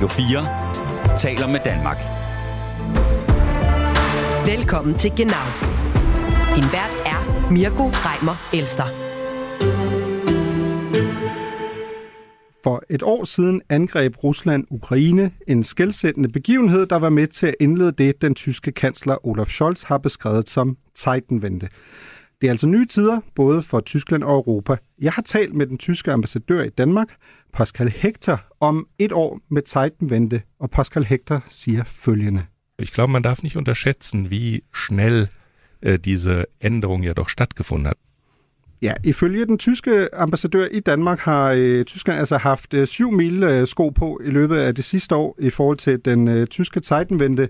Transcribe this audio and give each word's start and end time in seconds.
Radio 0.00 0.08
4 0.08 1.18
taler 1.18 1.46
med 1.46 1.60
Danmark. 1.64 1.96
Velkommen 4.46 4.98
til 4.98 5.10
Genau. 5.16 5.46
Din 6.56 6.64
vært 6.72 6.96
er 7.06 7.50
Mirko 7.50 7.84
Reimer 7.92 8.36
Elster. 8.58 8.84
For 12.64 12.82
et 12.90 13.02
år 13.02 13.24
siden 13.24 13.62
angreb 13.68 14.24
Rusland 14.24 14.66
Ukraine, 14.70 15.30
en 15.48 15.64
skældsættende 15.64 16.28
begivenhed, 16.28 16.86
der 16.86 16.96
var 16.96 17.10
med 17.10 17.26
til 17.26 17.46
at 17.46 17.54
indlede 17.60 17.92
det, 17.92 18.22
den 18.22 18.34
tyske 18.34 18.72
kansler 18.72 19.26
Olaf 19.26 19.46
Scholz 19.46 19.82
har 19.82 19.98
beskrevet 19.98 20.48
som 20.48 20.76
Zeitenwende. 20.98 21.68
Det 22.40 22.46
er 22.46 22.50
altså 22.50 22.66
nye 22.66 22.86
tider, 22.86 23.20
både 23.34 23.62
for 23.62 23.80
Tyskland 23.80 24.22
og 24.22 24.34
Europa. 24.34 24.76
Jeg 25.00 25.12
har 25.12 25.22
talt 25.22 25.54
med 25.54 25.66
den 25.66 25.78
tyske 25.78 26.12
ambassadør 26.12 26.62
i 26.62 26.68
Danmark, 26.68 27.08
Pascal 27.52 27.88
Hector, 27.88 28.40
om 28.60 28.86
et 28.98 29.12
år 29.12 29.40
med 29.50 29.62
Zeitenwende, 29.66 30.40
og 30.60 30.70
Pascal 30.70 31.04
Hector 31.04 31.44
siger 31.48 31.84
følgende. 31.84 32.44
Ich 32.82 32.92
glaube, 32.92 33.12
man 33.12 33.22
darf 33.22 33.42
nicht 33.42 33.56
unterschätzen, 33.56 34.30
wie 34.30 34.62
schnell 34.74 35.28
äh, 35.82 35.98
diese 35.98 36.44
Änderung 36.60 37.02
ja 37.02 37.12
doch 37.12 37.28
stattgefunden 37.28 37.86
hat. 37.86 37.96
Ja, 38.82 38.92
ifølge 39.04 39.46
den 39.46 39.58
tyske 39.58 40.14
ambassadør 40.14 40.66
i 40.70 40.80
Danmark 40.80 41.18
har 41.18 41.52
øh, 41.56 41.84
Tyskland 41.84 42.18
altså 42.18 42.36
haft 42.36 42.74
øh, 42.74 42.86
syv 42.86 43.12
mil 43.12 43.42
øh, 43.42 43.66
sko 43.66 43.88
på 43.88 44.20
i 44.24 44.30
løbet 44.30 44.56
af 44.56 44.74
det 44.74 44.84
sidste 44.84 45.14
år 45.14 45.36
i 45.40 45.50
forhold 45.50 45.78
til 45.78 46.04
den 46.04 46.28
øh, 46.28 46.46
tyske 46.46 46.80
Zeitenwende. 46.80 47.48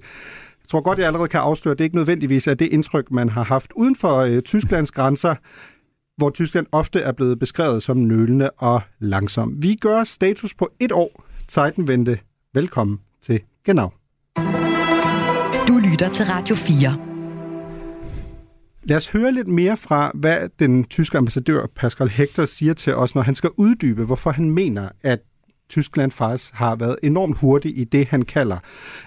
Jeg 0.71 0.73
tror 0.73 0.81
godt, 0.81 0.99
jeg 0.99 1.07
allerede 1.07 1.29
kan 1.29 1.41
afsløre, 1.41 1.73
at 1.73 1.79
det 1.79 1.85
ikke 1.85 1.97
nødvendigvis 1.97 2.47
er 2.47 2.55
det 2.55 2.73
indtryk, 2.73 3.11
man 3.11 3.29
har 3.29 3.45
haft 3.45 3.73
uden 3.77 3.97
for 3.97 4.19
øh, 4.19 4.43
Tysklands 4.43 4.91
grænser, 4.91 5.35
hvor 6.17 6.31
Tyskland 6.31 6.67
ofte 6.73 7.01
er 7.01 7.13
blevet 7.13 7.39
beskrevet 7.39 7.83
som 7.83 7.97
nølende 7.97 8.51
og 8.51 8.81
langsom. 8.99 9.63
Vi 9.63 9.75
gør 9.75 10.05
status 10.05 10.55
på 10.55 10.69
et 10.81 10.93
år 10.93 11.25
Zeitenwende. 11.51 12.19
Velkommen 12.55 13.01
til 13.23 13.41
Genau. 13.65 13.93
Du 15.69 15.81
lytter 15.91 16.09
til 16.13 16.25
Radio 16.25 16.55
4. 16.55 16.97
Lad 18.83 18.97
os 18.97 19.09
høre 19.11 19.33
lidt 19.33 19.49
mere 19.49 19.77
fra, 19.77 20.11
hvad 20.15 20.49
den 20.59 20.85
tyske 20.85 21.19
ambassadør 21.19 21.67
Pascal 21.77 22.09
Hector 22.09 22.45
siger 22.45 22.75
til 22.75 22.95
os, 22.95 23.15
når 23.15 23.23
han 23.23 23.35
skal 23.35 23.51
uddybe, 23.57 24.05
hvorfor 24.05 24.31
han 24.31 24.51
mener, 24.51 24.89
at 25.03 25.21
Tyskland 25.69 26.11
faktisk 26.11 26.53
har 26.55 26.77
været 26.77 26.97
enormt 27.03 27.39
hurtig 27.39 27.79
i 27.79 27.85
det, 27.85 28.07
han 28.07 28.23
kalder 28.23 28.59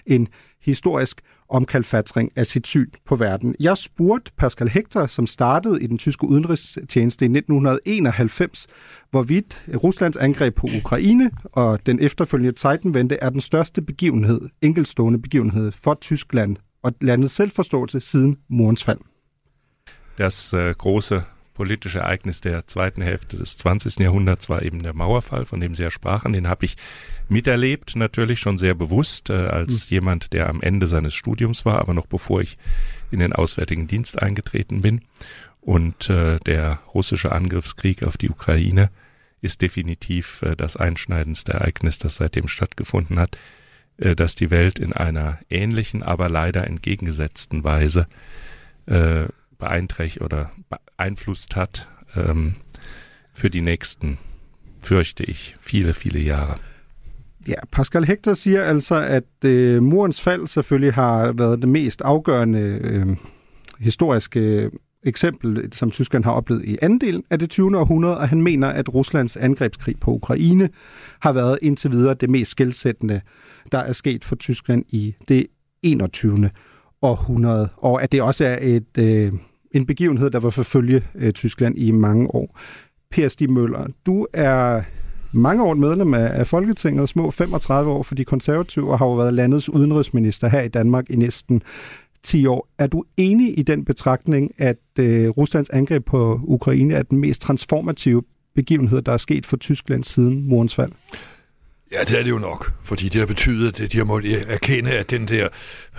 en 0.06 0.28
historisk 0.62 1.22
omkalfatring 1.54 2.32
af 2.36 2.48
sit 2.48 2.68
syn 2.68 2.92
på 3.06 3.16
verden. 3.16 3.56
Jeg 3.60 3.78
spurgte 3.78 4.32
Pascal 4.38 4.68
Hector, 4.68 5.06
som 5.06 5.28
startede 5.28 5.84
i 5.84 5.88
den 5.88 5.98
tyske 5.98 6.28
udenrigstjeneste 6.28 7.26
i 7.26 7.28
1991, 7.28 8.68
hvorvidt 9.12 9.64
Ruslands 9.84 10.18
angreb 10.18 10.56
på 10.56 10.68
Ukraine 10.78 11.32
og 11.44 11.86
den 11.86 12.00
efterfølgende 12.00 12.58
Zeitenwende 12.58 13.18
er 13.22 13.30
den 13.30 13.42
største 13.42 13.82
begivenhed, 13.82 14.42
enkeltstående 14.62 15.22
begivenhed 15.22 15.72
for 15.72 15.94
Tyskland 15.94 16.58
og 16.84 16.94
landets 17.02 17.34
selvforståelse 17.34 18.00
siden 18.00 18.38
murens 18.50 18.84
fald. 18.84 19.00
Das 20.18 20.54
øh, 20.54 20.76
große 20.80 21.33
politische 21.54 22.00
Ereignis 22.00 22.42
der 22.42 22.68
zweiten 22.68 23.02
Hälfte 23.02 23.38
des 23.38 23.58
20. 23.58 24.00
Jahrhunderts 24.00 24.50
war 24.50 24.62
eben 24.64 24.82
der 24.82 24.94
Mauerfall, 24.94 25.46
von 25.46 25.60
dem 25.60 25.76
Sie 25.76 25.84
ja 25.84 25.92
sprachen. 25.92 26.34
Den 26.34 26.48
habe 26.48 26.66
ich 26.66 26.78
miterlebt, 27.30 27.96
natürlich 27.96 28.40
schon 28.40 28.58
sehr 28.58 28.74
bewusst, 28.74 29.30
äh, 29.30 29.34
als 29.34 29.90
mhm. 29.90 29.94
jemand, 29.96 30.34
der 30.34 30.50
am 30.50 30.62
Ende 30.62 30.88
seines 30.88 31.14
Studiums 31.14 31.66
war, 31.66 31.80
aber 31.80 31.94
noch 31.94 32.08
bevor 32.08 32.42
ich 32.42 32.58
in 33.12 33.20
den 33.20 33.34
Auswärtigen 33.34 33.88
Dienst 33.88 34.22
eingetreten 34.22 34.82
bin. 34.82 35.02
Und 35.62 36.10
äh, 36.10 36.40
der 36.40 36.80
russische 36.94 37.32
Angriffskrieg 37.32 38.04
auf 38.04 38.18
die 38.18 38.30
Ukraine 38.30 38.90
ist 39.42 39.62
definitiv 39.62 40.42
äh, 40.42 40.56
das 40.56 40.76
einschneidendste 40.76 41.54
Ereignis, 41.54 42.00
das 42.00 42.16
seitdem 42.16 42.48
stattgefunden 42.48 43.20
hat, 43.20 43.38
äh, 43.98 44.16
dass 44.16 44.36
die 44.36 44.50
Welt 44.50 44.80
in 44.80 44.94
einer 44.94 45.40
ähnlichen, 45.50 46.02
aber 46.04 46.30
leider 46.30 46.66
entgegengesetzten 46.66 47.64
Weise 47.64 48.08
äh, 48.88 49.26
beeinträchtigt 49.58 50.22
oder 50.22 50.52
beeinflusst 50.98 51.56
hat 51.56 51.88
ähm, 52.16 52.56
für 53.34 53.50
die 53.50 53.62
nächsten, 53.62 54.18
fürchte 54.80 55.24
ich, 55.24 55.56
viele, 55.60 55.94
viele 55.94 56.20
Jahre. 56.20 56.56
Ja, 57.48 57.56
Pascal 57.72 58.06
Hector 58.06 58.34
siger 58.34 58.64
altså, 58.64 58.96
at 58.96 59.46
øh, 59.46 59.84
murens 59.84 60.22
fald 60.22 60.48
selvfølgelig 60.48 60.94
har 60.94 61.32
været 61.32 61.62
det 61.62 61.70
mest 61.70 62.02
afgørende 62.02 62.60
øh, 62.60 63.18
historiske 63.80 64.72
eksempel, 65.04 65.70
som 65.74 65.92
Tyskland 65.92 66.24
har 66.24 66.32
oplevet 66.32 66.66
i 66.66 66.78
anden 66.82 67.02
del 67.02 67.24
af 67.30 67.40
det 67.40 67.50
20. 67.50 67.80
århundrede, 67.80 68.18
og 68.18 68.30
han 68.30 68.42
mener, 68.42 68.68
at 68.68 68.94
Ruslands 68.94 69.38
angrebskrig 69.38 70.00
på 70.00 70.12
Ukraine 70.12 70.70
har 71.20 71.34
været 71.34 71.60
indtil 71.62 71.92
videre 71.92 72.14
det 72.14 72.30
mest 72.30 72.52
skældsættende, 72.52 73.22
der 73.72 73.78
er 73.78 73.94
sket 73.94 74.24
for 74.24 74.36
Tyskland 74.36 74.86
i 74.90 75.16
det 75.28 75.48
21. 75.82 76.50
århundrede, 77.02 77.70
og 77.78 78.04
at 78.04 78.12
det 78.12 78.22
også 78.22 78.46
er 78.46 78.58
et, 78.62 78.98
øh, 78.98 79.34
en 79.74 79.86
begivenhed, 79.86 80.30
der 80.30 80.40
var 80.40 80.50
forfølge 80.50 81.04
øh, 81.16 81.32
Tyskland 81.32 81.78
i 81.78 81.92
mange 81.92 82.36
år. 82.36 82.60
Per 83.12 83.28
Stig 83.28 83.52
Møller, 83.52 83.88
du 84.06 84.28
er 84.34 84.82
mange 85.32 85.64
år 85.64 85.74
medlem 85.74 86.14
af, 86.14 86.40
af 86.40 86.48
Folketinget, 86.48 87.10
små 87.10 87.32
35 87.32 87.92
år 87.92 88.04
for 88.04 88.16
de 88.16 88.26
konservative, 88.26 88.92
og 88.92 89.00
har 89.00 89.06
jo 89.06 89.14
været 89.14 89.34
landets 89.34 89.70
udenrigsminister 89.70 90.48
her 90.48 90.62
i 90.62 90.68
Danmark 90.68 91.10
i 91.10 91.16
næsten 91.16 91.62
10 92.24 92.46
år. 92.46 92.68
Er 92.78 92.88
du 92.88 93.04
enig 93.18 93.60
i 93.60 93.64
den 93.64 93.86
betragtning, 93.86 94.52
at 94.58 94.78
øh, 95.00 95.30
Ruslands 95.30 95.70
angreb 95.70 96.06
på 96.06 96.40
Ukraine 96.44 96.94
er 96.94 97.04
den 97.04 97.18
mest 97.18 97.42
transformative 97.42 98.24
begivenhed, 98.56 99.02
der 99.02 99.12
er 99.12 99.18
sket 99.18 99.46
for 99.46 99.58
Tyskland 99.58 100.04
siden 100.04 100.50
murens 100.50 100.76
fald? 100.76 100.92
Ja, 101.94 102.04
det 102.04 102.20
er 102.20 102.24
det 102.24 102.30
jo 102.30 102.38
nok, 102.38 102.72
fordi 102.84 103.10
det 103.10 103.20
har 103.20 103.26
betydet, 103.26 103.80
at 103.80 103.92
de 103.92 103.98
har 103.98 104.04
måttet 104.04 104.46
erkende, 104.52 104.92
at 104.92 105.10
den 105.10 105.28
der 105.28 105.48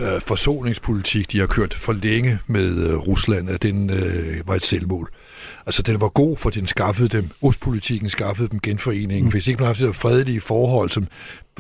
øh, 0.01 0.21
forsoningspolitik, 0.21 1.33
de 1.33 1.39
har 1.39 1.47
kørt 1.47 1.75
for 1.75 1.93
længe 1.93 2.39
med 2.47 2.77
øh, 2.77 2.97
Rusland, 2.97 3.51
at 3.51 3.63
den 3.63 3.91
øh, 3.91 4.49
var 4.49 4.55
et 4.55 4.63
selvmål. 4.63 5.11
Altså, 5.67 5.83
den 5.83 6.01
var 6.01 6.09
god, 6.09 6.37
for 6.37 6.51
den 6.51 6.67
skaffede 6.67 7.09
dem, 7.09 7.31
ostpolitikken 7.43 8.11
skaffede 8.11 8.49
dem 8.49 8.61
genforeningen. 8.61 9.25
Mm. 9.25 9.31
Hvis 9.31 9.49
ikke 9.49 9.59
man 9.59 9.67
havde 9.67 9.77
haft 9.77 9.87
det 9.87 9.97
fredelige 9.97 10.41
forhold, 10.41 10.91
som 10.91 11.07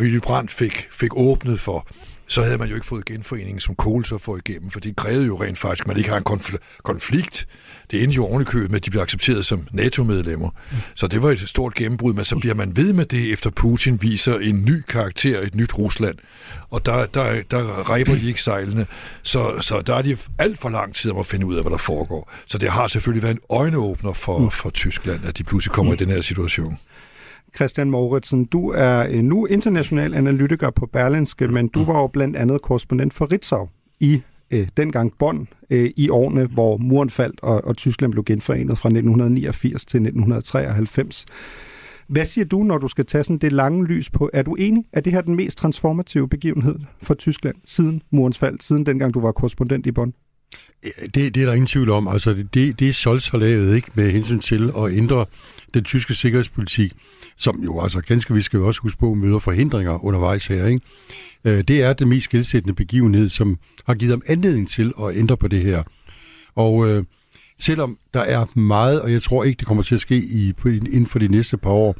Willy 0.00 0.18
Brandt 0.18 0.50
fik, 0.50 0.88
fik 0.92 1.10
åbnet 1.16 1.60
for, 1.60 1.88
så 2.28 2.42
havde 2.42 2.58
man 2.58 2.68
jo 2.68 2.74
ikke 2.74 2.86
fået 2.86 3.04
genforeningen, 3.04 3.60
som 3.60 3.74
Kohl 3.74 4.04
så 4.04 4.18
får 4.18 4.36
igennem, 4.36 4.70
for 4.70 4.80
det 4.80 4.96
krævede 4.96 5.26
jo 5.26 5.42
rent 5.42 5.58
faktisk, 5.58 5.82
at 5.82 5.88
man 5.88 5.96
ikke 5.96 6.10
har 6.10 6.16
en 6.16 6.24
konfl- 6.30 6.80
konflikt. 6.82 7.46
Det 7.90 8.02
endte 8.02 8.16
jo 8.16 8.24
ovenikøbet 8.24 8.70
med, 8.70 8.80
at 8.80 8.84
de 8.84 8.90
blev 8.90 9.02
accepteret 9.02 9.46
som 9.46 9.68
NATO-medlemmer. 9.72 10.48
Mm. 10.48 10.76
Så 10.94 11.06
det 11.06 11.22
var 11.22 11.30
et 11.30 11.48
stort 11.48 11.74
gennembrud, 11.74 12.14
men 12.14 12.24
så 12.24 12.36
bliver 12.36 12.54
man 12.54 12.76
ved 12.76 12.92
med 12.92 13.06
det, 13.06 13.32
efter 13.32 13.50
Putin 13.50 14.02
viser 14.02 14.38
en 14.38 14.64
ny 14.64 14.82
karakter, 14.88 15.40
et 15.40 15.54
nyt 15.54 15.78
Rusland. 15.78 16.14
Og 16.70 16.86
der, 16.86 17.06
der, 17.06 17.42
der 17.50 17.62
ræber 17.62 18.14
de 18.14 18.28
ikke 18.28 18.42
sejlene. 18.42 18.86
Så, 19.22 19.54
så 19.60 19.80
der 19.80 19.94
er 19.94 20.02
de 20.02 20.16
alt 20.38 20.58
for 20.58 20.68
lang 20.68 20.94
tid 20.94 21.10
om 21.10 21.18
at 21.18 21.26
finde 21.26 21.46
ud 21.46 21.54
af, 21.54 21.62
hvad 21.62 21.70
der 21.70 21.78
foregår. 21.78 22.32
Så 22.46 22.58
det 22.58 22.70
har 22.70 22.86
selvfølgelig 22.86 23.22
været 23.22 23.34
en 23.34 23.40
øjneåbner 23.50 24.12
for, 24.12 24.38
mm. 24.38 24.50
for 24.50 24.70
Tyskland, 24.70 25.24
at 25.24 25.38
de 25.38 25.44
pludselig 25.44 25.72
kommer 25.72 25.92
mm. 25.92 25.94
i 26.00 26.04
den 26.04 26.10
her 26.10 26.20
situation. 26.20 26.78
Christian 27.56 27.90
Mauritsen, 27.90 28.44
du 28.44 28.70
er 28.70 29.22
nu 29.22 29.46
international 29.46 30.14
analytiker 30.14 30.70
på 30.70 30.86
Berlinske, 30.86 31.48
men 31.48 31.68
du 31.68 31.84
var 31.84 32.00
jo 32.00 32.06
blandt 32.06 32.36
andet 32.36 32.62
korrespondent 32.62 33.14
for 33.14 33.32
Ritzau 33.32 33.68
i 34.00 34.22
øh, 34.50 34.68
dengang 34.76 35.12
Bonn 35.18 35.48
øh, 35.70 35.90
i 35.96 36.08
årene, 36.08 36.46
hvor 36.46 36.76
muren 36.76 37.10
faldt 37.10 37.40
og, 37.42 37.64
og 37.64 37.76
Tyskland 37.76 38.12
blev 38.12 38.24
genforenet 38.24 38.78
fra 38.78 38.88
1989 38.88 39.84
til 39.84 39.98
1993. 39.98 41.26
Hvad 42.06 42.24
siger 42.24 42.44
du, 42.44 42.62
når 42.62 42.78
du 42.78 42.88
skal 42.88 43.06
tage 43.06 43.24
sådan 43.24 43.38
det 43.38 43.52
lange 43.52 43.86
lys 43.86 44.10
på? 44.10 44.30
Er 44.32 44.42
du 44.42 44.54
enig, 44.54 44.84
at 44.92 45.04
det 45.04 45.12
her 45.12 45.20
er 45.20 45.22
den 45.22 45.36
mest 45.36 45.58
transformative 45.58 46.28
begivenhed 46.28 46.78
for 47.02 47.14
Tyskland 47.14 47.56
siden 47.64 48.02
murens 48.10 48.38
fald, 48.38 48.60
siden 48.60 48.86
dengang 48.86 49.14
du 49.14 49.20
var 49.20 49.32
korrespondent 49.32 49.86
i 49.86 49.92
Bonn? 49.92 50.14
Det, 51.14 51.34
det 51.34 51.36
er 51.36 51.46
der 51.46 51.52
ingen 51.52 51.66
tvivl 51.66 51.90
om. 51.90 52.08
Altså, 52.08 52.44
det, 52.54 52.80
det 52.80 52.94
Scholz 52.94 53.28
har 53.28 53.38
lavet 53.38 53.76
ikke, 53.76 53.88
med 53.94 54.10
hensyn 54.10 54.38
til 54.38 54.72
at 54.78 54.92
ændre 54.92 55.26
den 55.74 55.84
tyske 55.84 56.14
sikkerhedspolitik, 56.14 56.92
som 57.36 57.60
jo 57.64 57.80
altså 57.80 58.00
ganske 58.00 58.34
vi 58.34 58.42
skal 58.42 58.60
vi 58.60 58.64
også 58.64 58.80
huske 58.80 58.98
på, 58.98 59.14
møder 59.14 59.38
forhindringer 59.38 60.04
undervejs 60.04 60.46
her. 60.46 60.66
Ikke? 60.66 60.80
Øh, 61.44 61.64
det 61.68 61.82
er 61.82 61.92
den 61.92 62.08
mest 62.08 62.24
skilsættende 62.24 62.74
begivenhed, 62.74 63.30
som 63.30 63.58
har 63.86 63.94
givet 63.94 64.12
ham 64.12 64.22
anledning 64.26 64.68
til 64.68 64.92
at 65.02 65.16
ændre 65.16 65.36
på 65.36 65.48
det 65.48 65.62
her. 65.62 65.82
Og 66.54 66.88
øh, 66.88 67.04
selvom 67.58 67.98
der 68.14 68.20
er 68.20 68.58
meget, 68.58 69.00
og 69.00 69.12
jeg 69.12 69.22
tror 69.22 69.44
ikke, 69.44 69.58
det 69.58 69.66
kommer 69.66 69.82
til 69.82 69.94
at 69.94 70.00
ske 70.00 70.16
i, 70.16 70.54
inden 70.66 71.06
for 71.06 71.18
de 71.18 71.28
næste 71.28 71.56
par 71.56 71.70
år, 71.70 71.96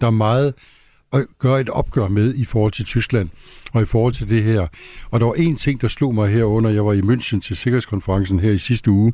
der 0.00 0.06
er 0.06 0.10
meget 0.10 0.54
at 1.12 1.26
gøre 1.38 1.60
et 1.60 1.68
opgør 1.68 2.08
med 2.08 2.34
i 2.34 2.44
forhold 2.44 2.72
til 2.72 2.84
Tyskland 2.84 3.28
og 3.72 3.82
i 3.82 3.84
forhold 3.84 4.12
til 4.12 4.28
det 4.28 4.42
her. 4.42 4.66
Og 5.10 5.20
der 5.20 5.26
var 5.26 5.34
en 5.34 5.56
ting, 5.56 5.80
der 5.80 5.88
slog 5.88 6.14
mig 6.14 6.30
herunder, 6.30 6.70
jeg 6.70 6.86
var 6.86 6.92
i 6.92 7.00
München 7.00 7.40
til 7.40 7.56
Sikkerhedskonferencen 7.56 8.40
her 8.40 8.50
i 8.50 8.58
sidste 8.58 8.90
uge. 8.90 9.12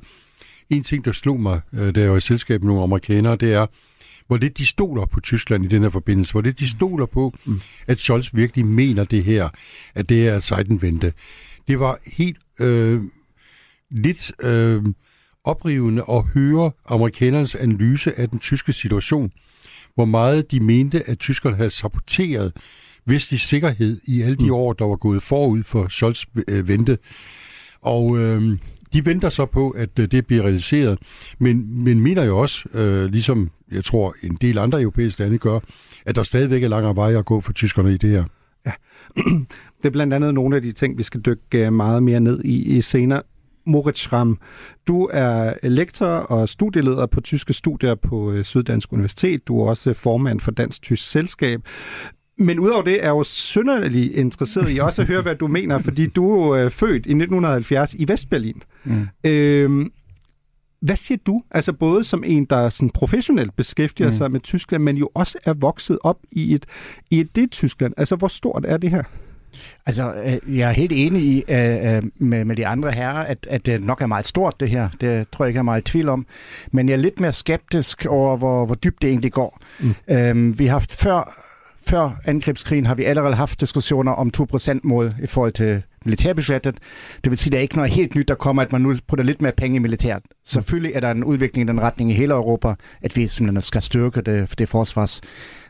En 0.70 0.82
ting, 0.82 1.04
der 1.04 1.12
slog 1.12 1.40
mig, 1.40 1.60
øh, 1.72 1.94
da 1.94 2.00
jeg 2.00 2.10
var 2.10 2.16
i 2.16 2.20
selskab 2.20 2.62
med 2.62 2.66
nogle 2.68 2.82
amerikanere, 2.82 3.36
det 3.36 3.52
er, 3.52 3.66
hvor 4.26 4.36
lidt 4.36 4.58
de 4.58 4.66
stoler 4.66 5.06
på 5.06 5.20
Tyskland 5.20 5.64
i 5.64 5.68
den 5.68 5.82
her 5.82 5.90
forbindelse, 5.90 6.32
hvor 6.32 6.40
lidt 6.40 6.58
de 6.58 6.68
stoler 6.68 7.06
på, 7.06 7.34
mm. 7.44 7.58
at 7.86 8.00
Scholz 8.00 8.34
virkelig 8.34 8.66
mener 8.66 9.04
det 9.04 9.24
her, 9.24 9.48
at 9.94 10.08
det 10.08 10.28
er 10.28 10.40
sejtenvente. 10.40 11.12
Det 11.68 11.80
var 11.80 11.98
helt 12.06 12.38
øh, 12.60 13.02
lidt 13.90 14.32
øh, 14.42 14.82
oprivende 15.44 16.04
at 16.10 16.22
høre 16.22 16.70
amerikanernes 16.88 17.54
analyse 17.54 18.18
af 18.18 18.28
den 18.28 18.38
tyske 18.38 18.72
situation, 18.72 19.32
hvor 19.98 20.04
meget 20.04 20.50
de 20.50 20.60
mente, 20.60 21.08
at 21.08 21.18
tyskerne 21.18 21.56
havde 21.56 21.70
saboteret 21.70 22.52
vestlig 23.06 23.40
sikkerhed 23.40 24.00
i 24.04 24.22
alle 24.22 24.36
de 24.36 24.44
mm. 24.44 24.52
år, 24.52 24.72
der 24.72 24.84
var 24.84 24.96
gået 24.96 25.22
forud 25.22 25.62
for 25.62 25.88
Scholz 25.88 26.24
øh, 26.48 26.68
vente. 26.68 26.98
Og 27.80 28.18
øh, 28.18 28.58
de 28.92 29.06
venter 29.06 29.28
så 29.28 29.46
på, 29.46 29.70
at 29.70 29.98
øh, 29.98 30.08
det 30.10 30.26
bliver 30.26 30.42
realiseret, 30.42 30.98
men, 31.38 31.84
men 31.84 32.00
mener 32.00 32.24
jo 32.24 32.38
også, 32.38 32.68
øh, 32.74 33.04
ligesom 33.04 33.50
jeg 33.72 33.84
tror 33.84 34.14
en 34.22 34.38
del 34.40 34.58
andre 34.58 34.80
europæiske 34.80 35.22
lande 35.22 35.38
gør, 35.38 35.58
at 36.06 36.16
der 36.16 36.22
stadigvæk 36.22 36.62
er 36.62 36.68
langere 36.68 36.96
vej 36.96 37.16
at 37.16 37.24
gå 37.24 37.40
for 37.40 37.52
tyskerne 37.52 37.94
i 37.94 37.96
det 37.96 38.10
her. 38.10 38.24
Ja, 38.66 38.72
det 39.82 39.84
er 39.84 39.90
blandt 39.90 40.14
andet 40.14 40.34
nogle 40.34 40.56
af 40.56 40.62
de 40.62 40.72
ting, 40.72 40.98
vi 40.98 41.02
skal 41.02 41.20
dykke 41.20 41.66
øh, 41.66 41.72
meget 41.72 42.02
mere 42.02 42.20
ned 42.20 42.44
i, 42.44 42.76
i 42.76 42.80
senere. 42.80 43.22
Moritz 43.68 44.00
Schramm, 44.00 44.38
du 44.86 45.08
er 45.12 45.68
lektor 45.68 46.06
og 46.06 46.48
studieleder 46.48 47.06
på 47.06 47.20
tyske 47.20 47.52
studier 47.52 47.94
på 47.94 48.32
øh, 48.32 48.44
Syddansk 48.44 48.92
Universitet. 48.92 49.48
Du 49.48 49.60
er 49.60 49.68
også 49.68 49.94
formand 49.94 50.40
for 50.40 50.50
Dansk 50.50 50.82
Tysk 50.82 51.10
Selskab. 51.10 51.60
Men 52.38 52.58
udover 52.58 52.82
det 52.82 52.92
er 52.92 53.02
jeg 53.02 53.08
jo 53.08 53.22
synderligt 53.22 54.12
interesseret 54.12 54.76
i 54.76 54.78
også 54.88 55.02
at 55.02 55.08
høre, 55.08 55.22
hvad 55.22 55.34
du 55.34 55.46
mener, 55.46 55.78
fordi 55.78 56.06
du 56.06 56.50
er 56.50 56.68
født 56.68 57.06
i 57.06 57.10
1970 57.10 57.94
i 57.94 58.08
Vestberlin. 58.08 58.62
Mm. 58.84 59.06
Øhm, 59.24 59.92
hvad 60.80 60.96
siger 60.96 61.18
du? 61.26 61.42
Altså 61.50 61.72
både 61.72 62.04
som 62.04 62.24
en, 62.26 62.44
der 62.44 62.68
sådan 62.68 62.90
professionelt 62.90 63.56
beskæftiger 63.56 64.08
mm. 64.08 64.16
sig 64.16 64.30
med 64.30 64.40
Tyskland, 64.40 64.82
men 64.82 64.96
jo 64.96 65.10
også 65.14 65.38
er 65.44 65.54
vokset 65.54 65.98
op 66.02 66.18
i 66.30 66.54
et, 66.54 66.66
i 67.10 67.20
et 67.20 67.36
det 67.36 67.50
Tyskland. 67.50 67.94
Altså 67.96 68.16
hvor 68.16 68.28
stort 68.28 68.64
er 68.68 68.76
det 68.76 68.90
her? 68.90 69.02
Altså, 69.86 70.14
øh, 70.14 70.58
jeg 70.58 70.68
er 70.68 70.72
helt 70.72 70.92
enig 70.94 71.22
i 71.22 71.44
uh, 71.48 71.54
uh, 71.54 72.26
med, 72.28 72.44
med 72.44 72.56
de 72.56 72.66
andre 72.66 72.92
herrer, 72.92 73.24
at, 73.24 73.46
at 73.50 73.66
det 73.66 73.82
nok 73.82 74.02
er 74.02 74.06
meget 74.06 74.26
stort, 74.26 74.60
det 74.60 74.70
her. 74.70 74.88
Det 75.00 75.30
tror 75.30 75.44
jeg 75.44 75.48
ikke, 75.48 75.56
jeg 75.56 75.60
er 75.60 75.64
meget 75.64 75.80
i 75.80 75.90
tvivl 75.90 76.08
om. 76.08 76.26
Men 76.72 76.88
jeg 76.88 76.94
er 76.94 76.98
lidt 76.98 77.20
mere 77.20 77.32
skeptisk 77.32 78.06
over, 78.06 78.36
hvor, 78.36 78.66
hvor 78.66 78.74
dybt 78.74 79.02
det 79.02 79.10
egentlig 79.10 79.32
går. 79.32 79.60
Mm. 79.80 79.94
Uh, 80.12 80.58
vi 80.58 80.66
har 80.66 80.72
haft 80.72 80.92
før 80.92 81.44
før 81.88 82.20
angrebskrigen 82.24 82.86
har 82.86 82.94
vi 82.94 83.04
allerede 83.04 83.34
haft 83.34 83.60
diskussioner 83.60 84.12
om 84.12 84.30
2%-mål 84.36 85.14
i 85.22 85.26
forhold 85.26 85.52
til 85.52 85.82
militærbudgettet. 86.04 86.78
Det 87.24 87.30
vil 87.30 87.38
sige, 87.38 87.48
at 87.48 87.52
der 87.52 87.58
er 87.58 87.62
ikke 87.62 87.76
noget 87.76 87.90
helt 87.90 88.14
nyt, 88.14 88.28
der 88.28 88.34
kommer, 88.34 88.62
at 88.62 88.72
man 88.72 88.80
nu 88.80 88.94
putter 89.08 89.24
lidt 89.24 89.42
mere 89.42 89.52
penge 89.52 89.76
i 89.76 89.78
militæret. 89.78 90.22
Selvfølgelig 90.44 90.92
er 90.94 91.00
der 91.00 91.10
en 91.10 91.24
udvikling 91.24 91.68
i 91.68 91.72
den 91.72 91.80
retning 91.80 92.10
i 92.10 92.14
hele 92.14 92.34
Europa, 92.34 92.74
at 93.02 93.16
vi 93.16 93.26
simpelthen 93.26 93.62
skal 93.62 93.82
styrke 93.82 94.20
det, 94.20 94.58
det 94.58 94.68
forsvars 94.68 95.20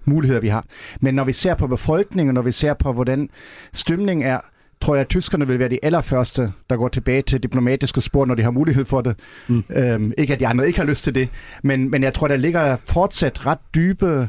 muligheder, 0.08 0.40
vi 0.40 0.48
har. 0.48 0.64
Men 1.00 1.14
når 1.14 1.24
vi 1.24 1.32
ser 1.32 1.54
på 1.54 1.66
befolkningen, 1.66 2.34
når 2.34 2.42
vi 2.42 2.52
ser 2.52 2.74
på, 2.74 2.92
hvordan 2.92 3.28
stemningen 3.72 4.26
er, 4.26 4.40
tror 4.80 4.94
jeg, 4.94 5.00
at 5.00 5.08
tyskerne 5.08 5.46
vil 5.46 5.58
være 5.58 5.68
de 5.68 5.78
allerførste, 5.82 6.52
der 6.70 6.76
går 6.76 6.88
tilbage 6.88 7.22
til 7.22 7.42
diplomatiske 7.42 8.00
spor, 8.00 8.24
når 8.24 8.34
de 8.34 8.42
har 8.42 8.50
mulighed 8.50 8.84
for 8.84 9.00
det. 9.00 9.16
Mm. 9.48 9.64
Øhm, 9.76 10.12
ikke 10.18 10.32
at 10.32 10.40
de 10.40 10.46
andre 10.46 10.66
ikke 10.66 10.78
har 10.78 10.86
lyst 10.86 11.04
til 11.04 11.14
det, 11.14 11.28
men, 11.62 11.90
men 11.90 12.02
jeg 12.02 12.14
tror, 12.14 12.28
der 12.28 12.36
ligger 12.36 12.76
fortsat 12.84 13.46
ret 13.46 13.58
dybe 13.74 14.28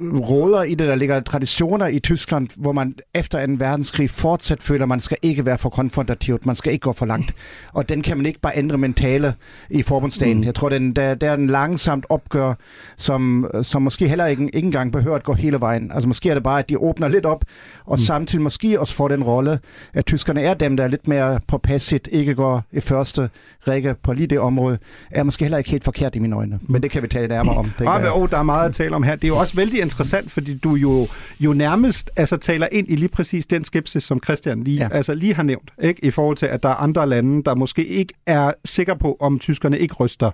råder 0.00 0.62
i 0.62 0.74
det, 0.74 0.88
der 0.88 0.94
ligger 0.94 1.20
traditioner 1.20 1.86
i 1.86 1.98
Tyskland, 1.98 2.48
hvor 2.56 2.72
man 2.72 2.94
efter 3.14 3.38
en 3.38 3.60
verdenskrig 3.60 4.10
fortsat 4.10 4.62
føler, 4.62 4.82
at 4.82 4.88
man 4.88 5.00
skal 5.00 5.16
ikke 5.22 5.46
være 5.46 5.58
for 5.58 5.68
konfrontativt, 5.68 6.46
man 6.46 6.54
skal 6.54 6.72
ikke 6.72 6.82
gå 6.82 6.92
for 6.92 7.06
langt. 7.06 7.34
Og 7.72 7.88
den 7.88 8.02
kan 8.02 8.16
man 8.16 8.26
ikke 8.26 8.40
bare 8.40 8.52
ændre 8.56 8.78
mentale 8.78 9.34
i 9.70 9.82
forbundsdagen. 9.82 10.36
Mm. 10.36 10.44
Jeg 10.44 10.54
tror, 10.54 10.68
den, 10.68 10.92
der, 10.92 11.14
der 11.14 11.30
er 11.30 11.34
en 11.34 11.46
langsomt 11.46 12.06
opgør, 12.08 12.54
som, 12.96 13.50
som 13.62 13.82
måske 13.82 14.08
heller 14.08 14.26
ikke, 14.26 14.42
ikke 14.42 14.66
engang 14.66 14.92
behøver 14.92 15.16
at 15.16 15.24
gå 15.24 15.32
hele 15.32 15.60
vejen. 15.60 15.92
Altså 15.92 16.08
måske 16.08 16.30
er 16.30 16.34
det 16.34 16.42
bare, 16.42 16.58
at 16.58 16.68
de 16.68 16.78
åbner 16.78 17.08
lidt 17.08 17.26
op, 17.26 17.44
og 17.84 17.94
mm. 17.94 17.98
samtidig 17.98 18.42
måske 18.42 18.80
også 18.80 18.94
får 18.94 19.08
den 19.08 19.24
rolle, 19.24 19.58
at 19.94 20.06
tyskerne 20.06 20.42
er 20.42 20.54
dem, 20.54 20.76
der 20.76 20.84
er 20.84 20.88
lidt 20.88 21.08
mere 21.08 21.40
påpasset, 21.48 22.08
ikke 22.12 22.34
går 22.34 22.62
i 22.72 22.80
første 22.80 23.30
række 23.68 23.94
på 24.02 24.12
lige 24.12 24.26
det 24.26 24.38
område, 24.38 24.78
er 25.10 25.22
måske 25.22 25.44
heller 25.44 25.58
ikke 25.58 25.70
helt 25.70 25.84
forkert 25.84 26.14
i 26.14 26.18
mine 26.18 26.36
øjne. 26.36 26.58
Men 26.68 26.82
det 26.82 26.90
kan 26.90 27.02
vi 27.02 27.08
tale 27.08 27.28
nærmere 27.28 27.56
om. 27.56 27.70
Ah, 27.94 28.20
oh, 28.20 28.30
der 28.30 28.38
er 28.38 28.42
meget 28.42 28.68
at 28.68 28.74
tale 28.74 28.96
om 28.96 29.02
her. 29.02 29.16
Det 29.16 29.24
er 29.24 29.28
jo 29.28 29.36
også 29.36 29.56
vældig 29.56 29.73
interessant, 29.82 30.30
fordi 30.30 30.54
du 30.54 30.74
jo, 30.74 31.08
jo 31.40 31.52
nærmest 31.52 32.10
altså, 32.16 32.36
taler 32.36 32.68
ind 32.72 32.88
i 32.90 32.96
lige 32.96 33.08
præcis 33.08 33.46
den 33.46 33.64
skepsis, 33.64 34.04
som 34.04 34.20
Christian 34.24 34.64
lige, 34.64 34.78
ja. 34.78 34.88
altså, 34.92 35.14
lige 35.14 35.34
har 35.34 35.42
nævnt, 35.42 35.70
ikke? 35.82 36.04
i 36.04 36.10
forhold 36.10 36.36
til, 36.36 36.46
at 36.46 36.62
der 36.62 36.68
er 36.68 36.74
andre 36.74 37.08
lande, 37.08 37.44
der 37.44 37.54
måske 37.54 37.86
ikke 37.86 38.14
er 38.26 38.52
sikre 38.64 38.96
på, 38.96 39.16
om 39.20 39.38
tyskerne 39.38 39.78
ikke 39.78 39.94
ryster 39.94 40.30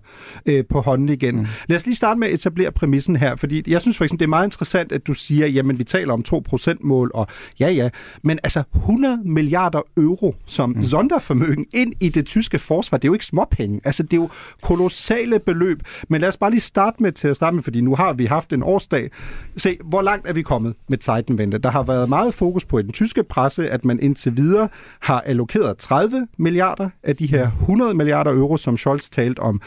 øh, 0.46 0.64
på 0.64 0.80
hånden 0.80 1.08
igen. 1.08 1.36
Mm. 1.36 1.46
Lad 1.68 1.76
os 1.76 1.86
lige 1.86 1.96
starte 1.96 2.20
med 2.20 2.28
at 2.28 2.34
etablere 2.34 2.72
præmissen 2.72 3.16
her, 3.16 3.36
fordi 3.36 3.62
jeg 3.66 3.80
synes 3.80 3.96
for 3.96 4.04
eksempel, 4.04 4.20
det 4.20 4.26
er 4.26 4.28
meget 4.28 4.46
interessant, 4.46 4.92
at 4.92 5.06
du 5.06 5.14
siger, 5.14 5.46
jamen 5.46 5.78
vi 5.78 5.84
taler 5.84 6.12
om 6.12 6.24
2%-mål, 6.28 7.10
og 7.14 7.26
ja 7.60 7.70
ja, 7.70 7.88
men 8.22 8.38
altså 8.42 8.62
100 8.74 9.20
milliarder 9.24 9.82
euro 9.96 10.34
som 10.46 10.70
mm. 10.70 10.84
sonderformøgen 10.84 11.66
ind 11.74 11.92
i 12.00 12.08
det 12.08 12.26
tyske 12.26 12.58
forsvar, 12.58 12.98
det 12.98 13.04
er 13.04 13.08
jo 13.08 13.12
ikke 13.12 13.26
småpenge. 13.26 13.80
Altså 13.84 14.02
det 14.02 14.12
er 14.12 14.16
jo 14.16 14.28
kolossale 14.62 15.38
beløb. 15.38 15.82
Men 16.08 16.20
lad 16.20 16.28
os 16.28 16.36
bare 16.36 16.50
lige 16.50 16.60
starte 16.60 17.02
med 17.02 17.12
til 17.12 17.28
at 17.28 17.36
starte 17.36 17.54
med, 17.54 17.62
fordi 17.62 17.80
nu 17.80 17.94
har 17.94 18.12
vi 18.12 18.24
haft 18.24 18.52
en 18.52 18.62
årsdag. 18.62 19.10
Se, 19.56 19.78
hvor 19.84 20.02
langt 20.02 20.28
er 20.28 20.32
vi 20.32 20.42
kommet 20.42 20.74
med 20.88 20.98
Zeitenwende? 20.98 21.58
Der 21.58 21.70
har 21.70 21.82
været 21.82 22.08
meget 22.08 22.34
fokus 22.34 22.64
på 22.64 22.78
i 22.78 22.82
den 22.82 22.92
tyske 22.92 23.22
presse, 23.22 23.70
at 23.70 23.84
man 23.84 24.00
indtil 24.00 24.36
videre 24.36 24.68
har 25.00 25.20
allokeret 25.20 25.78
30 25.78 26.26
milliarder 26.38 26.90
af 27.02 27.16
de 27.16 27.26
her 27.26 27.50
100 27.60 27.94
milliarder 27.94 28.30
euro, 28.30 28.56
som 28.56 28.76
Scholz 28.76 29.10
talte 29.10 29.40
om 29.40 29.60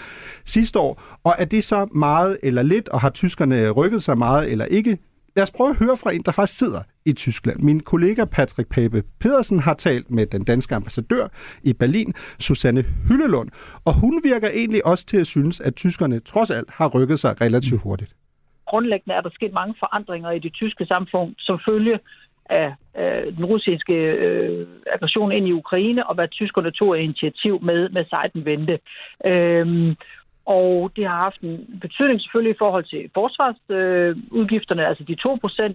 sidste 0.45 0.79
år. 0.79 1.01
Og 1.23 1.35
er 1.37 1.45
det 1.45 1.63
så 1.63 1.87
meget 1.95 2.37
eller 2.43 2.61
lidt, 2.61 2.89
og 2.89 3.01
har 3.01 3.09
tyskerne 3.09 3.69
rykket 3.69 4.03
sig 4.03 4.17
meget 4.17 4.51
eller 4.51 4.65
ikke? 4.65 4.97
Lad 5.35 5.43
os 5.43 5.51
prøve 5.51 5.69
at 5.69 5.75
høre 5.75 5.97
fra 5.97 6.11
en, 6.11 6.21
der 6.21 6.31
faktisk 6.31 6.59
sidder 6.59 6.81
i 7.05 7.13
Tyskland. 7.13 7.59
Min 7.59 7.79
kollega 7.79 8.25
Patrick 8.25 8.69
Pape 8.69 9.03
Pedersen 9.19 9.59
har 9.59 9.73
talt 9.73 10.11
med 10.11 10.25
den 10.25 10.43
danske 10.43 10.75
ambassadør 10.75 11.27
i 11.63 11.73
Berlin, 11.73 12.13
Susanne 12.39 12.85
Hyllelund, 13.07 13.49
og 13.85 13.93
hun 13.93 14.21
virker 14.23 14.49
egentlig 14.49 14.85
også 14.85 15.05
til 15.05 15.17
at 15.17 15.27
synes, 15.27 15.59
at 15.59 15.75
tyskerne 15.75 16.19
trods 16.19 16.51
alt 16.51 16.69
har 16.69 16.87
rykket 16.87 17.19
sig 17.19 17.41
relativt 17.41 17.81
hurtigt 17.81 18.15
grundlæggende 18.65 19.15
er 19.15 19.21
der 19.21 19.29
sket 19.29 19.53
mange 19.53 19.75
forandringer 19.79 20.31
i 20.31 20.39
det 20.39 20.53
tyske 20.53 20.85
samfund, 20.85 21.35
som 21.37 21.59
følge 21.65 21.99
af 22.45 22.73
øh, 22.97 23.37
den 23.37 23.45
russiske 23.45 23.93
øh, 23.93 24.67
aggression 24.93 25.31
ind 25.31 25.47
i 25.47 25.51
Ukraine, 25.51 26.07
og 26.07 26.15
hvad 26.15 26.27
tyskerne 26.27 26.71
tog 26.71 26.99
initiativ 26.99 27.59
med, 27.61 27.89
med 27.89 28.05
Seidenvente. 28.05 28.79
Øhm, 29.25 29.95
og 30.45 30.91
det 30.95 31.07
har 31.07 31.17
haft 31.17 31.41
en 31.41 31.79
betydning 31.81 32.21
selvfølgelig 32.21 32.55
i 32.55 32.61
forhold 32.63 32.83
til 32.83 33.09
forsvarsudgifterne, 33.13 34.81
øh, 34.81 34.89
altså 34.89 35.03
de 35.03 35.17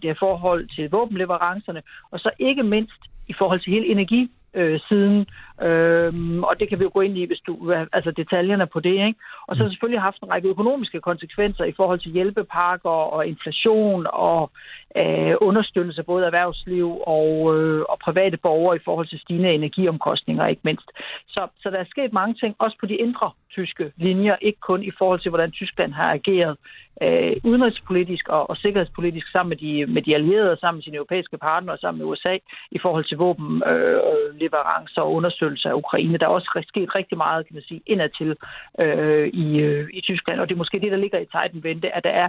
2% 0.09 0.13
i 0.13 0.15
forhold 0.19 0.69
til 0.77 0.91
våbenleverancerne, 0.91 1.83
og 2.11 2.19
så 2.21 2.31
ikke 2.39 2.63
mindst 2.63 3.03
i 3.29 3.35
forhold 3.39 3.61
til 3.61 3.73
hele 3.73 3.87
energi 3.87 4.31
øh, 4.55 4.81
siden. 4.89 5.27
Øhm, 5.63 6.45
og 6.45 6.61
det 6.61 6.69
kan 6.69 6.79
vi 6.79 6.85
jo 6.85 6.91
gå 6.95 7.01
ind 7.01 7.19
i, 7.19 7.25
hvis 7.25 7.41
du 7.47 7.73
altså 7.93 8.11
detaljerne 8.11 8.67
på 8.67 8.81
det. 8.81 9.07
Ikke? 9.09 9.15
Og 9.47 9.57
så 9.57 9.63
har 9.63 9.69
det 9.69 9.75
selvfølgelig 9.75 10.01
haft 10.01 10.23
en 10.23 10.31
række 10.31 10.49
økonomiske 10.49 11.01
konsekvenser 11.01 11.65
i 11.65 11.73
forhold 11.77 12.01
til 12.01 12.13
hjælpepakker 12.13 12.91
og 12.91 13.27
inflation 13.27 14.07
og 14.13 14.51
øh, 14.97 15.35
understøttelse 15.41 16.03
både 16.03 16.27
erhvervsliv 16.27 17.01
og, 17.07 17.57
øh, 17.57 17.83
og 17.89 17.99
private 17.99 18.37
borgere 18.37 18.77
i 18.77 18.85
forhold 18.85 19.07
til 19.07 19.19
stigende 19.19 19.53
energiomkostninger, 19.53 20.47
ikke 20.47 20.63
mindst. 20.65 20.91
Så, 21.29 21.49
så 21.61 21.71
der 21.71 21.79
er 21.79 21.85
sket 21.91 22.13
mange 22.13 22.35
ting, 22.35 22.55
også 22.59 22.77
på 22.81 22.87
de 22.87 22.97
indre 22.97 23.31
tyske 23.51 23.93
linjer, 23.97 24.37
ikke 24.41 24.61
kun 24.61 24.83
i 24.83 24.91
forhold 24.99 25.21
til, 25.21 25.29
hvordan 25.29 25.51
Tyskland 25.51 25.93
har 25.93 26.13
ageret 26.13 26.57
øh, 27.03 27.37
udenrigspolitisk 27.45 28.29
og, 28.29 28.51
og 28.51 28.57
sikkerhedspolitisk 28.57 29.27
sammen 29.33 29.49
med 29.49 29.57
de, 29.57 29.93
med 29.95 30.03
de 30.03 30.15
allierede, 30.15 30.57
sammen 30.61 30.77
med 30.79 30.83
sine 30.83 30.97
europæiske 30.97 31.39
partnere, 31.39 31.79
sammen 31.79 31.99
med 31.99 32.07
USA, 32.07 32.35
i 32.71 32.79
forhold 32.83 33.05
til 33.05 33.17
våbenleverancer 33.17 35.03
øh, 35.03 35.07
og 35.07 35.13
understøttelse 35.13 35.48
af 35.65 35.73
Ukraine. 35.73 36.19
Der 36.19 36.27
er 36.27 36.31
også 36.31 36.65
sket 36.69 36.95
rigtig 36.95 37.19
meget, 37.19 37.47
kan 37.47 37.55
man 37.55 37.63
sige, 37.63 37.81
indadtil 37.87 38.37
øh, 38.81 39.29
i, 39.29 39.59
øh, 39.59 39.89
i 39.93 40.01
Tyskland, 40.01 40.41
og 40.41 40.49
det 40.49 40.55
er 40.55 40.59
måske 40.59 40.81
det, 40.81 40.93
der 40.93 40.99
ligger 40.99 41.19
i 41.19 41.63
Vente, 41.63 41.97
at 41.97 42.05
der 42.05 42.11
er 42.11 42.29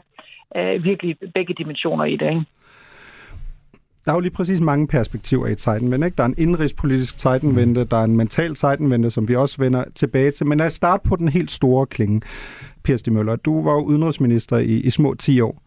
øh, 0.55 0.83
virkelig 0.83 1.17
begge 1.35 1.53
dimensioner 1.53 2.05
i 2.05 2.15
det. 2.15 2.29
Ikke? 2.29 2.45
der 4.09 4.11
er 4.11 4.17
jo 4.17 4.19
lige 4.19 4.31
præcis 4.31 4.61
mange 4.61 4.87
perspektiver 4.87 5.47
i 5.47 5.51
et 5.51 5.61
Zeitenwende. 5.61 6.07
Ikke? 6.07 6.15
Der 6.15 6.23
er 6.23 6.27
en 6.27 6.35
indrigspolitisk 6.37 7.19
Zeitenwende, 7.19 7.85
der 7.85 7.97
er 7.97 8.03
en 8.03 8.17
mental 8.17 8.55
Zeitenwende, 8.55 9.11
som 9.11 9.27
vi 9.27 9.35
også 9.35 9.61
vender 9.61 9.83
tilbage 9.95 10.31
til. 10.31 10.47
Men 10.47 10.57
lad 10.57 10.65
os 10.65 10.73
starte 10.73 11.09
på 11.09 11.15
den 11.15 11.27
helt 11.27 11.51
store 11.51 11.85
klinge. 11.85 12.21
Per 12.83 12.97
Stig 12.97 13.13
Møller, 13.13 13.35
du 13.35 13.63
var 13.63 13.71
jo 13.71 13.81
udenrigsminister 13.83 14.57
i, 14.57 14.79
i 14.79 14.89
små 14.89 15.13
10 15.13 15.41
år. 15.41 15.61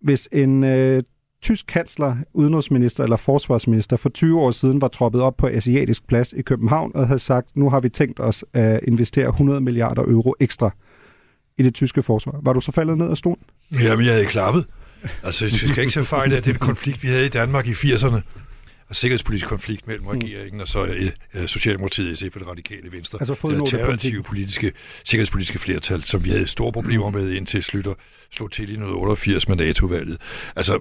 Hvis 0.00 0.28
en 0.32 0.64
øh, 0.64 1.02
tysk 1.42 1.66
kansler, 1.66 2.16
udenrigsminister 2.32 3.04
eller 3.04 3.16
forsvarsminister 3.16 3.96
for 3.96 4.08
20 4.08 4.40
år 4.40 4.50
siden 4.50 4.80
var 4.80 4.88
troppet 4.88 5.22
op 5.22 5.36
på 5.36 5.46
Asiatisk 5.46 6.06
Plads 6.06 6.32
i 6.32 6.42
København 6.42 6.92
og 6.94 7.06
havde 7.06 7.20
sagt, 7.20 7.56
nu 7.56 7.70
har 7.70 7.80
vi 7.80 7.88
tænkt 7.88 8.20
os 8.20 8.44
at 8.52 8.80
investere 8.88 9.28
100 9.28 9.60
milliarder 9.60 10.02
euro 10.02 10.34
ekstra 10.40 10.70
i 11.58 11.62
det 11.62 11.74
tyske 11.74 12.02
forsvar. 12.02 12.40
Var 12.42 12.52
du 12.52 12.60
så 12.60 12.72
faldet 12.72 12.98
ned 12.98 13.10
af 13.10 13.16
stolen? 13.16 13.42
Jamen, 13.72 14.06
jeg 14.06 14.14
havde 14.14 14.26
klappet. 14.26 14.64
Altså, 15.22 15.44
jeg 15.44 15.52
skal 15.52 15.78
ikke 15.78 15.92
tage 15.92 16.04
fejl 16.04 16.32
af 16.32 16.42
den 16.42 16.54
konflikt, 16.54 17.02
vi 17.02 17.08
havde 17.08 17.26
i 17.26 17.28
Danmark 17.28 17.66
i 17.66 17.72
80'erne, 17.72 18.20
og 18.88 18.96
sikkerhedspolitisk 18.96 19.46
konflikt 19.46 19.86
mellem 19.86 20.04
mm. 20.04 20.10
regeringen 20.10 20.60
og 20.60 20.68
så 20.68 20.82
uh, 20.82 21.46
Socialdemokratiet, 21.46 22.18
SF 22.18 22.34
og 22.34 22.40
det 22.40 22.48
radikale 22.48 22.92
venstre. 22.92 23.18
Altså 23.20 23.36
alternative 23.44 24.22
politiske, 24.22 24.72
sikkerhedspolitiske 25.04 25.58
flertal, 25.58 26.02
som 26.02 26.24
vi 26.24 26.30
havde 26.30 26.46
store 26.46 26.72
problemer 26.72 27.10
med 27.10 27.32
indtil 27.32 27.62
Slytter 27.62 27.94
slog 28.30 28.50
til 28.50 28.74
i 28.74 28.76
noget 28.76 28.94
88 28.94 29.48
med 29.48 29.56
NATO-valget. 29.56 30.16
Altså, 30.56 30.78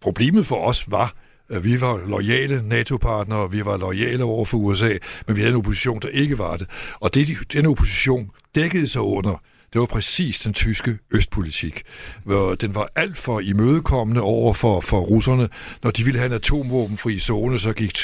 problemet 0.00 0.46
for 0.46 0.56
os 0.56 0.90
var, 0.90 1.14
at 1.50 1.64
vi 1.64 1.80
var 1.80 2.00
lojale 2.06 2.68
NATO-partnere, 2.68 3.50
vi 3.50 3.64
var 3.64 3.76
lojale 3.76 4.24
over 4.24 4.44
for 4.44 4.58
USA, 4.58 4.98
men 5.26 5.36
vi 5.36 5.40
havde 5.40 5.52
en 5.52 5.58
opposition, 5.58 6.00
der 6.02 6.08
ikke 6.08 6.38
var 6.38 6.56
det. 6.56 6.66
Og 7.00 7.14
det, 7.14 7.28
den 7.52 7.66
opposition 7.66 8.30
dækkede 8.54 8.88
sig 8.88 9.02
under 9.02 9.42
det 9.72 9.80
var 9.80 9.86
præcis 9.86 10.38
den 10.38 10.52
tyske 10.52 10.98
østpolitik. 11.10 11.82
Hvor 12.24 12.54
den 12.54 12.74
var 12.74 12.88
alt 12.96 13.18
for 13.18 13.40
imødekommende 13.40 14.20
over 14.20 14.54
for, 14.54 14.80
for 14.80 15.00
russerne. 15.00 15.48
Når 15.82 15.90
de 15.90 16.04
ville 16.04 16.18
have 16.18 16.26
en 16.26 16.32
atomvåbenfri 16.32 17.18
zone, 17.18 17.58
så 17.58 17.72
gik 17.72 17.96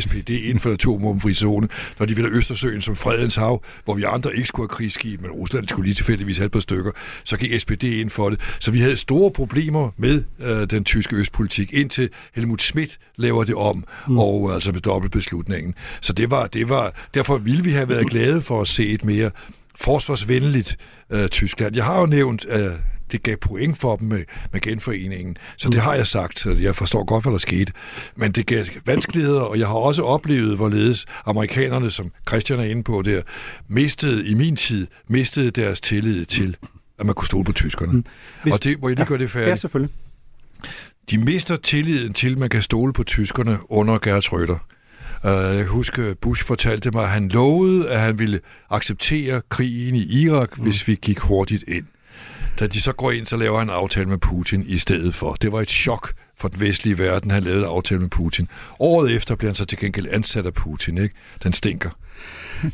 SPD 0.00 0.30
ind 0.30 0.58
for 0.58 0.68
en 0.68 0.74
atomvåbenfri 0.74 1.34
zone. 1.34 1.68
Når 1.98 2.06
de 2.06 2.14
ville 2.14 2.30
have 2.30 2.38
Østersøen 2.38 2.82
som 2.82 2.96
fredens 2.96 3.36
hav, 3.36 3.62
hvor 3.84 3.94
vi 3.94 4.02
andre 4.02 4.36
ikke 4.36 4.48
skulle 4.48 4.70
have 4.70 4.76
krigsskib, 4.76 5.20
men 5.20 5.30
Rusland 5.30 5.68
skulle 5.68 5.86
lige 5.86 5.94
tilfældigvis 5.94 6.38
have 6.38 6.46
et 6.46 6.52
par 6.52 6.60
stykker, 6.60 6.90
så 7.24 7.36
gik 7.36 7.60
SPD 7.60 7.84
ind 7.84 8.10
for 8.10 8.30
det. 8.30 8.40
Så 8.60 8.70
vi 8.70 8.80
havde 8.80 8.96
store 8.96 9.30
problemer 9.30 9.90
med 9.96 10.24
øh, 10.40 10.70
den 10.70 10.84
tyske 10.84 11.16
østpolitik, 11.16 11.72
indtil 11.72 12.10
Helmut 12.34 12.62
Schmidt 12.62 12.98
laver 13.16 13.44
det 13.44 13.54
om, 13.54 13.84
mm. 14.08 14.18
og 14.18 14.54
altså 14.54 14.72
med 14.72 14.80
dobbeltbeslutningen. 14.80 15.74
Så 16.00 16.12
det 16.12 16.30
var, 16.30 16.46
det 16.46 16.68
var, 16.68 16.92
derfor 17.14 17.38
ville 17.38 17.64
vi 17.64 17.70
have 17.70 17.88
været 17.88 18.10
glade 18.10 18.40
for 18.40 18.60
at 18.60 18.68
se 18.68 18.86
et 18.86 19.04
mere 19.04 19.30
forsvarsvenligt 19.80 20.76
øh, 21.10 21.28
Tyskland. 21.28 21.76
Jeg 21.76 21.84
har 21.84 22.00
jo 22.00 22.06
nævnt, 22.06 22.46
at 22.46 22.72
øh, 22.72 22.72
det 23.12 23.22
gav 23.22 23.36
point 23.36 23.78
for 23.78 23.96
dem 23.96 24.08
med, 24.08 24.24
med 24.52 24.60
genforeningen, 24.60 25.36
så 25.56 25.68
det 25.68 25.80
har 25.80 25.94
jeg 25.94 26.06
sagt, 26.06 26.38
så 26.38 26.50
jeg 26.50 26.76
forstår 26.76 27.04
godt, 27.04 27.24
hvad 27.24 27.32
der 27.32 27.38
skete. 27.38 27.72
Men 28.16 28.32
det 28.32 28.46
gav 28.46 28.64
vanskeligheder, 28.86 29.40
og 29.40 29.58
jeg 29.58 29.66
har 29.66 29.74
også 29.74 30.02
oplevet, 30.02 30.56
hvorledes 30.56 31.06
amerikanerne, 31.26 31.90
som 31.90 32.12
Christian 32.28 32.58
er 32.58 32.64
inde 32.64 32.82
på 32.82 33.02
der, 33.02 33.22
mistede 33.68 34.28
i 34.28 34.34
min 34.34 34.56
tid, 34.56 34.86
mistede 35.08 35.50
deres 35.50 35.80
tillid 35.80 36.24
til, 36.24 36.56
at 36.98 37.06
man 37.06 37.14
kunne 37.14 37.26
stole 37.26 37.44
på 37.44 37.52
tyskerne. 37.52 37.92
Mm. 37.92 38.04
Hvis, 38.42 38.52
og 38.52 38.64
det, 38.64 38.80
må 38.80 38.88
jeg 38.88 38.96
lige 38.96 39.06
gøre 39.06 39.18
det 39.18 39.30
færdigt? 39.30 39.50
Ja, 39.50 39.56
selvfølgelig. 39.56 39.94
De 41.10 41.18
mister 41.18 41.56
tilliden 41.56 42.12
til, 42.12 42.32
at 42.32 42.38
man 42.38 42.48
kan 42.48 42.62
stole 42.62 42.92
på 42.92 43.04
tyskerne 43.04 43.58
under 43.70 43.98
Gerhard 43.98 44.24
Schröder. 44.24 44.77
Jeg 45.24 45.64
husker, 45.64 46.14
Bush 46.14 46.44
fortalte 46.44 46.90
mig, 46.90 47.02
at 47.02 47.10
han 47.10 47.28
lovede, 47.28 47.90
at 47.90 48.00
han 48.00 48.18
ville 48.18 48.40
acceptere 48.70 49.42
krigen 49.48 49.94
i 49.94 50.22
Irak, 50.22 50.58
mm. 50.58 50.62
hvis 50.64 50.88
vi 50.88 50.98
gik 51.02 51.18
hurtigt 51.18 51.64
ind. 51.68 51.84
Da 52.58 52.66
de 52.66 52.80
så 52.80 52.92
går 52.92 53.10
ind, 53.10 53.26
så 53.26 53.36
laver 53.36 53.58
han 53.58 53.68
en 53.68 53.74
aftale 53.74 54.08
med 54.08 54.18
Putin 54.18 54.64
i 54.66 54.78
stedet 54.78 55.14
for. 55.14 55.32
Det 55.32 55.52
var 55.52 55.60
et 55.60 55.70
chok 55.70 56.12
for 56.38 56.48
den 56.48 56.60
vestlige 56.60 56.98
verden, 56.98 57.30
han 57.30 57.42
lavede 57.42 57.62
en 57.62 57.68
aftale 57.68 58.00
med 58.00 58.08
Putin. 58.08 58.48
Året 58.80 59.16
efter 59.16 59.34
bliver 59.34 59.50
han 59.50 59.54
så 59.54 59.64
til 59.64 59.78
gengæld 59.78 60.06
ansat 60.10 60.46
af 60.46 60.54
Putin. 60.54 60.98
Ikke? 60.98 61.14
Den 61.42 61.52
stinker. 61.52 61.90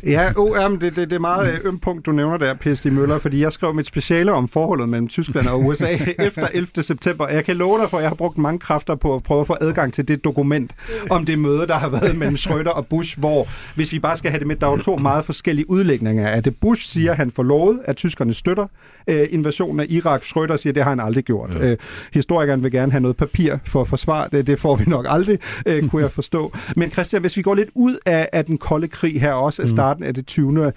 Ja, 0.02 0.32
oh, 0.36 0.56
jamen, 0.60 0.80
det, 0.80 0.96
det, 0.96 1.10
det 1.10 1.16
er 1.16 1.20
meget 1.20 1.52
øh, 1.52 1.60
øm 1.64 1.78
punkt, 1.78 2.06
du 2.06 2.12
nævner 2.12 2.36
der, 2.36 2.54
Per 2.54 2.90
Møller, 2.90 3.18
fordi 3.18 3.40
jeg 3.40 3.52
skrev 3.52 3.74
mit 3.74 3.86
speciale 3.86 4.32
om 4.32 4.48
forholdet 4.48 4.88
mellem 4.88 5.08
Tyskland 5.08 5.46
og 5.46 5.64
USA 5.64 5.98
efter 6.18 6.48
11. 6.52 6.82
september. 6.82 7.28
Jeg 7.28 7.44
kan 7.44 7.56
love 7.56 7.78
dig 7.78 7.90
for, 7.90 7.96
at 7.96 8.02
jeg 8.02 8.10
har 8.10 8.14
brugt 8.14 8.38
mange 8.38 8.58
kræfter 8.58 8.94
på 8.94 9.14
at 9.14 9.22
prøve 9.22 9.40
at 9.40 9.46
få 9.46 9.56
adgang 9.60 9.92
til 9.92 10.08
det 10.08 10.24
dokument 10.24 10.72
om 11.10 11.26
det 11.26 11.38
møde, 11.38 11.66
der 11.66 11.74
har 11.74 11.88
været 11.88 12.16
mellem 12.16 12.36
Schröder 12.36 12.68
og 12.70 12.86
Bush, 12.86 13.18
hvor, 13.18 13.48
hvis 13.74 13.92
vi 13.92 13.98
bare 13.98 14.16
skal 14.16 14.30
have 14.30 14.38
det 14.38 14.46
med, 14.46 14.56
der 14.56 14.66
er 14.66 14.76
to 14.76 14.96
meget 14.96 15.24
forskellige 15.24 15.70
udlægninger 15.70 16.28
af 16.28 16.42
det. 16.42 16.56
Bush 16.56 16.82
siger, 16.82 17.10
at 17.10 17.16
han 17.16 17.30
får 17.30 17.42
lovet, 17.42 17.80
at 17.84 17.96
tyskerne 17.96 18.34
støtter 18.34 18.66
øh, 19.06 19.26
invasionen 19.30 19.80
af 19.80 19.86
Irak. 19.88 20.22
Schröder 20.22 20.56
siger, 20.56 20.70
at 20.70 20.74
det 20.74 20.82
har 20.82 20.90
han 20.90 21.00
aldrig 21.00 21.24
gjort. 21.24 21.50
Ja. 21.60 21.70
Øh, 21.70 21.76
historikeren 22.12 22.62
vil 22.62 22.72
gerne 22.72 22.92
have 22.92 23.00
noget 23.00 23.16
papir 23.16 23.56
for 23.66 23.80
at 23.80 23.88
forsvare 23.88 24.28
det. 24.32 24.46
Det 24.46 24.58
får 24.58 24.76
vi 24.76 24.84
nok 24.84 25.06
aldrig, 25.08 25.38
øh, 25.66 25.88
kunne 25.88 26.02
jeg 26.02 26.10
forstå. 26.10 26.52
Men 26.76 26.90
Christian, 26.90 27.20
hvis 27.20 27.36
vi 27.36 27.42
går 27.42 27.54
lidt 27.54 27.70
ud 27.74 27.96
af, 28.06 28.28
af 28.32 28.44
den 28.44 28.58
kolde 28.58 28.88
krig 28.88 29.20
her 29.20 29.32
også, 29.32 29.62
af 29.62 29.68
starten 29.74 30.04
af 30.04 30.14
det 30.14 30.26
20. 30.26 30.72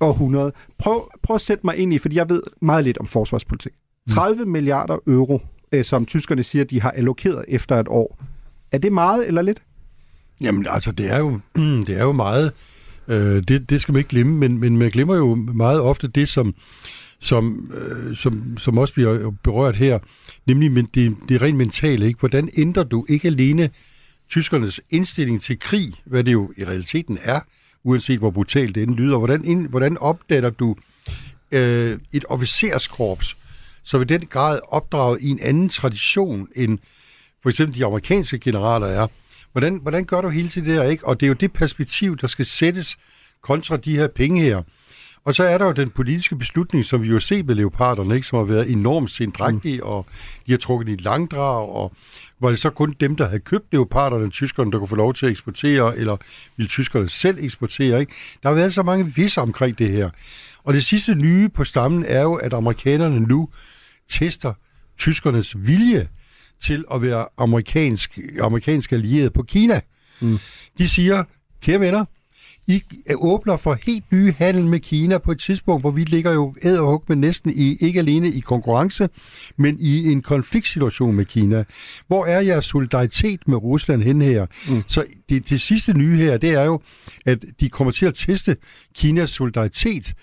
århundrede. 0.00 0.52
Prøv, 0.78 1.10
prøv 1.22 1.34
at 1.34 1.40
sætte 1.40 1.66
mig 1.66 1.76
ind 1.76 1.94
i, 1.94 1.98
fordi 1.98 2.16
jeg 2.16 2.28
ved 2.28 2.42
meget 2.60 2.84
lidt 2.84 2.98
om 2.98 3.06
forsvarspolitik. 3.06 3.72
30 4.10 4.44
mm. 4.44 4.50
milliarder 4.50 4.96
euro, 5.06 5.40
øh, 5.72 5.84
som 5.84 6.06
tyskerne 6.06 6.42
siger, 6.42 6.64
de 6.64 6.80
har 6.80 6.90
allokeret 6.90 7.44
efter 7.48 7.76
et 7.80 7.88
år. 7.88 8.18
Er 8.72 8.78
det 8.78 8.92
meget 8.92 9.26
eller 9.26 9.42
lidt? 9.42 9.62
Jamen 10.40 10.66
altså, 10.70 10.92
det 10.92 11.12
er 11.12 11.18
jo, 11.18 11.40
det 11.86 11.96
er 11.96 12.04
jo 12.04 12.12
meget. 12.12 12.52
Øh, 13.08 13.42
det, 13.48 13.70
det 13.70 13.80
skal 13.80 13.92
man 13.92 14.00
ikke 14.00 14.08
glemme, 14.08 14.36
men, 14.36 14.58
men 14.58 14.76
man 14.76 14.90
glemmer 14.90 15.16
jo 15.16 15.34
meget 15.34 15.80
ofte 15.80 16.08
det, 16.08 16.28
som, 16.28 16.54
som, 17.20 17.72
øh, 17.74 18.16
som, 18.16 18.58
som 18.58 18.78
også 18.78 18.94
bliver 18.94 19.32
berørt 19.42 19.76
her, 19.76 19.98
nemlig 20.46 20.72
men 20.72 20.88
det, 20.94 21.16
det 21.28 21.42
rent 21.42 21.56
mentale. 21.56 22.06
Ikke? 22.06 22.18
Hvordan 22.20 22.48
ændrer 22.56 22.84
du 22.84 23.06
ikke 23.08 23.28
alene 23.28 23.70
tyskernes 24.30 24.80
indstilling 24.90 25.42
til 25.42 25.58
krig, 25.58 25.94
hvad 26.04 26.24
det 26.24 26.32
jo 26.32 26.52
i 26.56 26.64
realiteten 26.64 27.18
er, 27.22 27.40
uanset 27.88 28.18
hvor 28.18 28.30
brutalt 28.30 28.74
det 28.74 28.88
lyder. 28.88 29.18
Hvordan, 29.18 29.44
ind, 29.44 29.68
hvordan 29.68 29.98
opdater 29.98 30.50
du 30.50 30.76
øh, 31.52 31.98
et 32.12 32.24
officerskorps, 32.28 33.36
som 33.82 34.02
i 34.02 34.04
den 34.04 34.26
grad 34.26 34.60
opdraget 34.68 35.18
i 35.20 35.28
en 35.28 35.40
anden 35.40 35.68
tradition, 35.68 36.48
end 36.56 36.78
for 37.42 37.48
eksempel 37.48 37.78
de 37.78 37.84
amerikanske 37.84 38.38
generaler 38.38 38.86
er? 38.86 39.06
Hvordan, 39.52 39.78
hvordan 39.82 40.04
gør 40.04 40.20
du 40.20 40.28
hele 40.28 40.48
tiden 40.48 40.68
det 40.68 40.76
der, 40.76 40.84
ikke? 40.84 41.06
Og 41.06 41.20
det 41.20 41.26
er 41.26 41.28
jo 41.28 41.34
det 41.34 41.52
perspektiv, 41.52 42.16
der 42.16 42.26
skal 42.26 42.44
sættes 42.44 42.96
kontra 43.42 43.76
de 43.76 43.96
her 43.96 44.06
penge 44.06 44.42
her. 44.42 44.62
Og 45.28 45.34
så 45.34 45.44
er 45.44 45.58
der 45.58 45.66
jo 45.66 45.72
den 45.72 45.90
politiske 45.90 46.36
beslutning, 46.36 46.84
som 46.84 47.02
vi 47.02 47.08
jo 47.08 47.20
ser 47.20 47.42
med 47.42 47.54
leoparderne, 47.54 48.14
ikke? 48.14 48.26
som 48.26 48.38
har 48.38 48.44
været 48.44 48.70
enormt 48.70 49.10
sindrægtige, 49.10 49.76
mm. 49.76 49.86
og 49.88 50.06
de 50.46 50.52
har 50.52 50.58
trukket 50.58 50.88
i 50.88 51.02
langdrag, 51.02 51.68
og 51.68 51.92
var 52.40 52.50
det 52.50 52.58
så 52.58 52.70
kun 52.70 52.94
dem, 53.00 53.16
der 53.16 53.26
havde 53.26 53.40
købt 53.40 53.72
leoparderne, 53.72 54.30
tyskerne, 54.30 54.72
der 54.72 54.78
kunne 54.78 54.88
få 54.88 54.96
lov 54.96 55.14
til 55.14 55.26
at 55.26 55.30
eksportere, 55.30 55.96
eller 55.96 56.16
ville 56.56 56.68
tyskerne 56.68 57.08
selv 57.08 57.38
eksportere? 57.40 58.00
Ikke? 58.00 58.12
Der 58.42 58.48
har 58.48 58.56
været 58.56 58.74
så 58.74 58.82
mange 58.82 59.14
vis 59.14 59.38
omkring 59.38 59.78
det 59.78 59.90
her. 59.90 60.10
Og 60.64 60.74
det 60.74 60.84
sidste 60.84 61.14
nye 61.14 61.48
på 61.48 61.64
stammen 61.64 62.04
er 62.08 62.22
jo, 62.22 62.34
at 62.34 62.52
amerikanerne 62.52 63.20
nu 63.20 63.48
tester 64.08 64.52
tyskernes 64.98 65.56
vilje 65.58 66.08
til 66.60 66.84
at 66.94 67.02
være 67.02 67.26
amerikansk, 67.38 68.18
amerikansk 68.40 68.92
allieret 68.92 69.32
på 69.32 69.42
Kina. 69.42 69.80
Mm. 70.20 70.38
De 70.78 70.88
siger, 70.88 71.24
kære 71.62 71.80
venner, 71.80 72.04
i 72.68 72.82
åbner 73.14 73.56
for 73.56 73.78
helt 73.86 74.12
nye 74.12 74.32
handel 74.32 74.66
med 74.66 74.80
Kina 74.80 75.18
på 75.18 75.32
et 75.32 75.38
tidspunkt, 75.38 75.82
hvor 75.82 75.90
vi 75.90 76.04
ligger 76.04 76.32
jo 76.32 76.54
æd 76.62 76.76
og 76.76 77.04
med 77.08 77.16
næsten 77.16 77.52
i, 77.54 77.76
ikke 77.80 78.00
alene 78.00 78.28
i 78.28 78.40
konkurrence, 78.40 79.08
men 79.56 79.76
i 79.80 80.12
en 80.12 80.22
konfliktsituation 80.22 81.14
med 81.14 81.24
Kina. 81.24 81.64
Hvor 82.06 82.26
er 82.26 82.40
jeres 82.40 82.64
solidaritet 82.64 83.48
med 83.48 83.56
Rusland 83.56 84.02
hen 84.02 84.22
her? 84.22 84.46
Mm. 84.68 84.82
Så 84.86 85.04
det, 85.28 85.50
det 85.50 85.60
sidste 85.60 85.92
nye 85.92 86.16
her, 86.16 86.36
det 86.36 86.50
er 86.50 86.64
jo, 86.64 86.80
at 87.26 87.44
de 87.60 87.68
kommer 87.68 87.90
til 87.90 88.06
at 88.06 88.14
teste 88.14 88.56
Kinas 88.94 89.30
solidaritet 89.30 90.14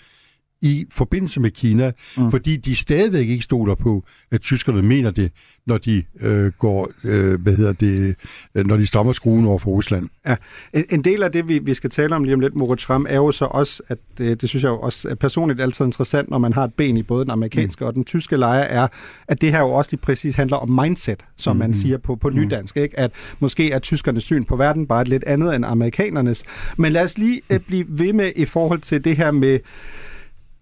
i 0.65 0.85
forbindelse 0.91 1.39
med 1.39 1.51
Kina, 1.51 1.91
mm. 2.17 2.31
fordi 2.31 2.57
de 2.57 2.75
stadigvæk 2.75 3.27
ikke 3.27 3.43
stoler 3.43 3.75
på, 3.75 4.03
at 4.31 4.41
tyskerne 4.41 4.81
mener 4.81 5.11
det, 5.11 5.31
når 5.65 5.77
de 5.77 6.03
øh, 6.21 6.51
går, 6.59 6.91
øh, 7.03 7.41
hvad 7.41 7.55
hedder 7.55 7.73
det, 7.73 8.15
øh, 8.55 8.67
når 8.67 8.77
de 8.77 8.85
strammer 8.85 9.13
skruen 9.13 9.45
over 9.45 9.57
for 9.57 9.71
Rusland. 9.71 10.09
Ja, 10.27 10.35
en, 10.73 10.85
en 10.89 11.03
del 11.03 11.23
af 11.23 11.31
det, 11.31 11.47
vi, 11.47 11.59
vi 11.59 11.73
skal 11.73 11.89
tale 11.89 12.15
om 12.15 12.23
lige 12.23 12.33
om 12.33 12.39
lidt, 12.39 12.55
Moritz 12.55 12.81
Schramm, 12.81 13.05
er 13.09 13.15
jo 13.15 13.31
så 13.31 13.45
også, 13.45 13.83
at 13.87 13.97
det, 14.17 14.41
det 14.41 14.49
synes 14.49 14.63
jeg 14.63 14.69
jo 14.69 14.79
også 14.79 15.09
er 15.09 15.15
personligt 15.15 15.61
altid 15.61 15.85
interessant, 15.85 16.29
når 16.29 16.37
man 16.37 16.53
har 16.53 16.63
et 16.63 16.73
ben 16.73 16.97
i 16.97 17.03
både 17.03 17.23
den 17.23 17.31
amerikanske 17.31 17.83
mm. 17.83 17.87
og 17.87 17.95
den 17.95 18.03
tyske 18.03 18.37
lejr, 18.37 18.61
er, 18.61 18.87
at 19.27 19.41
det 19.41 19.51
her 19.51 19.59
jo 19.59 19.69
også 19.71 19.91
lige 19.91 20.01
præcis 20.01 20.35
handler 20.35 20.57
om 20.57 20.69
mindset, 20.69 21.25
som 21.37 21.55
mm. 21.55 21.59
man 21.59 21.73
siger 21.73 21.97
på, 21.97 22.15
på 22.15 22.29
nydansk, 22.29 22.77
ikke? 22.77 22.99
at 22.99 23.11
måske 23.39 23.71
er 23.71 23.79
tyskernes 23.79 24.23
syn 24.23 24.43
på 24.43 24.55
verden 24.55 24.87
bare 24.87 25.01
et 25.01 25.07
lidt 25.07 25.23
andet 25.23 25.55
end 25.55 25.65
amerikanernes. 25.65 26.43
Men 26.77 26.91
lad 26.91 27.03
os 27.03 27.17
lige 27.17 27.41
øh, 27.49 27.59
blive 27.59 27.85
ved 27.89 28.13
med 28.13 28.31
i 28.35 28.45
forhold 28.45 28.79
til 28.79 29.03
det 29.03 29.17
her 29.17 29.31
med 29.31 29.59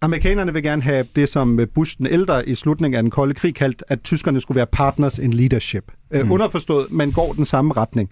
Amerikanerne 0.04 0.54
vil 0.54 0.64
gerne 0.64 0.82
have 0.82 1.08
det, 1.16 1.30
som 1.30 1.60
Bush 1.74 1.98
den 1.98 2.08
ældre 2.08 2.50
i 2.50 2.56
slutningen 2.56 2.98
af 2.98 3.04
den 3.04 3.12
kolde 3.12 3.34
krig 3.34 3.56
kaldte, 3.56 3.92
at 3.92 4.02
tyskerne 4.04 4.42
skulle 4.42 4.56
være 4.56 4.68
partners 4.68 5.20
in 5.20 5.34
leadership. 5.34 5.92
Øh, 6.12 6.26
mm. 6.26 6.32
underforstået, 6.32 6.92
man 6.92 7.12
går 7.12 7.34
den 7.34 7.46
samme 7.46 7.74
retning. 7.74 8.10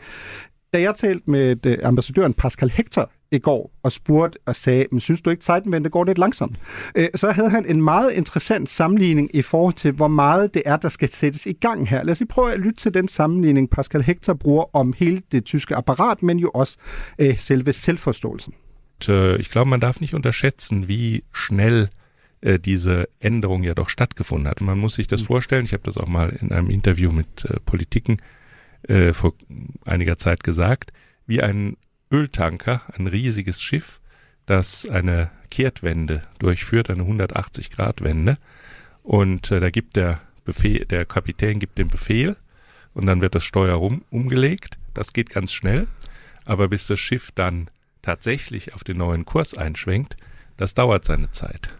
Da 0.73 0.81
jeg 0.81 0.95
talte 0.95 1.31
med 1.31 1.65
øh, 1.65 1.77
ambassadøren 1.83 2.33
Pascal 2.33 2.69
Hector 2.69 3.11
i 3.31 3.39
går 3.39 3.71
og 3.83 3.91
spurgte 3.91 4.39
og 4.45 4.55
sagde, 4.55 4.85
men 4.91 4.99
synes 4.99 5.21
du 5.21 5.29
ikke, 5.29 5.45
Zeitenwende 5.45 5.89
går 5.89 6.03
lidt 6.03 6.17
langsomt? 6.17 6.57
Øh, 6.95 7.07
så 7.15 7.31
havde 7.31 7.49
han 7.49 7.65
en 7.65 7.81
meget 7.81 8.11
interessant 8.11 8.69
sammenligning 8.69 9.29
i 9.33 9.41
forhold 9.41 9.73
til, 9.73 9.91
hvor 9.91 10.07
meget 10.07 10.53
det 10.53 10.61
er, 10.65 10.77
der 10.77 10.89
skal 10.89 11.09
sættes 11.09 11.45
i 11.45 11.53
gang 11.53 11.89
her. 11.89 12.03
Lad 12.03 12.11
os 12.11 12.19
lige 12.19 12.29
prøve 12.29 12.53
at 12.53 12.59
lytte 12.59 12.79
til 12.79 12.93
den 12.93 13.07
sammenligning, 13.07 13.69
Pascal 13.69 14.01
Hector 14.01 14.33
bruger 14.33 14.75
om 14.75 14.93
hele 14.97 15.21
det 15.31 15.45
tyske 15.45 15.75
apparat, 15.75 16.23
men 16.23 16.39
jo 16.39 16.51
også 16.53 16.77
selve 17.37 17.73
selvforståelsen. 17.73 18.53
Äh, 19.07 19.37
ich 19.37 19.49
glaube, 19.49 19.69
man 19.69 19.79
darf 19.79 19.99
nicht 19.99 20.13
unterschätzen, 20.13 20.87
wie 20.87 21.23
schnell 21.31 21.89
äh, 22.41 22.59
diese 22.59 23.07
Änderung 23.19 23.63
ja 23.63 23.73
doch 23.73 23.89
stattgefunden 23.89 24.47
hat. 24.47 24.61
Man 24.61 24.79
muss 24.79 24.95
sich 24.95 25.07
das 25.07 25.21
mhm. 25.21 25.25
vorstellen, 25.25 25.65
ich 25.65 25.73
habe 25.73 25.83
das 25.83 25.97
auch 25.97 26.07
mal 26.07 26.29
in 26.29 26.51
einem 26.51 26.69
Interview 26.69 27.11
mit 27.11 27.45
äh, 27.45 27.59
Politiken 27.65 28.17
äh, 28.87 29.13
vor 29.13 29.33
einiger 29.85 30.17
Zeit 30.17 30.43
gesagt, 30.43 30.91
wie 31.27 31.41
ein 31.41 31.77
Öltanker, 32.11 32.81
ein 32.97 33.07
riesiges 33.07 33.61
Schiff, 33.61 34.01
das 34.45 34.89
eine 34.89 35.29
Kehrtwende 35.49 36.23
durchführt, 36.39 36.89
eine 36.89 37.03
180-Grad-Wende. 37.03 38.37
Und 39.03 39.51
äh, 39.51 39.59
da 39.59 39.69
gibt 39.69 39.95
der 39.95 40.19
Befehl, 40.43 40.85
der 40.85 41.05
Kapitän 41.05 41.59
gibt 41.59 41.77
den 41.77 41.89
Befehl 41.89 42.35
und 42.93 43.05
dann 43.05 43.21
wird 43.21 43.35
das 43.35 43.43
Steuer 43.43 43.75
rum, 43.75 44.03
umgelegt. 44.09 44.77
Das 44.93 45.13
geht 45.13 45.29
ganz 45.29 45.53
schnell. 45.53 45.87
Aber 46.43 46.67
bis 46.67 46.87
das 46.87 46.99
Schiff 46.99 47.31
dann 47.35 47.69
tatsächlich 48.03 48.73
auf 48.73 48.83
den 48.83 48.97
neuen 48.97 49.25
Kurs 49.25 49.53
einschwenkt, 49.53 50.17
das 50.57 50.73
dauert 50.73 51.05
seine 51.05 51.31
Zeit. 51.31 51.77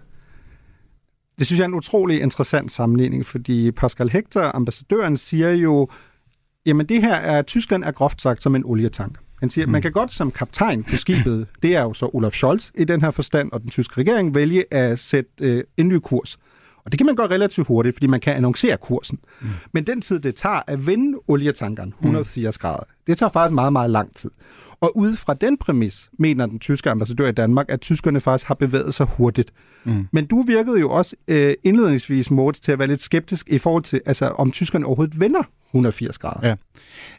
Det 1.40 1.48
synes 1.48 1.60
jeg 1.60 1.64
er 1.64 1.68
en 1.68 1.74
utrolig 1.74 2.22
interessant 2.22 2.72
sammenligning, 2.72 3.26
fordi 3.26 3.72
Pascal 3.72 4.10
Hector, 4.10 4.56
ambassadøren, 4.56 5.18
siger 5.18 5.52
jo, 5.52 5.88
jamen 6.66 6.86
det 6.86 7.02
her 7.02 7.16
er, 7.16 7.42
Tyskland 7.42 7.84
er 7.84 7.92
groft 7.92 8.22
sagt 8.22 8.44
som 8.44 8.56
en 8.56 8.66
olietank. 8.66 9.18
Han 9.40 9.50
siger, 9.50 9.66
mm. 9.66 9.72
man 9.72 9.82
kan 9.82 9.92
godt 9.92 10.12
som 10.12 10.32
kaptajn 10.32 10.84
på 10.84 10.96
skibet, 10.96 11.48
det 11.64 11.76
er 11.76 11.82
jo 11.82 11.94
så 11.94 12.10
Olaf 12.14 12.32
Scholz 12.34 12.72
i 12.76 12.84
den 12.84 13.02
her 13.02 13.12
forstand, 13.12 13.52
og 13.52 13.62
den 13.62 13.70
tyske 13.70 13.98
regering 13.98 14.36
vælge 14.36 14.74
at 14.74 15.00
sætte 15.00 15.32
øh, 15.40 15.64
en 15.78 15.88
ny 15.88 15.96
kurs. 15.96 16.38
Og 16.86 16.92
det 16.92 17.00
kan 17.00 17.06
man 17.06 17.16
gøre 17.16 17.28
relativt 17.28 17.68
hurtigt, 17.68 17.96
fordi 17.96 18.08
man 18.08 18.20
kan 18.20 18.36
annoncere 18.36 18.78
kursen. 18.78 19.20
Mm. 19.42 19.48
Men 19.72 19.88
den 19.88 20.02
tid, 20.02 20.20
det 20.20 20.36
tager 20.36 20.62
at 20.68 20.88
vende 20.88 21.18
olietankeren 21.28 21.94
180 22.00 22.58
mm. 22.58 22.62
grader, 22.62 22.84
det 23.08 23.18
tager 23.18 23.30
faktisk 23.30 23.54
meget, 23.54 23.74
meget 23.74 23.90
lang 23.90 24.16
tid. 24.16 24.32
Og 24.82 24.98
ud 24.98 25.16
fra 25.16 25.34
den 25.34 25.58
præmis, 25.58 26.10
mener 26.20 26.46
den 26.46 26.60
tyske 26.60 26.90
ambassadør 26.90 27.28
i 27.28 27.32
Danmark, 27.32 27.66
at 27.70 27.82
tyskerne 27.82 28.20
faktisk 28.20 28.48
har 28.48 28.56
bevæget 28.56 28.94
sig 28.94 29.06
hurtigt. 29.06 29.54
Mm. 29.84 30.08
Men 30.12 30.26
du 30.26 30.42
virkede 30.42 30.80
jo 30.80 30.90
også 30.92 31.16
øh, 31.28 31.54
indledningsvis, 31.64 32.32
Morts, 32.32 32.60
til 32.60 32.72
at 32.72 32.80
være 32.80 32.88
lidt 32.88 33.02
skeptisk 33.02 33.50
i 33.50 33.58
forhold 33.58 33.84
til, 33.84 34.02
altså, 34.06 34.26
om 34.26 34.52
tyskerne 34.52 34.86
overhovedet 34.86 35.20
vender 35.20 35.44
180 35.70 36.18
grader. 36.18 36.56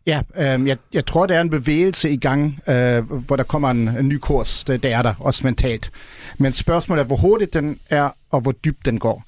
Ja, 0.07 0.23
ja 0.37 0.57
øh, 0.57 0.67
jeg, 0.69 0.77
jeg 0.93 1.07
tror, 1.07 1.27
der 1.27 1.37
er 1.37 1.41
en 1.41 1.51
bevægelse 1.51 2.11
i 2.11 2.17
gang, 2.17 2.59
øh, 2.69 3.13
hvor 3.13 3.37
der 3.37 3.43
kommer 3.43 3.71
en, 3.71 3.89
en 3.89 4.09
ny 4.09 4.19
kurs. 4.19 4.65
Det, 4.65 4.83
det 4.83 4.93
er 4.93 5.03
der, 5.03 5.15
også 5.19 5.47
mentalt. 5.47 5.91
Men 6.39 6.53
spørgsmålet 6.53 7.03
er, 7.03 7.07
hvor 7.07 7.17
hurtigt 7.17 7.55
den 7.55 7.79
er, 7.91 8.11
og 8.31 8.41
hvor 8.41 8.53
dybt 8.53 8.87
den 8.87 8.99
går. 8.99 9.25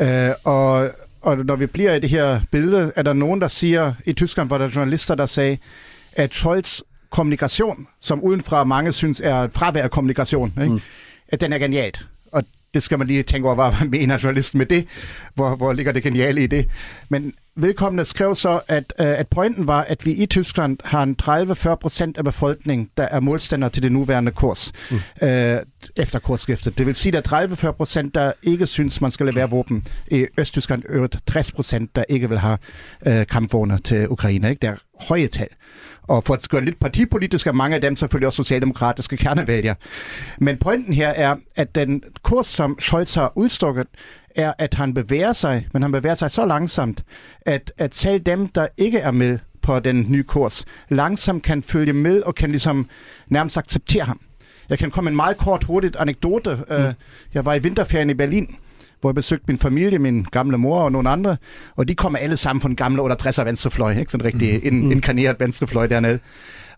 Øh, 0.00 0.30
og, 0.44 0.90
og 1.22 1.36
når 1.44 1.56
vi 1.56 1.66
bliver 1.66 1.94
i 1.94 2.00
det 2.00 2.10
her 2.10 2.40
billede, 2.50 2.92
er 2.96 3.02
der 3.02 3.12
nogen, 3.12 3.40
der 3.40 3.48
siger, 3.48 3.92
i 4.06 4.12
Tyskland 4.12 4.48
var 4.48 4.58
der 4.58 4.68
journalister, 4.74 5.14
der 5.14 5.26
sagde, 5.26 5.58
at 6.12 6.34
Scholz 6.34 6.80
kommunikation, 7.14 7.86
som 8.00 8.22
udenfra 8.22 8.64
mange 8.64 8.92
synes 8.92 9.20
er 9.24 9.34
et 9.34 9.52
fravær 9.52 9.82
af 9.82 9.90
kommunikation, 9.90 10.52
ikke? 10.62 10.72
Mm. 10.72 10.80
at 11.28 11.40
den 11.40 11.52
er 11.52 11.58
genialt. 11.58 12.06
Og 12.32 12.42
det 12.74 12.82
skal 12.82 12.98
man 12.98 13.06
lige 13.06 13.22
tænke 13.22 13.48
over, 13.48 13.70
hvad 13.70 13.88
mener 13.98 14.18
journalisten 14.22 14.58
med 14.58 14.66
det? 14.66 14.86
Hvor, 15.34 15.56
hvor 15.56 15.72
ligger 15.72 15.92
det 15.92 16.02
geniale 16.02 16.42
i 16.42 16.46
det? 16.46 16.68
Men 17.08 17.32
vedkommende 17.56 18.04
skrev 18.04 18.34
så, 18.34 18.60
at, 18.68 18.92
uh, 19.00 19.06
at 19.06 19.28
pointen 19.28 19.66
var, 19.66 19.82
at 19.82 20.06
vi 20.06 20.12
i 20.12 20.26
Tyskland 20.26 20.78
har 20.84 21.02
en 21.02 21.16
30-40 21.22 21.74
procent 21.74 22.18
af 22.18 22.24
befolkningen, 22.24 22.90
der 22.96 23.02
er 23.02 23.20
modstander 23.20 23.68
til 23.68 23.82
det 23.82 23.92
nuværende 23.92 24.32
kurs, 24.32 24.72
mm. 24.90 24.96
uh, 25.22 25.28
efter 25.96 26.18
kursskiftet. 26.18 26.78
Det 26.78 26.86
vil 26.86 26.94
sige, 26.94 27.16
at 27.16 27.30
der 27.30 27.36
er 27.36 27.46
30-40 27.46 27.70
procent, 27.70 28.14
der 28.14 28.32
ikke 28.42 28.66
synes, 28.66 29.00
man 29.00 29.10
skal 29.10 29.26
levere 29.26 29.50
våben. 29.50 29.86
I 30.10 30.26
Østtyskland 30.38 30.82
øvrigt 30.88 31.18
60 31.26 31.52
procent, 31.52 31.96
der 31.96 32.04
ikke 32.08 32.28
vil 32.28 32.38
have 32.38 32.58
uh, 33.06 33.12
kampvogne 33.30 33.78
til 33.78 34.08
Ukraine. 34.08 34.50
Ikke? 34.50 34.60
Det 34.60 34.68
er 34.68 34.76
høje 35.08 35.26
tal. 35.26 35.48
Og 36.08 36.24
for 36.24 36.34
at 36.34 36.48
gøre 36.48 36.64
lidt 36.64 36.80
partipolitisk 36.80 37.46
er 37.46 37.52
mange 37.52 37.74
af 37.74 37.80
dem 37.80 37.96
selvfølgelig 37.96 38.26
også 38.26 38.36
socialdemokratiske 38.36 39.16
kernevælgere. 39.16 39.74
Men 40.38 40.56
pointen 40.56 40.94
her 40.94 41.08
er, 41.08 41.36
at 41.56 41.74
den 41.74 42.02
kurs, 42.22 42.46
som 42.46 42.76
Scholz 42.80 43.14
har 43.14 43.32
udstukket, 43.36 43.86
er, 44.36 44.52
at 44.58 44.74
han 44.74 44.94
bevæger 44.94 45.32
sig, 45.32 45.68
men 45.72 45.82
han 45.82 45.92
bevæger 45.92 46.14
sig 46.14 46.30
så 46.30 46.46
langsomt, 46.46 47.04
at, 47.40 47.72
at 47.78 47.94
selv 47.94 48.20
dem, 48.20 48.48
der 48.48 48.66
ikke 48.76 48.98
er 48.98 49.10
med 49.10 49.38
på 49.62 49.80
den 49.80 50.06
nye 50.08 50.22
kurs, 50.22 50.64
langsomt 50.88 51.42
kan 51.42 51.62
følge 51.62 51.92
med 51.92 52.22
og 52.22 52.34
kan 52.34 52.50
ligesom 52.50 52.88
nærmest 53.28 53.58
acceptere 53.58 54.04
ham. 54.04 54.20
Jeg 54.68 54.78
kan 54.78 54.90
komme 54.90 55.10
en 55.10 55.16
meget 55.16 55.36
kort, 55.36 55.64
hurtigt 55.64 55.96
anekdote. 55.96 56.58
Mm. 56.70 56.92
Jeg 57.34 57.44
var 57.44 57.54
i 57.54 57.58
vinterferien 57.58 58.10
i 58.10 58.14
Berlin, 58.14 58.56
hvor 59.04 59.10
jeg 59.10 59.14
besøgte 59.14 59.44
min 59.48 59.58
familie, 59.58 59.98
min 59.98 60.22
gamle 60.22 60.58
mor 60.58 60.80
og 60.80 60.92
nogle 60.92 61.10
andre, 61.10 61.36
og 61.76 61.88
de 61.88 61.94
kommer 61.94 62.18
alle 62.18 62.36
sammen 62.36 62.60
fra 62.60 62.68
den 62.68 62.76
gamle 62.76 63.02
68'er 63.02 63.44
venstrefløj, 63.44 63.98
ikke? 63.98 64.12
sådan 64.12 64.24
rigtig 64.24 64.54
mm. 64.54 64.66
in, 64.66 64.92
inkarneret 64.92 65.40
venstrefløj 65.40 65.86
dernede. 65.86 66.18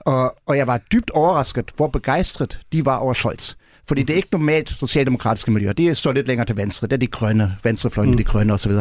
Og, 0.01 0.37
og 0.47 0.57
jeg 0.57 0.67
var 0.67 0.81
dybt 0.93 1.11
overrasket, 1.11 1.71
hvor 1.77 1.89
begejstret 1.89 2.61
de 2.73 2.85
var 2.85 2.97
over 2.97 3.15
Scholz. 3.15 3.55
Fordi 3.89 4.03
det 4.03 4.13
er 4.13 4.17
ikke 4.17 4.29
normalt 4.33 4.69
socialdemokratiske 4.69 5.51
miljøer. 5.51 5.73
De 5.73 5.95
står 5.95 6.13
lidt 6.13 6.27
længere 6.27 6.47
til 6.47 6.57
venstre. 6.57 6.87
Det 6.87 6.93
er 6.93 6.97
de 6.97 7.07
grønne, 7.07 7.57
venstrefløjen, 7.63 8.11
mm. 8.11 8.17
de 8.17 8.25
grønne 8.25 8.53
osv. 8.53 8.73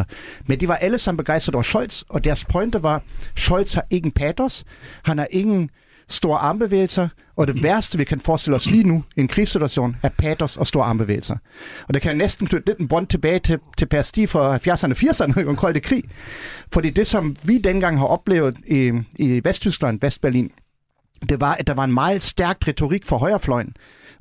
Men 0.47 0.59
de 0.59 0.67
var 0.67 0.75
alle 0.75 0.97
sammen 0.97 1.17
begejstrede 1.17 1.55
over 1.55 1.63
Scholz, 1.63 2.01
og 2.09 2.23
deres 2.23 2.45
pointe 2.45 2.83
var, 2.83 3.03
Scholz 3.35 3.73
har 3.73 3.85
ingen 3.91 4.11
patos, 4.11 4.63
han 5.03 5.17
har 5.17 5.27
ingen 5.31 5.69
store 6.09 6.37
armbevægelser, 6.37 7.07
og 7.37 7.47
det 7.47 7.63
værste, 7.63 7.97
vi 7.97 8.03
kan 8.03 8.19
forestille 8.19 8.55
os 8.55 8.69
lige 8.69 8.83
nu 8.83 9.03
i 9.15 9.19
en 9.19 9.27
krigssituation, 9.27 9.95
er 10.03 10.09
patos 10.17 10.57
og 10.57 10.67
store 10.67 10.85
armbevægelser. 10.85 11.35
Og 11.87 11.93
det 11.93 12.01
kan 12.01 12.17
næsten 12.17 12.47
knytte 12.47 12.67
lidt 12.67 12.79
en 12.79 12.87
bånd 12.87 13.07
tilbage 13.07 13.39
til, 13.39 13.59
til 13.77 13.85
Per 13.85 14.01
Stig 14.01 14.29
fra 14.29 14.55
70'erne 14.55 14.91
og 14.91 14.97
80'erne, 14.97 15.47
den 15.47 15.55
kolde 15.55 15.79
krig. 15.79 16.03
Fordi 16.73 16.89
det, 16.89 17.07
som 17.07 17.35
vi 17.43 17.57
dengang 17.57 17.99
har 17.99 18.05
oplevet 18.05 18.57
i, 18.67 18.91
i 19.19 19.41
Vesttyskland, 19.43 19.99
Vestberlin, 20.01 20.51
det 21.29 21.41
var, 21.41 21.53
at 21.53 21.67
der 21.67 21.73
var 21.73 21.83
en 21.83 21.93
meget 21.93 22.23
stærk 22.23 22.57
retorik 22.67 23.05
for 23.05 23.17
højrefløjen. 23.17 23.73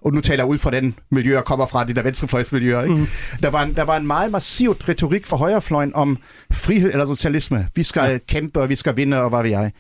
Og 0.05 0.13
nu 0.13 0.21
taler 0.21 0.45
jeg 0.45 0.51
ud 0.51 0.59
fra 0.59 0.71
den 0.71 0.95
miljø, 1.11 1.35
jeg 1.35 1.45
kommer 1.45 1.67
fra, 1.67 1.85
de 1.85 1.95
der 1.95 2.03
venstrefløjsmiljøer. 2.03 2.83
Ikke? 2.83 2.95
Mm. 2.95 3.07
Der, 3.43 3.51
var 3.51 3.63
en, 3.63 3.77
der 3.77 3.83
var 3.83 3.97
en 3.97 4.07
meget 4.07 4.31
massiv 4.31 4.71
retorik 4.71 5.27
for 5.27 5.37
højrefløjen 5.37 5.95
om 5.95 6.19
frihed 6.53 6.93
eller 6.93 7.07
socialisme. 7.07 7.69
Vi 7.75 7.83
skal 7.83 8.11
ja. 8.11 8.19
kæmpe, 8.19 8.61
og 8.61 8.69
vi 8.69 8.77
skal 8.77 8.97
vinde, 8.97 9.23
og 9.23 9.29
hvad 9.29 9.43
vi 9.43 9.51
jeg. 9.51 9.73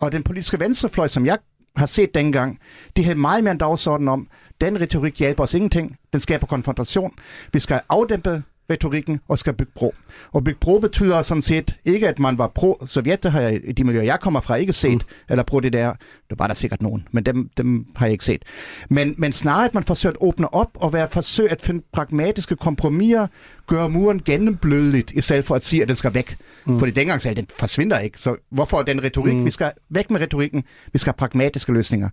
Og 0.00 0.12
den 0.12 0.22
politiske 0.22 0.60
venstrefløj, 0.60 1.08
som 1.08 1.26
jeg 1.26 1.38
har 1.76 1.86
set 1.86 2.14
dengang, 2.14 2.58
de 2.96 3.04
havde 3.04 3.18
meget 3.18 3.44
mere 3.44 3.52
en 3.52 3.58
dagsorden 3.58 4.08
om, 4.08 4.28
den 4.60 4.80
retorik 4.80 5.18
hjælper 5.18 5.42
os 5.42 5.54
ingenting, 5.54 5.96
den 6.12 6.20
skaber 6.20 6.46
konfrontation. 6.46 7.12
Vi 7.52 7.58
skal 7.58 7.80
afdæmpe 7.88 8.42
retorikken 8.70 9.20
og 9.28 9.38
skal 9.38 9.52
bygge 9.52 9.72
bro. 9.74 9.94
Og 10.32 10.44
bygge 10.44 10.58
bro 10.60 10.78
betyder 10.78 11.22
sådan 11.22 11.42
set 11.42 11.76
ikke, 11.84 12.08
at 12.08 12.18
man 12.18 12.38
var 12.38 12.46
pro-sovjet, 12.46 13.22
det 13.22 13.32
har 13.32 13.40
jeg 13.40 13.60
i 13.64 13.72
de 13.72 13.84
miljøer, 13.84 14.04
jeg 14.04 14.20
kommer 14.20 14.40
fra, 14.40 14.54
ikke 14.54 14.72
set, 14.72 14.92
mm. 14.92 15.14
eller 15.28 15.42
pro 15.42 15.60
det 15.60 15.72
der, 15.72 15.94
der 16.30 16.36
var 16.38 16.46
der 16.46 16.54
sikkert 16.54 16.82
nogen, 16.82 17.08
men 17.10 17.24
dem, 17.24 17.50
dem 17.56 17.86
har 17.96 18.06
jeg 18.06 18.12
ikke 18.12 18.24
set. 18.24 18.42
Men, 18.88 19.14
men 19.18 19.32
snarere, 19.32 19.64
at 19.64 19.74
man 19.74 19.84
forsøger 19.84 20.12
at 20.12 20.16
åbne 20.20 20.54
op 20.54 20.70
og 20.74 20.92
være 20.92 21.08
forsøg 21.08 21.50
at 21.50 21.60
finde 21.60 21.84
pragmatiske 21.92 22.56
kompromiser, 22.56 23.26
gøre 23.66 23.90
muren 23.90 24.22
gennemblødeligt, 24.24 25.10
i 25.10 25.20
stedet 25.20 25.44
for 25.44 25.54
at 25.54 25.64
sige, 25.64 25.82
at 25.82 25.88
den 25.88 25.96
skal 25.96 26.14
væk. 26.14 26.36
Mm. 26.66 26.78
Fordi 26.78 26.92
dengang 26.92 27.20
sagde 27.20 27.36
den 27.36 27.46
forsvinder 27.58 27.98
ikke, 27.98 28.18
så 28.18 28.36
hvorfor 28.50 28.82
den 28.82 29.04
retorik? 29.04 29.36
Mm. 29.36 29.44
Vi 29.44 29.50
skal 29.50 29.72
væk 29.90 30.10
med 30.10 30.20
retorikken, 30.20 30.64
vi 30.92 30.98
skal 30.98 31.10
have 31.10 31.16
pragmatiske 31.16 31.72
løsninger. 31.72 32.08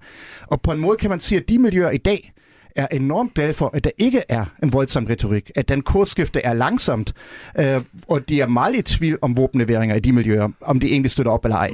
Og 0.48 0.62
på 0.62 0.72
en 0.72 0.80
måde 0.80 0.98
kan 0.98 1.10
man 1.10 1.20
sige, 1.20 1.40
at 1.40 1.50
de 1.50 1.60
miljøer 1.60 1.90
i 1.90 1.98
dag, 1.98 2.34
er 2.78 2.88
enormt 2.92 3.34
glad 3.34 3.54
for, 3.54 3.70
at 3.74 3.84
der 3.84 3.90
ikke 3.98 4.22
er 4.30 4.46
en 4.64 4.74
voldsom 4.74 5.06
retorik, 5.06 5.52
at 5.56 5.70
den 5.70 5.82
kursskifte 5.82 6.42
er 6.42 6.54
langsomt, 6.54 7.14
øh, 7.60 7.82
og 8.08 8.30
de 8.30 8.42
er 8.42 8.48
meget 8.48 8.76
i 8.76 8.82
tvivl 8.82 9.20
om 9.22 9.38
våbenleveringer 9.38 9.96
i 9.96 10.00
de 10.00 10.14
miljøer, 10.14 10.50
om 10.62 10.80
de 10.80 10.88
egentlig 10.88 11.12
støtter 11.12 11.32
op 11.32 11.46
eller 11.46 11.58
ej. 11.58 11.72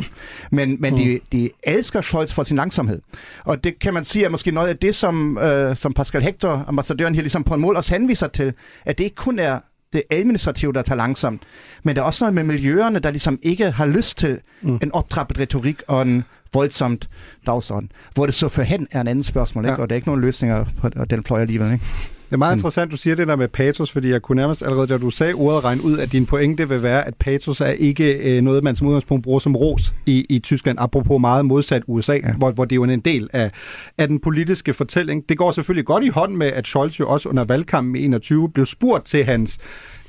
Men, 0.52 0.78
men 0.80 0.94
mm. 0.94 1.00
de, 1.00 1.20
de 1.32 1.50
elsker 1.63 2.02
Scholz 2.02 2.34
for 2.34 2.44
sin 2.44 2.58
langsomhed. 2.58 3.02
Og 3.46 3.63
det 3.63 3.80
kan 3.80 3.94
man 3.94 4.04
sige 4.04 4.26
er 4.26 4.30
måske 4.30 4.52
noget 4.52 4.68
af 4.68 4.78
det, 4.78 4.96
som, 4.96 5.38
øh, 5.38 5.76
som 5.76 5.94
Pascal 5.94 6.22
Hector, 6.22 6.66
ambassadøren 6.68 7.16
her, 7.16 7.22
ligesom 7.22 7.44
på 7.44 7.54
en 7.54 7.62
mål 7.62 7.76
også 7.76 7.94
henviser 7.94 8.28
til, 8.28 8.54
at 8.86 8.98
det 8.98 9.04
ikke 9.04 9.16
kun 9.16 9.39
er 9.39 9.60
det 9.94 10.02
administrative, 10.10 10.74
der 10.74 10.82
tager 10.82 10.98
langsomt, 10.98 11.42
men 11.84 11.96
der 11.96 12.02
er 12.02 12.06
også 12.06 12.24
noget 12.24 12.34
med 12.34 12.44
miljøerne, 12.44 13.00
der 13.00 13.12
ligesom 13.12 13.39
ikke 13.44 13.72
har 13.72 13.86
lyst 13.86 14.18
til 14.18 14.39
mm. 14.62 14.80
en 14.84 14.92
optrappet 14.92 15.39
retorik 15.39 15.82
og 15.88 16.02
en 16.02 16.24
voldsomt 16.54 17.10
dagsorden. 17.48 17.92
Hvor 18.13 18.26
det 18.26 18.36
så 18.36 18.50
for 18.50 18.62
hen 18.62 18.88
er 18.92 19.02
en 19.02 19.08
anden 19.08 19.24
spørgsmål, 19.24 19.66
ikke? 19.66 19.74
Ja. 19.74 19.82
og 19.82 19.89
der 19.89 19.94
er 19.94 19.98
ikke 19.98 20.08
nogen 20.08 20.22
løsninger 20.22 20.66
på 20.82 20.89
den 21.10 21.24
fløj 21.24 21.42
alligevel. 21.42 21.72
Ikke? 21.72 21.86
Det 22.34 22.38
er 22.38 22.39
meget 22.39 22.56
interessant, 22.56 22.92
du 22.92 22.98
siger 22.98 23.16
det 23.16 23.28
der 23.28 23.36
med 23.36 23.48
patos, 23.48 23.92
fordi 23.92 24.10
jeg 24.10 24.22
kunne 24.22 24.36
nærmest 24.36 24.63
allerede, 24.63 24.88
da 24.88 24.98
du 24.98 25.10
sagde 25.10 25.34
ordet, 25.34 25.63
regne 25.63 25.84
ud, 25.84 26.00
at 26.00 26.12
din 26.12 26.26
pointe 26.26 26.70
vil 26.70 26.84
være, 26.84 27.08
at 27.08 27.16
patos 27.16 27.62
er 27.62 27.68
ikke 27.68 28.13
øh, 28.13 28.42
noget, 28.42 28.63
man 28.63 28.76
som 28.76 28.88
udgangspunkt 28.88 29.24
bruger 29.24 29.39
som 29.39 29.56
ros 29.56 29.94
i, 30.06 30.26
i 30.30 30.39
Tyskland, 30.39 30.78
apropos 30.82 31.22
meget 31.22 31.46
modsat 31.46 31.84
USA, 31.88 32.13
ja. 32.13 32.34
hvor, 32.34 32.52
hvor 32.52 32.66
det 32.66 32.72
er 32.72 32.76
jo 32.76 32.84
en 32.84 33.00
del 33.00 33.30
af, 33.34 33.52
af 33.98 34.08
den 34.08 34.20
politiske 34.20 34.74
fortælling. 34.74 35.30
Det 35.30 35.38
går 35.38 35.52
selvfølgelig 35.52 35.86
godt 35.86 36.04
i 36.04 36.08
hånd 36.08 36.36
med, 36.36 36.48
at 36.48 36.68
Scholz 36.68 37.00
jo 37.00 37.10
også 37.10 37.30
under 37.30 37.44
valgkampen 37.44 37.96
i 37.96 38.06
21 38.06 38.50
blev 38.50 38.66
spurgt 38.66 39.06
til 39.06 39.26
hans, 39.26 39.58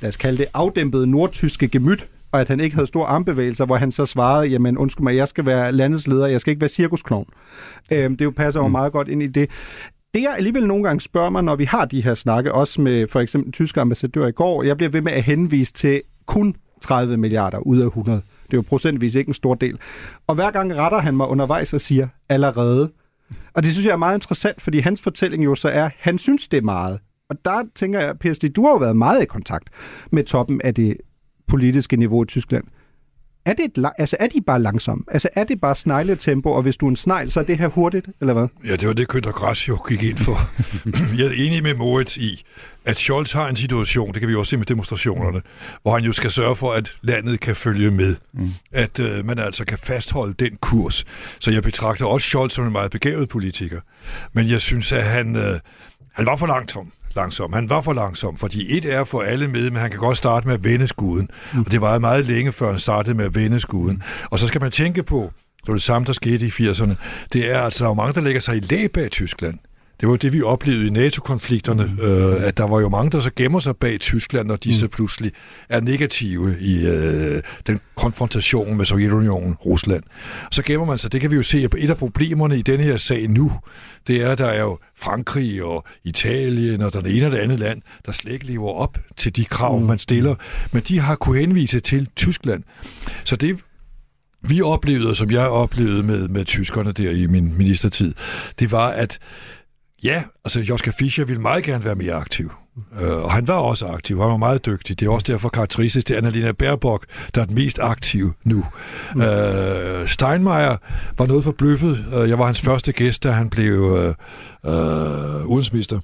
lad 0.01 0.09
os 0.09 0.17
kalde 0.17 0.39
det, 0.39 0.47
afdæmpede 0.55 1.07
nordtyske 1.07 1.69
gemyt, 1.69 2.09
og 2.35 2.41
at 2.41 2.49
han 2.49 2.61
ikke 2.61 2.75
havde 2.75 2.87
store 2.87 3.07
armbevægelser, 3.07 3.67
hvor 3.67 3.77
han 3.77 3.93
så 3.93 4.07
svarede, 4.07 4.47
jamen 4.47 4.79
undskyld 4.79 5.03
mig, 5.03 5.17
jeg 5.17 5.29
skal 5.29 5.47
være 5.47 5.73
landets 5.73 6.07
leder, 6.07 6.27
jeg 6.27 6.41
skal 6.41 6.51
ikke 6.51 6.61
være 6.61 6.69
cirkusklovn. 6.69 7.27
Øhm, 7.93 8.17
det 8.17 8.25
jo 8.25 8.31
passer 8.31 8.61
jo 8.61 8.67
mm. 8.67 8.73
meget 8.73 8.93
godt 8.93 9.09
ind 9.09 9.23
i 9.23 9.27
det. 9.27 9.51
Det 10.15 10.23
jeg 10.23 10.35
alligevel 10.37 10.67
nogle 10.67 10.85
gange 10.85 11.01
spørger 11.01 11.31
mig, 11.31 11.45
når 11.45 11.57
vi 11.57 11.65
har 11.65 11.85
de 11.85 12.03
her 12.03 12.15
snakke, 12.15 12.55
også 12.55 12.81
med 12.81 13.09
for 13.09 13.21
eksempel 13.21 13.53
tyske 13.53 13.81
ambassadør 13.81 14.27
i 14.27 14.33
går, 14.33 14.63
jeg 14.63 14.77
bliver 14.77 14.91
ved 14.91 15.01
med 15.01 15.13
at 15.13 15.23
henvise 15.23 15.73
til 15.73 16.03
kun 16.27 16.57
30 16.81 17.17
milliarder 17.17 17.59
ud 17.59 17.81
af 17.81 17.87
100. 17.87 18.23
Det 18.47 18.53
er 18.53 18.59
jo 18.59 18.65
procentvis 18.69 19.15
ikke 19.15 19.29
en 19.29 19.35
stor 19.35 19.55
del. 19.55 19.79
Og 20.27 20.35
hver 20.35 20.51
gang 20.51 20.77
retter 20.77 20.99
han 20.99 21.17
mig 21.17 21.29
undervejs 21.29 21.75
og 21.75 21.81
siger, 21.81 22.09
allerede. 22.29 22.91
Og 23.55 23.63
det 23.63 23.73
synes 23.73 23.87
jeg 23.87 23.93
er 23.93 23.97
meget 23.97 24.17
interessant, 24.17 24.63
fordi 24.63 24.79
hans 24.79 25.03
fortælling 25.03 25.45
jo 25.45 25.55
så 25.55 25.69
er, 25.69 25.91
han 25.99 26.19
synes 26.19 26.49
det 26.49 26.57
er 26.57 26.63
meget. 26.63 26.99
Og 27.31 27.37
der 27.45 27.63
tænker 27.75 28.01
jeg, 28.01 28.19
Per 28.19 28.51
du 28.57 28.65
har 28.65 28.71
jo 28.71 28.77
været 28.77 28.97
meget 28.97 29.23
i 29.23 29.27
kontakt 29.27 29.69
med 30.11 30.25
toppen 30.25 30.61
af 30.65 30.75
det 30.75 30.97
politiske 31.49 31.97
niveau 31.97 32.23
i 32.23 32.27
Tyskland. 32.27 32.65
Er, 33.47 33.53
det 33.53 33.65
et, 33.65 33.91
altså, 33.99 34.17
er 34.21 34.27
de 34.27 34.41
bare 34.41 34.63
langsomme? 34.63 35.05
Altså, 35.09 35.29
er 35.35 35.45
det 35.45 35.61
bare 35.61 35.77
snegletempo, 35.77 36.51
og 36.53 36.63
hvis 36.63 36.77
du 36.77 36.87
er 36.87 36.91
en 36.91 36.97
snegl, 36.97 37.31
så 37.31 37.41
er 37.41 37.45
det 37.45 37.59
her 37.59 37.69
hurtigt, 37.69 38.09
eller 38.21 38.33
hvad? 38.33 38.47
Ja, 38.67 38.77
det 38.77 38.89
var 38.89 38.95
det, 38.95 39.09
Kønter 39.09 39.33
Græs 39.33 39.69
jo 39.69 39.79
gik 39.89 40.03
ind 40.03 40.19
for. 40.19 40.51
jeg 41.19 41.27
er 41.27 41.47
enig 41.47 41.63
med 41.63 41.75
Moritz 41.75 42.17
i, 42.17 42.45
at 42.85 42.97
Scholz 42.97 43.33
har 43.33 43.49
en 43.49 43.57
situation, 43.57 44.13
det 44.13 44.21
kan 44.21 44.29
vi 44.29 44.35
også 44.35 44.51
se 44.51 44.57
med 44.57 44.67
demonstrationerne, 44.67 45.43
hvor 45.83 45.95
han 45.95 46.05
jo 46.05 46.13
skal 46.13 46.31
sørge 46.31 46.57
for, 46.57 46.73
at 46.73 46.97
landet 47.03 47.41
kan 47.41 47.57
følge 47.57 47.91
med. 47.91 48.17
Mm. 48.33 48.51
At 48.73 49.01
øh, 49.01 49.27
man 49.27 49.39
altså 49.39 49.65
kan 49.65 49.79
fastholde 49.79 50.35
den 50.35 50.57
kurs. 50.61 51.05
Så 51.41 51.51
jeg 51.51 51.63
betragter 51.63 52.07
også 52.07 52.27
Scholz 52.27 52.53
som 52.53 52.67
en 52.67 52.73
meget 52.73 52.91
begavet 52.91 53.29
politiker. 53.29 53.81
Men 54.33 54.49
jeg 54.49 54.61
synes, 54.61 54.93
at 54.93 55.03
han, 55.03 55.37
øh, 55.37 55.61
han 56.13 56.27
var 56.27 56.37
for 56.37 56.47
langsom 56.47 56.93
langsom. 57.17 57.53
Han 57.53 57.71
var 57.71 57.81
for 57.81 57.93
langsom, 57.93 58.37
fordi 58.37 58.77
et 58.77 58.85
er 58.85 59.05
for 59.05 59.23
alle 59.23 59.49
med, 59.49 59.71
men 59.71 59.81
han 59.81 59.91
kan 59.91 60.01
godt 60.01 60.17
starte 60.17 60.47
med 60.47 60.55
at 60.55 60.65
vende 60.65 60.89
skuden. 60.89 61.31
Mm. 61.53 61.61
Og 61.61 61.73
det 61.73 61.81
var 61.81 61.99
meget 61.99 62.27
længe, 62.27 62.53
før 62.53 62.71
han 62.71 62.81
startede 62.81 63.17
med 63.17 63.25
at 63.25 63.35
vende 63.35 63.61
skuden. 63.61 64.03
Og 64.31 64.39
så 64.39 64.47
skal 64.47 64.61
man 64.61 64.71
tænke 64.71 65.03
på, 65.03 65.33
det 65.61 65.69
var 65.69 65.75
det 65.75 65.83
samme, 65.83 66.07
der 66.07 66.13
skete 66.13 66.47
i 66.47 66.49
80'erne. 66.49 66.95
Det 67.33 67.51
er 67.51 67.61
altså, 67.61 67.85
der 67.85 67.91
er 67.91 67.95
mange, 67.95 68.13
der 68.13 68.21
lægger 68.21 68.41
sig 68.41 68.57
i 68.57 68.61
læ 68.61 68.87
bag 68.87 69.11
Tyskland. 69.11 69.59
Det 70.05 70.11
var 70.11 70.17
det, 70.17 70.33
vi 70.33 70.43
oplevede 70.43 70.87
i 70.87 70.91
NATO-konflikterne, 70.91 71.85
mm. 71.85 72.07
øh, 72.07 72.47
at 72.47 72.59
der 72.59 72.67
var 72.67 72.81
jo 72.81 72.89
mange, 72.89 73.11
der 73.11 73.21
så 73.21 73.31
gemmer 73.37 73.59
sig 73.59 73.77
bag 73.77 74.01
Tyskland, 74.01 74.49
når 74.49 74.57
de 74.57 74.69
mm. 74.69 74.73
så 74.73 74.89
pludselig 74.89 75.33
er 75.69 75.81
negative 75.81 76.57
i 76.61 76.87
øh, 76.87 77.43
den 77.67 77.81
konfrontation 77.95 78.77
med 78.77 78.85
Sovjetunionen, 78.85 79.55
Rusland. 79.55 80.03
Så 80.51 80.63
gemmer 80.63 80.87
man 80.87 80.99
sig. 80.99 81.13
Det 81.13 81.21
kan 81.21 81.31
vi 81.31 81.37
jo 81.37 81.43
se, 81.43 81.59
at 81.59 81.75
et 81.79 81.91
af 81.91 81.97
problemerne 81.97 82.59
i 82.59 82.63
denne 82.63 82.85
her 82.85 82.97
sag 82.97 83.29
nu, 83.29 83.53
det 84.07 84.23
er, 84.23 84.31
at 84.31 84.39
der 84.39 84.47
er 84.47 84.61
jo 84.61 84.79
Frankrig 84.99 85.65
og 85.65 85.85
Italien 86.05 86.83
og 86.83 86.93
den 86.93 87.07
ene 87.07 87.27
og 87.27 87.33
det 87.33 87.39
andet 87.39 87.61
land, 87.61 87.83
der 88.07 88.13
slet 88.13 88.33
ikke 88.33 88.47
lever 88.47 88.71
op 88.71 88.99
til 89.17 89.37
de 89.37 89.45
krav, 89.45 89.79
mm. 89.79 89.87
man 89.87 89.99
stiller. 89.99 90.35
Men 90.73 90.83
de 90.89 91.01
har 91.01 91.15
kunne 91.15 91.41
henvise 91.41 91.81
til 91.81 92.09
Tyskland. 92.17 92.63
Så 93.25 93.37
det 93.37 93.59
vi 94.49 94.63
oplevede, 94.63 95.15
som 95.15 95.31
jeg 95.31 95.49
oplevede 95.49 96.03
med, 96.03 96.29
med 96.29 96.45
tyskerne 96.45 96.93
der 96.93 97.11
i 97.11 97.27
min 97.27 97.59
ministertid, 97.59 98.15
det 98.59 98.73
var, 98.73 98.89
at 98.89 99.19
Ja, 100.05 100.23
altså 100.45 100.61
Joschka 100.61 100.91
Fischer 100.91 101.25
ville 101.25 101.43
meget 101.43 101.65
gerne 101.65 101.85
være 101.85 101.95
mere 101.95 102.15
aktiv. 102.15 102.53
Uh, 103.03 103.25
og 103.25 103.33
han 103.33 103.49
var 103.49 103.55
også 103.55 103.87
aktiv, 103.87 104.21
han 104.21 104.31
var 104.31 104.37
meget 104.37 104.67
dygtig. 104.67 105.01
Det 105.01 105.07
er 105.07 105.11
også 105.11 105.33
derfor 105.33 105.49
karakteristisk, 105.49 106.09
det 106.09 106.15
er 106.15 106.19
Annalena 106.19 106.53
Baerbock, 106.53 107.07
der 107.35 107.41
er 107.41 107.45
den 107.45 107.55
mest 107.55 107.79
aktive 107.79 108.33
nu. 108.45 108.65
Mm. 109.15 109.21
Uh, 109.21 109.27
Steinmeier 110.07 110.77
var 111.19 111.27
noget 111.27 111.45
forbløffet. 111.45 112.07
Uh, 112.17 112.29
jeg 112.29 112.39
var 112.39 112.47
hans 112.47 112.61
første 112.61 112.93
gæst, 112.93 113.25
da 113.25 113.31
han 113.31 113.51
blev 113.51 113.81
uh, 113.81 114.15
uh, 114.73 115.47
udenrigsminister. 115.47 116.01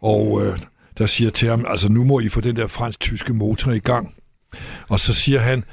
Og 0.00 0.32
uh, 0.32 0.58
der 0.98 1.06
siger 1.06 1.30
til 1.30 1.48
ham, 1.48 1.64
altså 1.68 1.92
nu 1.92 2.04
må 2.04 2.20
I 2.20 2.28
få 2.28 2.40
den 2.40 2.56
der 2.56 2.66
fransk-tyske 2.66 3.32
motor 3.32 3.72
i 3.72 3.78
gang. 3.78 4.14
Og 4.88 5.00
så 5.00 5.14
siger 5.14 5.40
han, 5.40 5.64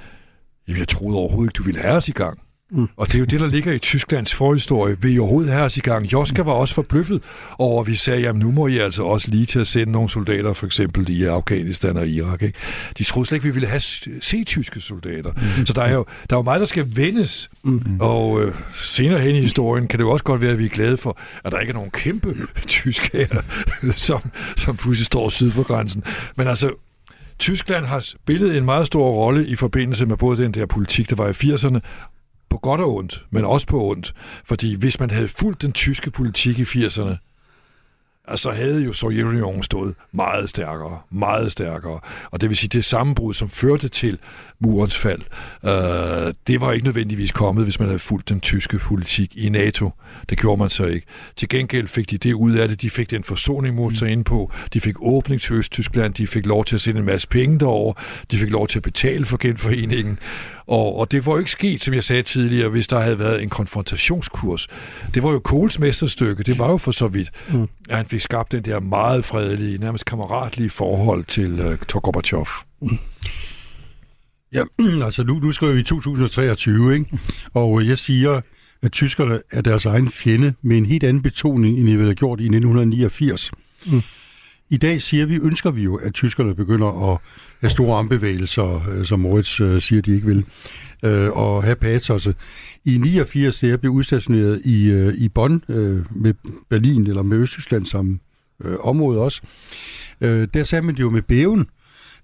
jamen 0.67 0.79
jeg 0.79 0.87
troede 0.87 1.17
overhovedet 1.17 1.49
ikke, 1.49 1.57
du 1.57 1.63
ville 1.63 1.81
have 1.81 1.93
os 1.93 2.09
i 2.09 2.11
gang. 2.11 2.39
Mm. 2.71 2.87
Og 2.97 3.07
det 3.07 3.15
er 3.15 3.19
jo 3.19 3.25
det, 3.25 3.39
der 3.39 3.47
ligger 3.47 3.73
i 3.73 3.79
Tysklands 3.79 4.33
forhistorie. 4.33 4.97
Vil 5.01 5.15
I 5.15 5.19
overhovedet 5.19 5.51
have 5.51 5.65
os 5.65 5.77
i 5.77 5.79
gang? 5.79 6.13
Joska 6.13 6.41
var 6.41 6.51
også 6.51 6.75
forbløffet 6.75 7.23
over, 7.57 7.81
at 7.81 7.87
vi 7.87 7.95
sagde, 7.95 8.21
jamen 8.21 8.39
nu 8.39 8.51
må 8.51 8.67
I 8.67 8.77
altså 8.77 9.03
også 9.03 9.31
lige 9.31 9.45
til 9.45 9.59
at 9.59 9.67
sende 9.67 9.91
nogle 9.91 10.09
soldater, 10.09 10.53
for 10.53 10.65
eksempel 10.65 11.09
i 11.09 11.23
Afghanistan 11.23 11.97
og 11.97 12.07
Irak. 12.07 12.41
Ikke? 12.41 12.59
De 12.97 13.03
troede 13.03 13.27
slet 13.27 13.35
ikke, 13.35 13.47
vi 13.47 13.53
ville 13.53 13.67
have 13.67 13.79
se 14.21 14.43
tyske 14.43 14.81
soldater. 14.81 15.31
Mm. 15.31 15.65
Så 15.65 15.73
der 15.73 15.81
er, 15.81 15.93
jo, 15.93 16.05
der 16.29 16.35
er 16.35 16.39
jo 16.39 16.43
meget, 16.43 16.59
der 16.59 16.65
skal 16.65 16.95
vendes. 16.95 17.49
Mm. 17.63 17.81
Og 17.99 18.41
øh, 18.43 18.55
senere 18.75 19.19
hen 19.19 19.35
i 19.35 19.41
historien 19.41 19.87
kan 19.87 19.99
det 19.99 20.05
jo 20.05 20.11
også 20.11 20.23
godt 20.23 20.41
være, 20.41 20.51
at 20.51 20.59
vi 20.59 20.65
er 20.65 20.69
glade 20.69 20.97
for, 20.97 21.17
at 21.43 21.51
der 21.51 21.59
ikke 21.59 21.71
er 21.71 21.75
nogen 21.75 21.91
kæmpe 21.91 22.35
tyske 22.67 23.17
her, 23.17 23.41
som, 23.91 24.21
som 24.57 24.77
pludselig 24.77 25.05
står 25.05 25.29
syd 25.29 25.51
for 25.51 25.63
grænsen. 25.63 26.03
Men 26.35 26.47
altså, 26.47 26.71
Tyskland 27.39 27.85
har 27.85 27.99
spillet 27.99 28.57
en 28.57 28.65
meget 28.65 28.87
stor 28.87 29.11
rolle 29.11 29.47
i 29.47 29.55
forbindelse 29.55 30.05
med 30.05 30.17
både 30.17 30.43
den 30.43 30.51
der 30.51 30.65
politik, 30.65 31.09
der 31.09 31.15
var 31.15 31.27
i 31.27 31.31
80'erne, 31.31 31.79
på 32.49 32.57
godt 32.57 32.81
og 32.81 32.95
ondt, 32.95 33.25
men 33.31 33.45
også 33.45 33.67
på 33.67 33.89
ondt. 33.89 34.13
Fordi 34.45 34.75
hvis 34.75 34.99
man 34.99 35.11
havde 35.11 35.27
fulgt 35.27 35.61
den 35.61 35.71
tyske 35.71 36.11
politik 36.11 36.59
i 36.59 36.63
80'erne, 36.63 37.26
altså 38.27 38.51
havde 38.51 38.83
jo 38.83 38.93
Sovjetunionen 38.93 39.63
stået 39.63 39.95
meget 40.11 40.49
stærkere, 40.49 40.99
meget 41.11 41.51
stærkere. 41.51 41.99
Og 42.31 42.41
det 42.41 42.49
vil 42.49 42.57
sige, 42.57 42.69
det 42.69 42.85
sammenbrud, 42.85 43.33
som 43.33 43.49
førte 43.49 43.87
til 43.89 44.17
murens 44.59 44.97
fald, 44.97 45.21
øh, 45.65 46.33
det 46.47 46.61
var 46.61 46.71
ikke 46.71 46.85
nødvendigvis 46.85 47.31
kommet, 47.31 47.63
hvis 47.63 47.79
man 47.79 47.87
havde 47.87 47.99
fulgt 47.99 48.29
den 48.29 48.41
tyske 48.41 48.79
politik 48.79 49.37
i 49.37 49.49
NATO. 49.49 49.91
Det 50.29 50.39
gjorde 50.39 50.59
man 50.59 50.69
så 50.69 50.85
ikke. 50.85 51.07
Til 51.35 51.49
gengæld 51.49 51.87
fik 51.87 52.09
de 52.09 52.17
det 52.17 52.33
ud 52.33 52.53
af 52.53 52.67
det. 52.67 52.81
De 52.81 52.89
fik 52.89 53.09
den 53.09 53.23
forsoning 53.23 53.75
mod 53.75 53.91
sig 53.91 54.09
ind 54.09 54.25
på. 54.25 54.51
De 54.73 54.81
fik 54.81 54.95
åbning 55.01 55.41
til 55.41 55.55
Østtyskland. 55.55 56.13
De 56.13 56.27
fik 56.27 56.45
lov 56.45 56.65
til 56.65 56.75
at 56.75 56.81
sende 56.81 56.99
en 56.99 57.05
masse 57.05 57.27
penge 57.27 57.59
derover. 57.59 57.93
De 58.31 58.37
fik 58.37 58.49
lov 58.49 58.67
til 58.67 58.79
at 58.79 58.83
betale 58.83 59.25
for 59.25 59.37
genforeningen. 59.37 60.19
Og, 60.67 60.99
og 60.99 61.11
det 61.11 61.25
var 61.25 61.31
jo 61.31 61.37
ikke 61.37 61.51
sket, 61.51 61.83
som 61.83 61.93
jeg 61.93 62.03
sagde 62.03 62.23
tidligere, 62.23 62.69
hvis 62.69 62.87
der 62.87 62.99
havde 62.99 63.19
været 63.19 63.43
en 63.43 63.49
konfrontationskurs. 63.49 64.67
Det 65.13 65.23
var 65.23 65.31
jo 65.31 65.39
Kohls 65.39 65.79
mesterstykke. 65.79 66.43
Det 66.43 66.59
var 66.59 66.69
jo 66.69 66.77
for 66.77 66.91
så 66.91 67.07
vidt, 67.07 67.31
mm. 67.53 67.67
at 67.89 67.97
han 67.97 68.05
fik 68.05 68.16
skabt 68.19 68.51
den 68.51 68.65
der 68.65 68.79
meget 68.79 69.25
fredelige, 69.25 69.77
nærmest 69.77 70.05
kammeratlige 70.05 70.69
forhold 70.69 71.23
til 71.23 71.59
uh, 71.95 72.01
Gorbachev. 72.01 72.47
Ja, 74.53 74.63
altså 75.05 75.23
nu, 75.23 75.33
nu 75.33 75.51
skriver 75.51 75.73
vi 75.73 75.83
2023, 75.83 76.93
ikke? 76.93 77.19
og 77.53 77.87
jeg 77.87 77.97
siger, 77.97 78.41
at 78.81 78.91
tyskerne 78.91 79.41
er 79.51 79.61
deres 79.61 79.85
egen 79.85 80.09
fjende 80.09 80.53
med 80.61 80.77
en 80.77 80.85
helt 80.85 81.03
anden 81.03 81.23
betoning, 81.23 81.79
end 81.79 81.87
de 81.87 81.97
havde 81.97 82.15
gjort 82.15 82.39
i 82.39 82.43
1989. 82.43 83.51
Mm. 83.85 84.01
I 84.69 84.77
dag 84.77 85.01
siger 85.01 85.25
vi, 85.25 85.35
ønsker 85.35 85.71
vi 85.71 85.83
jo, 85.83 85.95
at 85.95 86.13
tyskerne 86.13 86.55
begynder 86.55 87.11
at 87.11 87.19
have 87.61 87.69
store 87.69 87.97
armbevægelser, 87.97 88.89
øh, 88.89 89.05
som 89.05 89.19
Moritz 89.19 89.61
øh, 89.61 89.81
siger, 89.81 90.01
de 90.01 90.15
ikke 90.15 90.27
vil, 90.27 90.45
øh, 91.03 91.29
og 91.29 91.63
have 91.63 91.75
patos. 91.75 92.27
I 92.85 92.97
89, 92.97 93.59
da 93.59 93.67
jeg 93.67 93.79
blev 93.79 93.91
udstationeret 93.91 94.61
i, 94.65 94.89
øh, 94.89 95.13
i 95.13 95.29
Bonn 95.29 95.63
øh, 95.69 96.05
med 96.11 96.33
Berlin, 96.69 97.07
eller 97.07 97.21
med 97.21 97.37
Østtyskland 97.37 97.85
som 97.85 98.19
område 98.79 99.19
også, 99.19 99.41
der 100.21 100.63
sagde 100.63 100.81
man 100.81 100.95
det 100.95 101.01
jo 101.01 101.09
med 101.09 101.21
bæven, 101.21 101.67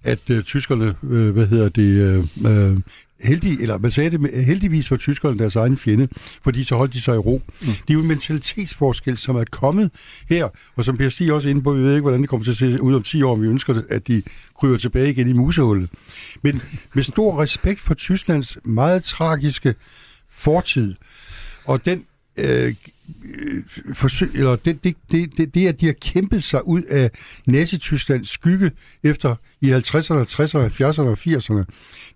at 0.02 0.30
øh, 0.30 0.42
tyskerne, 0.42 0.94
øh, 1.02 1.30
hvad 1.30 1.46
hedder 1.46 1.68
det, 1.68 2.26
øh 2.46 2.76
heldig, 3.24 3.60
eller 3.60 3.78
man 3.78 3.90
sagde 3.90 4.10
det, 4.10 4.44
heldigvis 4.44 4.90
var 4.90 4.96
tyskerne 4.96 5.38
deres 5.38 5.56
egen 5.56 5.76
fjende, 5.76 6.08
fordi 6.42 6.64
så 6.64 6.76
holdt 6.76 6.92
de 6.92 7.00
sig 7.00 7.14
i 7.14 7.18
ro. 7.18 7.42
Mm. 7.60 7.66
Det 7.66 7.90
er 7.90 7.94
jo 7.94 8.00
en 8.00 8.08
mentalitetsforskel, 8.08 9.18
som 9.18 9.36
er 9.36 9.44
kommet 9.50 9.90
her, 10.28 10.48
og 10.76 10.84
som 10.84 10.96
Per 10.96 11.08
Stig 11.08 11.32
også 11.32 11.48
inde 11.48 11.62
på, 11.62 11.72
vi 11.72 11.82
ved 11.82 11.92
ikke, 11.92 12.02
hvordan 12.02 12.20
det 12.20 12.28
kommer 12.28 12.44
til 12.44 12.50
at 12.50 12.56
se 12.56 12.82
ud 12.82 12.94
om 12.94 13.02
10 13.02 13.22
år, 13.22 13.32
om 13.32 13.42
vi 13.42 13.46
ønsker, 13.46 13.82
at 13.90 14.08
de 14.08 14.22
kryber 14.60 14.76
tilbage 14.76 15.10
igen 15.10 15.28
i 15.28 15.32
musehullet. 15.32 15.90
Men 16.42 16.62
med 16.94 17.02
stor 17.02 17.42
respekt 17.42 17.80
for 17.80 17.94
Tysklands 17.94 18.58
meget 18.64 19.04
tragiske 19.04 19.74
fortid, 20.30 20.94
og 21.64 21.86
den 21.86 22.04
øh, 22.36 22.74
forsøg, 23.94 24.30
eller 24.34 24.56
det, 24.56 24.84
det, 24.84 24.96
det, 25.12 25.54
det, 25.54 25.68
at 25.68 25.80
de 25.80 25.86
har 25.86 25.94
kæmpet 26.02 26.44
sig 26.44 26.68
ud 26.68 26.82
af 26.82 27.10
Nazi-Tysklands 27.46 28.30
skygge 28.30 28.70
efter 29.02 29.36
i 29.60 29.72
50'erne, 29.72 30.24
60'erne, 30.24 30.68
70'erne 30.82 31.02
og 31.02 31.18
80'erne. 31.18 31.64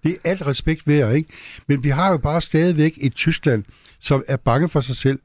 Det 0.03 0.13
er 0.13 0.31
alt 0.31 0.47
respekt 0.47 0.87
værd, 0.87 1.15
ikke? 1.17 1.29
Men 1.67 1.85
vi 1.85 1.89
har 1.89 2.11
jo 2.11 2.17
bare 2.17 2.41
stadigvæk 2.41 2.99
et 3.01 3.15
Tyskland, 3.15 3.65
som 4.01 4.25
er 4.29 4.37
bange 4.37 4.69
for 4.69 4.81
sig 4.81 4.97
selv. 4.97 5.19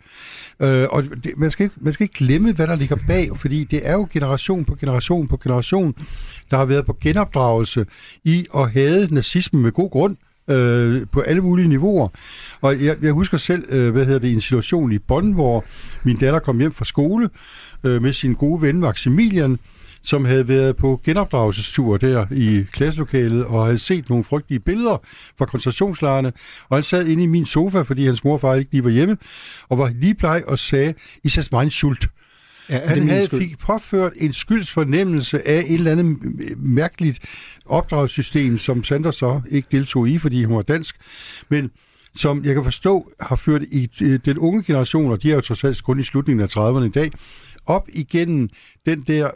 Øh, 0.59 0.87
og 0.89 1.03
det, 1.03 1.37
man, 1.37 1.51
skal 1.51 1.63
ikke, 1.63 1.75
man 1.81 1.93
skal 1.93 2.03
ikke 2.03 2.15
glemme, 2.15 2.53
hvad 2.53 2.67
der 2.67 2.75
ligger 2.75 2.97
bag, 3.07 3.37
fordi 3.37 3.63
det 3.63 3.87
er 3.87 3.93
jo 3.93 4.07
generation 4.11 4.65
på 4.65 4.75
generation 4.75 5.27
på 5.27 5.37
generation, 5.37 5.95
der 6.51 6.57
har 6.57 6.65
været 6.65 6.85
på 6.85 6.97
genopdragelse 7.01 7.85
i 8.23 8.47
at 8.55 8.71
have 8.71 9.07
nazismen 9.11 9.61
med 9.61 9.71
god 9.71 9.89
grund 9.89 10.17
øh, 10.47 11.07
på 11.11 11.21
alle 11.21 11.41
mulige 11.41 11.67
niveauer. 11.67 12.07
Og 12.61 12.83
jeg, 12.83 12.97
jeg 13.01 13.11
husker 13.11 13.37
selv, 13.37 13.65
øh, 13.69 13.91
hvad 13.91 14.05
hedder 14.05 14.19
det, 14.19 14.31
en 14.31 14.41
situation 14.41 14.91
i 14.91 14.99
Bonn, 14.99 15.33
hvor 15.33 15.65
min 16.03 16.17
datter 16.17 16.39
kom 16.39 16.59
hjem 16.59 16.71
fra 16.71 16.85
skole 16.85 17.29
øh, 17.83 18.01
med 18.01 18.13
sin 18.13 18.33
gode 18.33 18.61
ven 18.61 18.79
Maximilian, 18.79 19.59
som 20.03 20.25
havde 20.25 20.47
været 20.47 20.75
på 20.75 21.01
genopdragelsestur 21.03 21.97
der 21.97 22.25
i 22.31 22.63
klasselokalet 22.71 23.45
og 23.45 23.65
havde 23.65 23.77
set 23.77 24.09
nogle 24.09 24.23
frygtelige 24.23 24.59
billeder 24.59 24.97
fra 25.37 25.45
koncentrationslejrene. 25.45 26.33
Og 26.69 26.77
han 26.77 26.83
sad 26.83 27.07
inde 27.07 27.23
i 27.23 27.27
min 27.27 27.45
sofa, 27.45 27.81
fordi 27.81 28.05
hans 28.05 28.23
mor 28.23 28.33
og 28.33 28.41
far 28.41 28.55
ikke 28.55 28.71
lige 28.71 28.83
var 28.83 28.89
hjemme, 28.89 29.17
og 29.69 29.77
var 29.77 29.91
lige 29.95 30.13
bleg 30.13 30.43
og 30.47 30.59
sagde, 30.59 30.93
I 31.23 31.29
sæt 31.29 31.49
mig 31.51 31.63
en 31.63 31.69
sult. 31.69 32.07
Ja, 32.69 32.87
han 32.87 33.09
havde 33.09 33.27
fik 33.27 33.59
påført 33.59 34.13
en 34.15 34.33
skyldsfornemmelse 34.33 35.47
af 35.47 35.59
et 35.59 35.73
eller 35.73 35.91
andet 35.91 36.17
mærkeligt 36.57 37.19
opdragssystem, 37.65 38.57
som 38.57 38.83
Sander 38.83 39.11
så 39.11 39.41
ikke 39.49 39.67
deltog 39.71 40.09
i, 40.09 40.17
fordi 40.17 40.41
han 40.41 40.55
var 40.55 40.61
dansk, 40.61 40.95
men 41.49 41.71
som 42.15 42.45
jeg 42.45 42.53
kan 42.53 42.63
forstå 42.63 43.11
har 43.19 43.35
ført 43.35 43.61
i 43.61 43.89
den 44.25 44.37
unge 44.37 44.63
generation, 44.63 45.11
og 45.11 45.23
de 45.23 45.31
er 45.31 45.35
jo 45.35 45.41
trods 45.41 45.63
alt 45.63 45.83
kun 45.83 45.99
i 45.99 46.03
slutningen 46.03 46.43
af 46.43 46.57
30'erne 46.57 46.83
i 46.83 46.89
dag, 46.89 47.11
op 47.65 47.89
igennem 47.93 48.49
den 48.85 49.01
der 49.01 49.29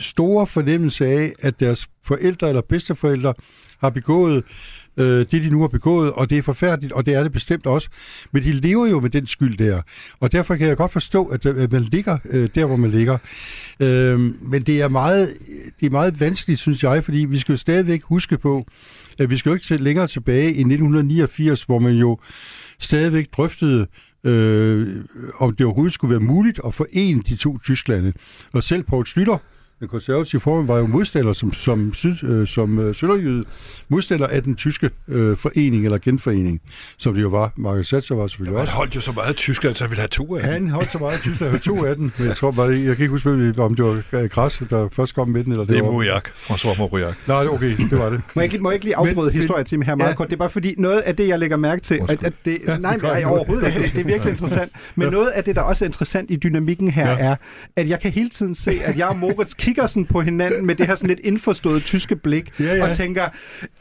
store 0.00 0.46
fornemmelse 0.46 1.06
af, 1.06 1.32
at 1.38 1.60
deres 1.60 1.88
forældre 2.04 2.48
eller 2.48 2.62
bedsteforældre 2.62 3.34
har 3.78 3.90
begået 3.90 4.44
øh, 4.96 5.18
det, 5.18 5.32
de 5.32 5.50
nu 5.50 5.60
har 5.60 5.68
begået, 5.68 6.12
og 6.12 6.30
det 6.30 6.38
er 6.38 6.42
forfærdeligt, 6.42 6.92
og 6.92 7.06
det 7.06 7.14
er 7.14 7.22
det 7.22 7.32
bestemt 7.32 7.66
også. 7.66 7.88
Men 8.32 8.42
de 8.42 8.52
lever 8.52 8.86
jo 8.86 9.00
med 9.00 9.10
den 9.10 9.26
skyld 9.26 9.56
der, 9.56 9.82
og 10.20 10.32
derfor 10.32 10.56
kan 10.56 10.68
jeg 10.68 10.76
godt 10.76 10.92
forstå, 10.92 11.24
at, 11.24 11.46
øh, 11.46 11.62
at 11.62 11.72
man 11.72 11.82
ligger 11.82 12.18
øh, 12.30 12.48
der, 12.54 12.64
hvor 12.64 12.76
man 12.76 12.90
ligger. 12.90 13.18
Øh, 13.80 14.20
men 14.20 14.62
det 14.62 14.80
er, 14.80 14.88
meget, 14.88 15.28
det 15.80 15.86
er 15.86 15.90
meget 15.90 16.20
vanskeligt, 16.20 16.60
synes 16.60 16.82
jeg, 16.82 17.04
fordi 17.04 17.18
vi 17.18 17.38
skal 17.38 17.52
jo 17.52 17.56
stadigvæk 17.56 18.02
huske 18.02 18.38
på, 18.38 18.66
at 19.18 19.30
vi 19.30 19.36
skal 19.36 19.50
jo 19.50 19.54
ikke 19.54 19.66
se 19.66 19.76
længere 19.76 20.06
tilbage 20.06 20.46
i 20.46 20.60
1989, 20.60 21.62
hvor 21.62 21.78
man 21.78 21.92
jo 21.92 22.18
stadigvæk 22.78 23.26
drøftede 23.36 23.86
øh, 24.24 25.04
om 25.38 25.56
det 25.56 25.66
overhovedet 25.66 25.92
skulle 25.92 26.10
være 26.10 26.20
muligt 26.20 26.60
at 26.66 26.74
forene 26.74 27.22
de 27.22 27.36
to 27.36 27.58
Tysklande. 27.58 28.12
Og 28.52 28.62
selv 28.62 28.82
Poul 28.82 29.06
Slytter, 29.06 29.38
den 29.80 29.88
konservative 29.88 30.40
formand 30.40 30.66
var 30.66 30.78
jo 30.78 30.86
modstander 30.86 31.32
som, 31.32 31.52
som, 31.52 31.94
syd, 31.94 32.24
øh, 32.24 32.46
som 32.46 32.78
øh, 32.78 32.94
sønderjyde, 32.94 33.44
modstander 33.88 34.26
af 34.26 34.42
den 34.42 34.54
tyske 34.56 34.90
øh, 35.08 35.36
forening 35.36 35.84
eller 35.84 35.98
genforening, 35.98 36.60
som 36.98 37.14
det 37.14 37.22
jo 37.22 37.28
var. 37.28 37.52
Margaret 37.56 37.86
Thatcher 37.86 38.16
var 38.16 38.26
selvfølgelig 38.26 38.58
Han 38.58 38.60
også. 38.60 38.72
holdt 38.74 38.94
jo 38.96 39.00
så 39.00 39.12
meget 39.12 39.28
af 39.28 39.34
Tyskland, 39.34 39.74
så 39.74 39.84
han 39.84 39.90
ville 39.90 40.00
have 40.00 40.08
to 40.08 40.36
af. 40.36 40.42
Han 40.42 40.68
holdt 40.70 40.92
så 40.92 40.98
meget 40.98 41.12
af 41.14 41.20
Tyskland, 41.20 41.50
han 41.52 41.60
to 41.60 41.84
af 41.84 41.96
den, 41.96 42.12
men 42.18 42.26
jeg 42.28 42.36
tror 42.36 42.50
bare, 42.50 42.70
det, 42.70 42.84
jeg 42.84 42.96
kan 42.96 43.02
ikke 43.04 43.10
huske, 43.10 43.54
om 43.58 43.74
det 43.74 43.84
var 43.84 44.26
Græs, 44.28 44.62
der 44.70 44.88
først 44.92 45.14
kom 45.14 45.28
med 45.28 45.44
den, 45.44 45.52
eller 45.52 45.64
det, 45.64 45.72
Det 45.72 45.78
er 45.78 45.84
var... 45.84 45.90
Moriak. 45.92 46.28
François 46.28 46.78
Moriak. 46.78 47.14
Nej, 47.28 47.46
okay, 47.46 47.76
det 47.90 47.98
var 47.98 48.10
det. 48.10 48.20
Må 48.34 48.42
jeg, 48.42 48.52
ikke- 48.52 48.62
må 48.62 48.70
jeg 48.70 48.74
ikke 48.74 48.84
lige 48.84 48.96
afbryde 48.96 49.30
Men- 49.30 49.40
historietimen 49.40 49.86
her 49.86 49.94
meget 49.94 50.10
ja. 50.10 50.14
kort? 50.14 50.28
Det 50.28 50.32
er 50.34 50.38
bare 50.38 50.50
fordi, 50.50 50.74
noget 50.78 51.00
af 51.00 51.16
det, 51.16 51.28
jeg 51.28 51.38
lægger 51.38 51.56
mærke 51.56 51.82
til, 51.82 52.00
at, 52.08 52.22
at 52.24 52.32
det, 52.44 52.58
Ja, 52.66 52.78
nej, 52.78 52.92
det 52.94 53.02
nej, 53.02 53.22
overhovedet 53.26 53.66
ikke, 53.68 53.82
det, 53.82 53.92
det 53.92 54.00
er 54.00 54.04
virkelig 54.04 54.30
interessant, 54.30 54.72
men 54.94 55.12
noget 55.12 55.28
af 55.28 55.44
det, 55.44 55.56
der 55.56 55.62
også 55.62 55.84
er 55.84 55.88
interessant 55.88 56.30
i 56.30 56.36
dynamikken 56.36 56.90
her, 56.90 57.10
Ja. 57.10 57.12
ja. 57.24 57.30
er, 57.30 57.36
at 57.76 57.88
jeg 57.88 58.00
kan 58.00 58.10
hele 58.10 58.28
tiden 58.28 58.54
se, 58.54 58.70
at 58.84 58.98
jeg 58.98 59.06
og 59.08 59.16
Moritz 59.18 59.54
kigger 59.64 59.86
sådan 59.86 60.06
på 60.06 60.20
hinanden 60.20 60.66
med 60.66 60.74
det 60.74 60.86
her 60.86 60.94
sådan 60.94 61.08
lidt 61.08 61.20
indforståede 61.20 61.80
tyske 61.80 62.16
blik, 62.16 62.60
Ja, 62.60 62.74
ja. 62.74 62.88
og 62.88 62.96
tænker, 62.96 63.28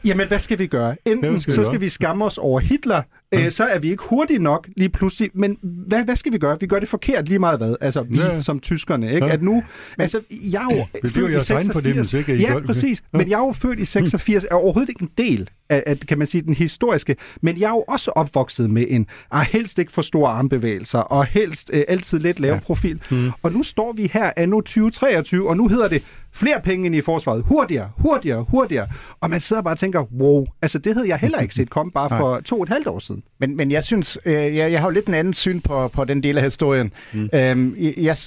jamen 0.06 0.28
hvad 0.28 0.40
skal 0.40 0.60
vi 0.60 0.68
gøre? 0.68 0.96
Enten 1.06 1.30
hvad 1.30 1.40
skal 1.40 1.54
så 1.54 1.64
skal 1.66 1.82
vi 1.82 1.90
skamme 1.90 2.26
os 2.26 2.38
over 2.38 2.60
Hitler, 2.60 3.02
øh, 3.34 3.52
så 3.52 3.64
er 3.64 3.80
vi 3.80 3.92
ikke 3.92 4.04
hurtigt 4.04 4.42
nok 4.42 4.68
lige 4.78 4.90
pludselig, 4.90 5.30
men 5.34 5.58
hvad, 5.62 6.06
hvad 6.06 6.16
skal 6.16 6.34
vi 6.34 6.38
gøre? 6.38 6.60
Vi 6.60 6.68
gør 6.68 6.80
det 6.80 6.90
forkert 6.90 7.28
lige 7.28 7.40
meget 7.40 7.58
hvad, 7.60 7.76
altså 7.82 8.02
vi 8.02 8.18
Ja. 8.18 8.40
som 8.40 8.60
tyskerne, 8.60 9.14
ikke? 9.14 9.26
Ja. 9.28 9.34
At 9.34 9.44
nu, 9.44 9.64
altså 10.00 10.22
jeg 10.32 10.62
er 10.72 10.76
jo 10.76 10.86
jo 11.04 11.10
født 11.10 11.30
i 11.30 11.34
jeres 11.34 11.50
egen 11.50 11.62
86. 11.64 11.74
fornemmelse, 11.74 12.18
ikke, 12.18 12.36
I 12.36 12.40
Ja, 12.42 12.60
præcis, 12.66 13.04
Ja. 13.14 13.18
men 13.18 13.30
jeg 13.30 13.36
er 13.36 13.46
jo 13.46 13.52
født 13.52 13.80
i 13.80 13.86
86, 13.86 14.44
er 14.52 14.56
overhovedet 14.56 14.90
ikke 14.90 15.02
en 15.02 15.10
del 15.18 15.50
af, 15.70 15.84
af, 15.86 16.00
kan 16.00 16.18
man 16.18 16.28
sige, 16.28 16.42
den 16.42 16.54
historiske, 16.54 17.16
men 17.42 17.60
jeg 17.60 17.66
er 17.66 17.70
jo 17.70 17.84
også 17.88 18.12
opvokset 18.12 18.70
med 18.70 18.86
en, 18.90 19.08
ah, 19.32 19.46
helst 19.52 19.80
ikke 19.80 19.92
for 19.92 20.02
store 20.02 20.32
armbevægelser, 20.32 21.00
og 21.00 21.26
helst 21.26 21.70
øh, 21.74 21.84
altid 21.88 22.20
lidt 22.20 22.40
lav 22.40 22.54
ja. 22.54 22.60
profil. 22.60 23.02
Mm. 23.12 23.32
Og 23.44 23.52
nu 23.52 23.64
står 23.64 23.94
vi 23.94 24.10
her 24.14 24.32
anno 24.38 24.62
2023, 24.62 25.50
og 25.50 25.58
nu 25.58 25.68
hedder 25.68 25.88
det 25.88 26.04
flere 26.34 26.62
penge 26.64 26.86
ind 26.86 26.96
i 26.96 27.02
forsvaret, 27.02 27.44
hurtigere, 27.46 27.90
hurtigere, 27.98 28.46
hurtigere. 28.50 28.88
Og 29.22 29.30
man 29.30 29.42
sidder 29.42 29.62
bare 29.62 29.74
og 29.74 29.80
tænker, 29.80 30.14
wow, 30.14 30.46
altså 30.62 30.80
det 30.80 30.94
havde 30.94 31.08
jeg 31.08 31.18
heller 31.18 31.40
ikke 31.40 31.56
set 31.56 31.70
komme 31.70 31.92
bare 31.92 32.10
for 32.20 32.40
to 32.40 32.56
og 32.56 32.64
et 32.64 32.70
halvt 32.70 32.88
år 32.88 33.00
siden. 33.00 33.24
Men, 33.40 33.58
men 33.58 33.72
jeg 33.72 33.84
synes, 33.84 34.20
øh, 34.26 34.34
jeg, 34.34 34.72
jeg 34.72 34.80
har 34.80 34.88
jo 34.88 34.94
lidt 34.94 35.08
en 35.08 35.14
anden 35.14 35.34
syn 35.34 35.60
på, 35.60 35.88
på 35.88 36.06
den 36.06 36.24
del 36.24 36.38
af 36.38 36.44
historien. 36.44 36.94
Mm. 37.14 37.30
Øhm, 37.34 37.76
jeg, 37.98 38.18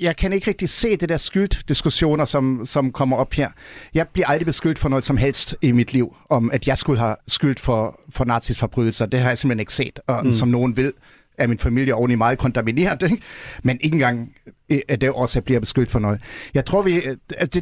jeg, 0.00 0.16
kan 0.16 0.32
ikke 0.32 0.48
rigtig 0.48 0.68
se 0.68 0.96
det 0.96 1.08
der 1.08 1.16
skylddiskussioner, 1.16 2.24
som, 2.24 2.66
som 2.66 2.92
kommer 2.92 3.16
op 3.16 3.32
her. 3.32 3.50
Jeg 3.94 4.08
bliver 4.08 4.26
aldrig 4.26 4.46
beskyldt 4.46 4.78
for 4.78 4.88
noget 4.88 5.04
som 5.04 5.16
helst 5.16 5.56
i 5.62 5.72
mit 5.72 5.92
liv, 5.92 6.16
om 6.30 6.50
at 6.50 6.66
jeg 6.68 6.78
skulle 6.78 6.98
have 6.98 7.16
skyldt 7.28 7.60
for, 7.60 8.00
for 8.10 8.24
nazis 8.24 8.58
forbrydelser. 8.58 9.06
Det 9.06 9.20
har 9.20 9.28
jeg 9.28 9.38
simpelthen 9.38 9.60
ikke 9.60 9.74
set, 9.74 10.00
og 10.06 10.26
mm. 10.26 10.32
som 10.32 10.48
nogen 10.48 10.76
ved, 10.76 10.92
er 11.38 11.46
min 11.46 11.58
familie 11.58 11.94
oveni 11.94 12.14
meget 12.14 12.38
kontamineret, 12.38 13.02
ikke? 13.02 13.22
men 13.62 13.78
ikke 13.80 13.94
engang 13.94 14.32
øh, 14.68 14.78
er 14.88 14.96
det 14.96 15.34
jeg 15.34 15.44
bliver 15.44 15.60
beskyldt 15.60 15.90
for 15.90 15.98
noget. 15.98 16.20
Jeg 16.54 16.64
tror, 16.64 16.82
vi, 16.82 16.94
øh, 16.94 17.16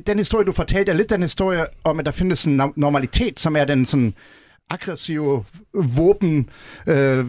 den 0.07 0.19
historie, 0.19 0.47
du 0.47 0.53
fortalte, 0.53 0.93
er 0.93 0.97
lidt 0.97 1.11
den 1.11 1.23
historie 1.23 1.67
om, 1.85 1.99
at 1.99 2.07
der 2.07 2.13
findes 2.13 2.45
en 2.45 2.61
no- 2.61 2.73
normalitet, 2.77 3.41
som 3.41 3.57
er 3.57 3.65
den 3.65 3.87
sådan 3.87 4.15
aggressive 4.71 5.45
våben 5.75 6.49
øh, 6.87 7.27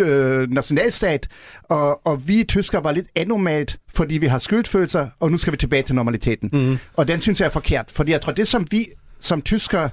øh, 0.00 0.50
nationalstat, 0.50 1.28
og, 1.62 2.06
og 2.06 2.28
vi 2.28 2.44
tyskere 2.44 2.84
var 2.84 2.92
lidt 2.92 3.06
anormalt, 3.16 3.78
fordi 3.94 4.18
vi 4.18 4.26
har 4.26 4.38
skyldfølelser, 4.38 5.08
og 5.20 5.30
nu 5.30 5.38
skal 5.38 5.52
vi 5.52 5.56
tilbage 5.56 5.82
til 5.82 5.94
normaliteten. 5.94 6.50
Mm. 6.52 6.78
Og 6.96 7.08
den 7.08 7.20
synes 7.20 7.40
jeg 7.40 7.46
er 7.46 7.50
forkert, 7.50 7.90
fordi 7.90 8.12
jeg 8.12 8.20
tror, 8.20 8.32
det 8.32 8.48
som 8.48 8.66
vi 8.70 8.86
som 9.18 9.42
tyskere 9.42 9.90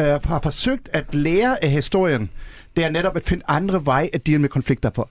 øh, 0.00 0.06
har 0.24 0.40
forsøgt 0.42 0.88
at 0.92 1.14
lære 1.14 1.64
af 1.64 1.70
historien, 1.70 2.30
det 2.76 2.84
er 2.84 2.90
netop 2.90 3.16
at 3.16 3.24
finde 3.24 3.44
andre 3.48 3.86
veje 3.86 4.08
at 4.12 4.26
deale 4.26 4.38
med 4.38 4.48
konflikter 4.48 4.90
på. 4.90 5.08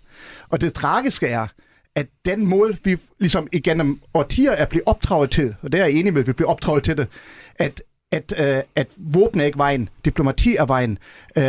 Og 0.50 0.62
det 0.62 0.74
tragiske 0.74 1.28
er, 1.28 1.48
at 1.96 2.08
den 2.26 2.46
måde, 2.46 2.78
vi 2.84 2.98
ligesom 3.20 3.48
igennem 3.52 4.02
årtier 4.14 4.52
er 4.52 4.66
blevet 4.66 4.84
opdraget 4.86 5.32
til, 5.32 5.56
og 5.62 5.72
det 5.72 5.80
er 5.80 5.86
jeg 5.86 5.94
enig 5.94 6.14
med, 6.14 6.22
at 6.22 6.28
vi 6.28 6.34
bliver 6.34 6.50
opdraget 6.50 6.84
til 6.84 6.98
det, 6.98 7.08
at 7.56 7.82
at, 8.12 8.34
øh, 8.38 8.64
at 8.76 8.88
våben 8.98 9.42
er 9.42 9.46
ikke 9.46 9.58
vejen, 9.58 9.90
diplomati 10.06 10.56
er 10.56 10.66
vejen, 10.66 10.98
øh, 11.38 11.44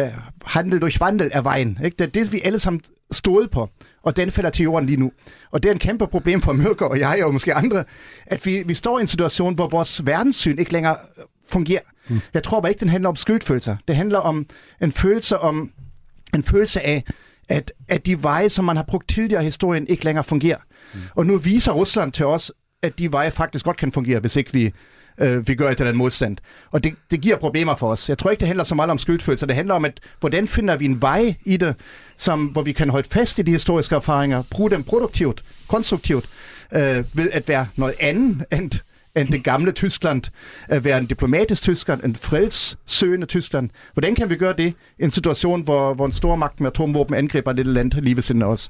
handel 0.47 0.81
durch 0.81 1.01
vandel 1.01 1.31
er 1.33 1.41
vejen. 1.41 1.79
Ikke? 1.85 1.95
Det 1.99 2.07
er 2.07 2.11
det, 2.11 2.33
vi 2.33 2.41
alle 2.45 2.59
sammen 2.59 2.81
stod 3.11 3.49
på, 3.49 3.69
og 4.03 4.17
den 4.17 4.31
falder 4.31 4.51
til 4.51 4.63
jorden 4.63 4.87
lige 4.87 5.01
nu. 5.01 5.13
Og 5.51 5.63
det 5.63 5.69
er 5.69 5.73
en 5.73 5.79
kæmpe 5.79 6.07
problem 6.07 6.41
for 6.41 6.53
Mørker 6.53 6.87
og 6.87 6.99
jeg 6.99 7.25
og 7.25 7.33
måske 7.33 7.55
andre, 7.55 7.85
at 8.27 8.47
vi, 8.47 8.63
vi 8.67 8.75
står 8.75 8.99
i 8.99 9.01
en 9.01 9.07
situation, 9.07 9.55
hvor 9.55 9.69
vores 9.69 10.07
verdenssyn 10.07 10.59
ikke 10.59 10.73
længere 10.73 10.97
øh, 11.19 11.25
fungerer. 11.49 11.81
Mm. 12.09 12.21
Jeg 12.35 12.43
tror 12.43 12.61
bare 12.61 12.71
ikke, 12.71 12.81
den 12.81 12.89
handler 12.89 13.09
om 13.09 13.17
skyldfølelser. 13.17 13.77
Det 13.89 13.97
handler 13.97 14.19
om 14.19 14.47
en 14.83 14.93
følelse 14.93 15.39
om 15.39 15.73
en 16.37 16.44
følelse 16.44 16.87
af, 16.87 17.05
at, 17.49 17.72
at 17.88 18.07
de 18.07 18.22
veje, 18.22 18.49
som 18.49 18.64
man 18.64 18.77
har 18.77 18.85
brugt 18.88 19.09
tidligere 19.09 19.42
i 19.42 19.44
historien, 19.44 19.87
ikke 19.88 20.05
længere 20.05 20.25
fungerer. 20.25 20.59
Mm. 20.94 21.01
Og 21.14 21.27
nu 21.27 21.37
viser 21.37 21.72
Rusland 21.72 22.12
til 22.12 22.27
os, 22.27 22.53
at 22.83 22.99
de 22.99 23.12
veje 23.12 23.31
faktisk 23.31 23.64
godt 23.64 23.77
kan 23.77 23.92
fungere, 23.92 24.20
hvis 24.20 24.37
ikke 24.37 24.53
vi, 24.53 24.72
øh, 25.20 25.49
vi 25.49 25.55
gør 25.55 25.66
et 25.66 25.70
eller 25.70 25.87
andet 25.87 25.99
modstand. 25.99 26.37
Og 26.70 26.85
det, 26.85 26.94
det 27.11 27.20
giver 27.20 27.37
problemer 27.37 27.77
for 27.77 27.90
os. 27.90 28.09
Jeg 28.09 28.18
tror 28.18 28.31
ikke, 28.31 28.40
det 28.40 28.49
handler 28.49 28.64
så 28.64 28.75
meget 28.75 28.90
om 28.90 28.99
skyldfølelser. 28.99 29.46
Det 29.46 29.57
handler 29.57 29.75
om, 29.75 29.85
at 29.85 30.01
hvordan 30.20 30.49
finder 30.49 30.77
vi 30.77 30.85
en 30.85 31.03
vej 31.03 31.35
i 31.44 31.57
det, 31.57 31.75
som, 32.16 32.44
hvor 32.44 32.62
vi 32.62 32.72
kan 32.72 32.90
holde 32.90 33.09
fast 33.09 33.38
i 33.38 33.42
de 33.42 33.51
historiske 33.51 33.94
erfaringer, 33.94 34.42
bruge 34.51 34.70
dem 34.70 34.83
produktivt, 34.83 35.44
konstruktivt, 35.68 36.25
øh, 36.75 37.05
ved 37.12 37.31
at 37.33 37.49
være 37.49 37.66
noget 37.77 37.94
andet 38.01 38.44
end 38.53 38.70
end 39.17 39.29
det 39.29 39.45
gamle 39.45 39.73
Tyskland, 39.73 40.23
at 40.69 40.85
være 40.85 40.99
en 40.99 41.07
diplomatisk 41.07 41.63
Tyskland, 41.63 42.05
en 42.05 42.17
fredssøgende 42.17 43.27
Tyskland. 43.27 43.71
Hvordan 43.93 44.15
kan 44.15 44.31
vi 44.31 44.37
gøre 44.37 44.55
det 44.59 44.75
i 44.99 45.05
en 45.05 45.11
situation, 45.11 45.63
hvor, 45.63 45.95
hvor 45.95 46.07
en 46.07 46.13
stor 46.13 46.37
magt 46.37 46.61
med 46.61 46.71
atomvåben 46.71 47.15
angriber 47.15 47.51
et 47.51 47.57
lille 47.57 47.73
land 47.73 47.93
lige 47.93 48.17
ved 48.17 48.23
siden 48.23 48.43
af 48.43 48.47
os? 48.47 48.69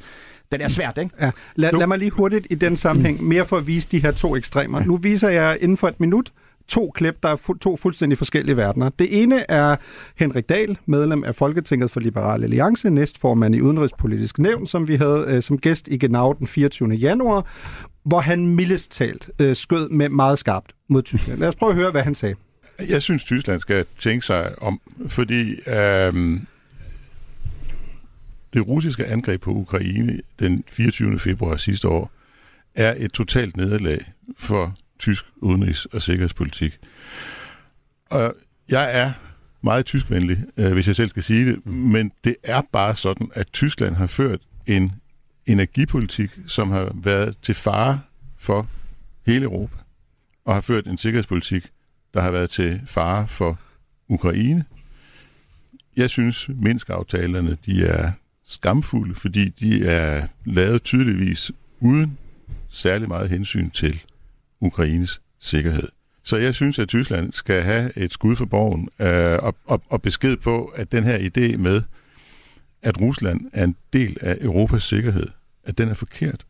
Den 0.52 0.60
er 0.60 0.68
svært, 0.68 0.98
ikke? 0.98 1.10
Ja. 1.20 1.30
Lad, 1.54 1.72
lad 1.72 1.86
mig 1.86 1.98
lige 1.98 2.10
hurtigt 2.10 2.46
i 2.50 2.54
den 2.54 2.76
sammenhæng, 2.76 3.24
mere 3.24 3.46
for 3.46 3.56
at 3.56 3.66
vise 3.66 3.88
de 3.90 3.98
her 3.98 4.10
to 4.10 4.36
ekstremer. 4.36 4.84
Nu 4.84 4.96
viser 4.96 5.28
jeg 5.28 5.58
inden 5.60 5.76
for 5.76 5.88
et 5.88 6.00
minut 6.00 6.32
to 6.68 6.90
klip, 6.94 7.14
der 7.22 7.28
er 7.28 7.36
fu- 7.36 7.58
to 7.58 7.76
fuldstændig 7.76 8.18
forskellige 8.18 8.56
verdener. 8.56 8.88
Det 8.98 9.22
ene 9.22 9.50
er 9.50 9.76
Henrik 10.16 10.48
Dahl, 10.48 10.78
medlem 10.86 11.24
af 11.24 11.34
Folketinget 11.34 11.90
for 11.90 12.00
Liberal 12.00 12.42
Alliance, 12.44 12.90
næstformand 12.90 13.54
i 13.54 13.60
Udenrigspolitisk 13.60 14.38
Nævn, 14.38 14.66
som 14.66 14.88
vi 14.88 14.96
havde 14.96 15.24
øh, 15.28 15.42
som 15.42 15.58
gæst 15.58 15.88
i 15.88 15.96
Genau 15.98 16.32
den 16.32 16.46
24. 16.46 16.88
januar, 16.94 17.46
hvor 18.04 18.20
han 18.20 18.46
mildest 18.46 18.90
talt 18.92 19.30
øh, 19.38 19.56
skød 19.56 19.88
med 19.88 20.08
meget 20.08 20.38
skarpt 20.38 20.72
mod 20.88 21.02
Tyskland. 21.02 21.38
Lad 21.38 21.48
os 21.48 21.54
prøve 21.54 21.70
at 21.70 21.76
høre, 21.76 21.90
hvad 21.90 22.02
han 22.02 22.14
sagde. 22.14 22.34
Jeg 22.88 23.02
synes, 23.02 23.24
Tyskland 23.24 23.60
skal 23.60 23.84
tænke 23.98 24.26
sig 24.26 24.62
om, 24.62 24.80
fordi 25.06 25.68
øhm, 25.68 26.46
det 28.54 28.68
russiske 28.68 29.06
angreb 29.06 29.40
på 29.42 29.50
Ukraine 29.50 30.20
den 30.38 30.64
24. 30.68 31.18
februar 31.18 31.56
sidste 31.56 31.88
år 31.88 32.10
er 32.74 32.94
et 32.98 33.12
totalt 33.12 33.56
nederlag 33.56 34.12
for 34.38 34.74
tysk 34.98 35.24
udenrigs- 35.36 35.86
og 35.92 36.02
sikkerhedspolitik. 36.02 36.78
Og 38.10 38.34
jeg 38.68 39.00
er 39.00 39.12
meget 39.62 39.86
tyskvenlig, 39.86 40.38
øh, 40.56 40.72
hvis 40.72 40.86
jeg 40.86 40.96
selv 40.96 41.08
skal 41.08 41.22
sige 41.22 41.46
det, 41.46 41.66
men 41.66 42.12
det 42.24 42.36
er 42.42 42.62
bare 42.72 42.96
sådan, 42.96 43.30
at 43.34 43.46
Tyskland 43.52 43.94
har 43.94 44.06
ført 44.06 44.40
en 44.66 44.92
energipolitik, 45.46 46.30
som 46.46 46.70
har 46.70 46.92
været 46.94 47.38
til 47.42 47.54
fare 47.54 48.00
for 48.38 48.68
hele 49.26 49.44
Europa, 49.44 49.76
og 50.44 50.54
har 50.54 50.60
ført 50.60 50.86
en 50.86 50.98
sikkerhedspolitik, 50.98 51.66
der 52.14 52.20
har 52.20 52.30
været 52.30 52.50
til 52.50 52.80
fare 52.86 53.28
for 53.28 53.58
Ukraine. 54.08 54.64
Jeg 55.96 56.10
synes, 56.10 56.48
Minsk-aftalerne 56.48 57.56
de 57.66 57.86
er 57.86 58.12
skamfulde, 58.46 59.14
fordi 59.14 59.48
de 59.48 59.86
er 59.86 60.26
lavet 60.44 60.82
tydeligvis 60.82 61.52
uden 61.80 62.18
særlig 62.68 63.08
meget 63.08 63.30
hensyn 63.30 63.70
til 63.70 64.02
Ukraines 64.60 65.20
sikkerhed. 65.40 65.88
Så 66.22 66.36
jeg 66.36 66.54
synes, 66.54 66.78
at 66.78 66.88
Tyskland 66.88 67.32
skal 67.32 67.62
have 67.62 67.98
et 67.98 68.12
skud 68.12 68.36
for 68.36 68.44
borgen 68.44 68.88
øh, 69.00 69.38
og, 69.42 69.54
og, 69.64 69.82
og 69.88 70.02
besked 70.02 70.36
på, 70.36 70.64
at 70.64 70.92
den 70.92 71.04
her 71.04 71.18
idé 71.18 71.56
med, 71.56 71.82
at 72.82 73.00
Rusland 73.00 73.40
er 73.52 73.64
en 73.64 73.76
del 73.92 74.16
af 74.20 74.38
Europas 74.40 74.82
sikkerhed, 74.82 75.26
at 75.64 75.78
den 75.78 75.88
er 75.88 75.94
forkert. 75.94 76.46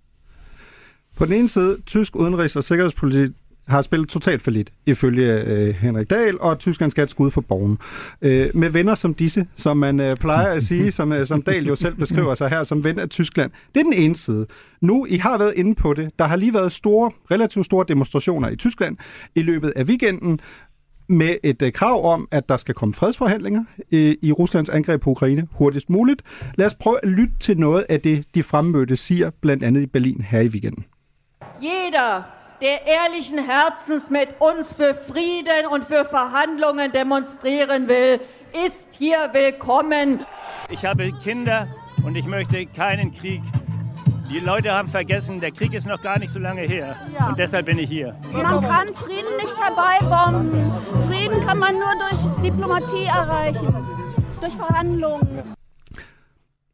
På 1.17 1.25
den 1.25 1.33
ene 1.33 1.49
side, 1.49 1.79
tysk 1.87 2.17
udenrigs- 2.17 2.57
og 2.57 2.65
sikkerhedspolitik 2.65 3.31
har 3.67 3.83
spillet 3.83 4.09
totalt 4.09 4.43
for 4.43 4.51
lidt, 4.51 4.71
ifølge 4.87 5.41
øh, 5.41 5.75
Henrik 5.75 6.11
Dahl, 6.11 6.37
og 6.41 6.59
Tyskland 6.59 6.91
skal 6.91 7.01
have 7.01 7.05
et 7.05 7.11
skud 7.11 7.31
for 7.31 7.41
borgen. 7.41 7.79
Øh, 8.23 8.51
med 8.55 8.71
venner 8.71 8.95
som 8.95 9.15
disse, 9.15 9.47
som 9.57 9.77
man 9.77 10.01
øh, 10.01 10.17
plejer 10.17 10.53
at 10.53 10.63
sige, 10.63 10.93
som, 10.93 11.13
øh, 11.13 11.27
som 11.27 11.43
Dahl 11.43 11.67
jo 11.67 11.75
selv 11.77 11.95
beskriver 11.95 12.35
sig 12.35 12.49
her 12.49 12.65
som 12.65 12.85
ven 12.85 12.99
af 12.99 13.09
Tyskland, 13.09 13.51
det 13.75 13.81
er 13.81 13.85
den 13.85 13.93
ene 13.93 14.17
side. 14.17 14.47
Nu, 14.81 15.07
I 15.07 15.17
har 15.17 15.39
været 15.39 15.53
inde 15.57 15.75
på 15.75 15.95
det, 15.95 16.11
der 16.19 16.25
har 16.25 16.37
lige 16.37 16.55
været 16.55 16.73
store, 16.73 17.11
relativt 17.31 17.67
store 17.67 17.85
demonstrationer 17.89 18.49
i 18.49 18.57
Tyskland 18.57 18.97
i 19.35 19.43
løbet 19.43 19.73
af 19.77 19.85
weekenden, 19.85 20.41
med 21.09 21.37
et 21.43 21.63
øh, 21.63 21.73
krav 21.73 22.13
om, 22.13 22.29
at 22.31 22.49
der 22.49 22.57
skal 22.57 22.75
komme 22.75 22.95
fredsforhandlinger 22.95 23.65
øh, 23.93 24.15
i 24.23 24.33
Ruslands 24.33 24.69
angreb 24.69 25.01
på 25.01 25.11
Ukraine 25.11 25.49
hurtigst 25.51 25.91
muligt. 25.91 26.23
Lad 26.55 26.67
os 26.67 26.75
prøve 26.75 26.99
at 27.03 27.09
lytte 27.09 27.35
til 27.41 27.59
noget 27.59 27.87
af 27.89 28.01
det, 28.01 28.25
de 28.35 28.43
fremmødte 28.43 28.97
siger, 28.97 29.31
blandt 29.41 29.63
andet 29.63 29.83
i 29.83 29.87
Berlin 29.87 30.21
her 30.21 30.41
i 30.41 30.49
weekenden. 30.49 30.85
Jeder, 31.63 32.36
der 32.61 32.87
ehrlichen 32.87 33.39
Herzens 33.39 34.11
mit 34.11 34.41
uns 34.41 34.73
für 34.73 34.95
Frieden 34.95 35.67
und 35.71 35.85
für 35.85 36.05
Verhandlungen 36.05 36.93
demonstrieren 36.93 37.89
will, 37.89 38.21
ist 38.67 38.89
hier 38.99 39.31
willkommen. 39.33 40.25
Ich 40.69 40.85
habe 40.85 41.13
Kinder 41.23 41.69
und 42.05 42.17
ich 42.17 42.25
möchte 42.25 42.67
keinen 42.67 43.13
Krieg 43.13 43.43
Die 44.29 44.41
Leute 44.41 44.73
haben 44.73 44.89
vergessen, 44.89 45.39
der 45.39 45.53
Krieg 45.53 45.73
ist 45.73 45.87
noch 45.87 46.03
gar 46.03 46.19
nicht 46.19 46.33
so 46.33 46.41
lange 46.41 46.63
her. 46.63 46.97
Ja. 47.17 47.29
Und 47.29 47.39
deshalb 47.39 47.67
bin 47.67 47.79
ich 47.79 47.89
hier. 47.89 48.17
Man 48.33 48.61
kann 48.61 48.93
Frieden 48.95 49.37
nicht 49.37 49.57
herbeibomben. 49.57 50.73
Frieden 51.09 51.47
kann 51.47 51.59
man 51.59 51.75
nur 51.75 51.93
durch 51.95 52.43
Diplomatie 52.43 53.05
erreichen. 53.05 53.75
Durch 54.41 54.55
Verhandlungen. 54.55 55.56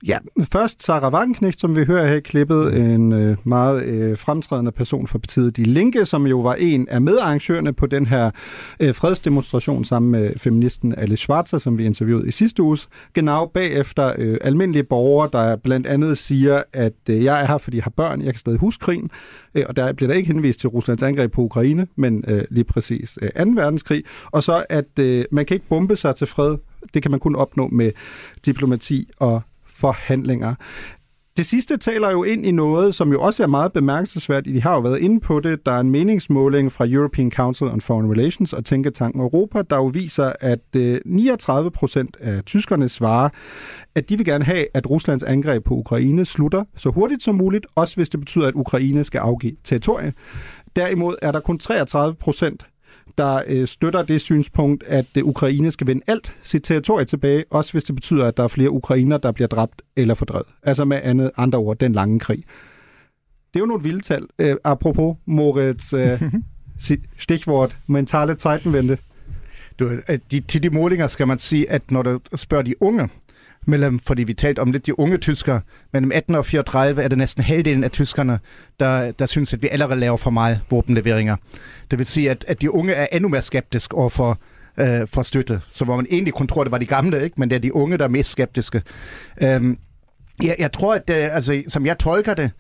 Ja, 0.07 0.19
først 0.53 0.83
Sarah 0.83 1.13
Wagenknecht, 1.13 1.61
som 1.61 1.77
vi 1.77 1.85
hører 1.85 2.07
her 2.07 2.15
i 2.15 2.21
klippet, 2.21 2.75
en 2.75 3.13
øh, 3.13 3.37
meget 3.45 3.85
øh, 3.85 4.19
fremtrædende 4.19 4.73
person 4.73 5.07
for 5.07 5.19
partiet 5.19 5.57
De 5.57 5.65
Linke, 5.65 6.07
som 6.07 6.27
jo 6.27 6.41
var 6.41 6.55
en 6.55 6.89
af 6.89 7.01
medarrangørerne 7.01 7.73
på 7.73 7.87
den 7.87 8.07
her 8.07 8.31
øh, 8.81 8.95
fredsdemonstration 8.95 9.85
sammen 9.85 10.11
med 10.11 10.33
feministen 10.39 10.95
Alice 10.99 11.23
Schwarzer, 11.23 11.59
som 11.59 11.79
vi 11.79 11.85
interviewede 11.85 12.29
i 12.29 12.31
sidste 12.31 12.63
uge. 12.63 12.79
Genau 13.15 13.47
bagefter 13.47 14.13
øh, 14.19 14.39
almindelige 14.41 14.85
borgere, 14.85 15.29
der 15.33 15.57
blandt 15.57 15.87
andet 15.87 16.19
siger, 16.19 16.63
at 16.73 16.93
øh, 17.11 17.25
jeg 17.25 17.43
er 17.43 17.47
her, 17.47 17.59
fordi 17.59 17.77
jeg 17.77 17.85
har 17.85 17.91
børn, 17.91 18.23
jeg 18.23 18.33
kan 18.33 18.39
stadig 18.41 18.59
huske 18.59 18.83
krigen, 18.85 19.11
øh, 19.55 19.65
og 19.69 19.77
der 19.77 19.93
bliver 19.93 20.09
der 20.09 20.17
ikke 20.17 20.33
henvist 20.33 20.61
til 20.61 20.69
Ruslands 20.69 21.03
angreb 21.03 21.33
på 21.33 21.43
Ukraine, 21.43 21.87
men 21.97 22.25
øh, 22.29 22.45
lige 22.51 22.65
præcis 22.65 23.19
øh, 23.23 23.31
2. 23.47 23.51
verdenskrig, 23.55 24.05
og 24.31 24.43
så 24.43 24.65
at 24.69 24.99
øh, 24.99 25.25
man 25.31 25.47
kan 25.47 25.55
ikke 25.55 25.69
bombe 25.69 25.97
sig 25.97 26.15
til 26.17 26.27
fred, 26.27 26.57
det 26.95 27.03
kan 27.03 27.11
man 27.11 27.21
kun 27.21 27.37
opnå 27.37 27.69
med 27.69 27.91
diplomati 28.45 29.09
og 29.17 29.43
forhandlinger. 29.83 30.55
Det 31.37 31.47
sidste 31.47 31.77
taler 31.77 32.11
jo 32.11 32.23
ind 32.25 32.47
i 32.47 32.51
noget, 32.51 32.95
som 32.95 33.13
jo 33.13 33.21
også 33.23 33.43
er 33.43 33.47
meget 33.47 33.73
bemærkelsesværdigt. 33.73 34.55
De 34.55 34.63
har 34.63 34.75
jo 34.75 34.81
været 34.81 34.99
inde 34.99 35.21
på 35.21 35.41
det. 35.41 35.67
Der 35.67 35.73
er 35.73 35.81
en 35.81 35.91
meningsmåling 35.91 36.73
fra 36.73 36.87
European 36.89 37.31
Council 37.31 37.67
on 37.67 37.81
Foreign 37.81 38.11
Relations 38.11 38.53
og 38.53 38.65
Tænketanken 38.65 39.21
Europa, 39.21 39.63
der 39.71 39.77
jo 39.77 39.85
viser, 39.85 40.33
at 40.41 40.77
øh, 40.77 41.01
39 41.07 41.71
procent 41.71 42.17
af 42.21 42.45
tyskerne 42.45 42.89
svarer, 42.89 43.29
at 43.95 44.09
de 44.09 44.17
vil 44.17 44.27
gerne 44.27 44.45
have, 44.45 44.67
at 44.75 44.91
Ruslands 44.91 45.23
angreb 45.23 45.65
på 45.65 45.75
Ukraine 45.75 46.25
slutter 46.25 46.65
så 46.77 46.91
hurtigt 46.91 47.23
som 47.23 47.35
muligt, 47.35 47.67
også 47.77 47.97
hvis 47.97 48.09
det 48.09 48.21
betyder, 48.21 48.49
at 48.49 48.55
Ukraine 48.55 49.05
skal 49.05 49.19
afgive 49.19 49.57
territorie. 49.65 50.13
Derimod 50.77 51.15
er 51.23 51.33
der 51.33 51.41
kun 51.41 51.59
33 51.59 52.15
procent, 52.15 52.67
der 53.19 53.43
øh, 53.47 53.69
støtter 53.69 54.03
det 54.03 54.21
synspunkt, 54.21 54.85
at 54.87 55.07
øh, 55.17 55.25
Ukraine 55.25 55.71
skal 55.71 55.87
vende 55.87 56.03
alt 56.07 56.37
sit 56.43 56.63
territorie 56.63 57.05
tilbage, 57.05 57.45
også 57.51 57.73
hvis 57.73 57.85
det 57.85 57.95
betyder, 57.95 58.27
at 58.27 58.37
der 58.37 58.45
er 58.45 58.49
flere 58.49 58.71
ukrainer, 58.71 59.19
der 59.19 59.33
bliver 59.33 59.49
dræbt 59.49 59.83
eller 59.97 60.15
fordrevet. 60.15 60.47
Altså 60.63 60.85
med 60.85 61.01
andet, 61.03 61.31
andre 61.37 61.59
ord, 61.59 61.79
den 61.79 61.93
lange 61.93 62.21
krig. 62.21 62.45
Det 63.55 63.59
er 63.59 63.61
jo 63.61 63.67
nogle 63.67 63.83
vilde 63.83 64.01
tal. 64.01 64.27
Øh, 64.39 64.57
apropos 64.65 65.17
Moritz 65.27 65.93
øh, 65.93 66.23
stikvort, 67.19 67.77
mentale 67.87 68.37
Zeitenwende. 68.41 68.97
Du, 69.79 69.85
øh, 69.85 70.19
de, 70.31 70.41
til 70.41 70.63
de 70.63 70.71
målinger 70.71 71.07
skal 71.07 71.29
man 71.29 71.39
sige, 71.39 71.71
at 71.71 71.91
når 71.91 72.03
du 72.03 72.21
spørger 72.35 72.63
de 72.63 72.83
unge, 72.83 73.09
mellem, 73.67 73.95
øhm, 73.95 73.99
fordi 73.99 74.23
vi 74.23 74.35
talte 74.35 74.61
om 74.61 74.73
lidt 74.73 74.87
de 74.87 74.99
unge 74.99 75.17
tyskere, 75.17 75.61
mellem 75.93 76.13
18 76.15 76.35
og 76.35 76.47
34 76.47 77.03
er 77.03 77.09
det 77.09 77.19
næsten 77.19 77.45
halvdelen 77.45 77.85
af 77.85 77.91
tyskerne, 77.91 78.39
der, 78.81 79.13
der 79.13 79.27
synes, 79.27 79.55
at 79.55 79.63
vi 79.63 79.69
allerede 79.69 80.01
laver 80.01 80.17
for 80.17 80.31
meget 80.31 80.61
våbenleveringer. 80.71 81.37
Det 81.91 81.99
vil 81.99 82.07
sige, 82.07 82.31
at, 82.31 82.45
at 82.49 82.61
de 82.61 82.75
unge 82.75 82.93
er 82.93 83.07
endnu 83.13 83.29
mere 83.29 83.43
skeptiske 83.43 83.95
overfor 83.95 84.39
øh, 84.81 85.09
for 85.09 85.23
støtte. 85.23 85.61
Så 85.69 85.85
hvor 85.85 85.97
man 85.97 86.07
egentlig 86.11 86.35
kun 86.35 86.47
tror, 86.47 86.65
det 86.65 86.71
var 86.71 86.79
de 86.79 86.87
gamle, 86.87 87.25
ikke? 87.25 87.35
men 87.39 87.51
det 87.51 87.57
er 87.57 87.61
de 87.61 87.75
unge, 87.75 87.99
der 87.99 88.05
er 88.05 88.09
mest 88.09 88.31
skeptiske. 88.31 88.83
Øhm, 89.43 89.79
jeg, 90.43 90.57
jeg 90.59 90.73
tror, 90.73 90.95
at 90.95 91.09
det, 91.09 91.15
altså, 91.15 91.63
som 91.69 91.87
jeg 91.87 91.99
tolker 91.99 92.35
det, 92.35 92.51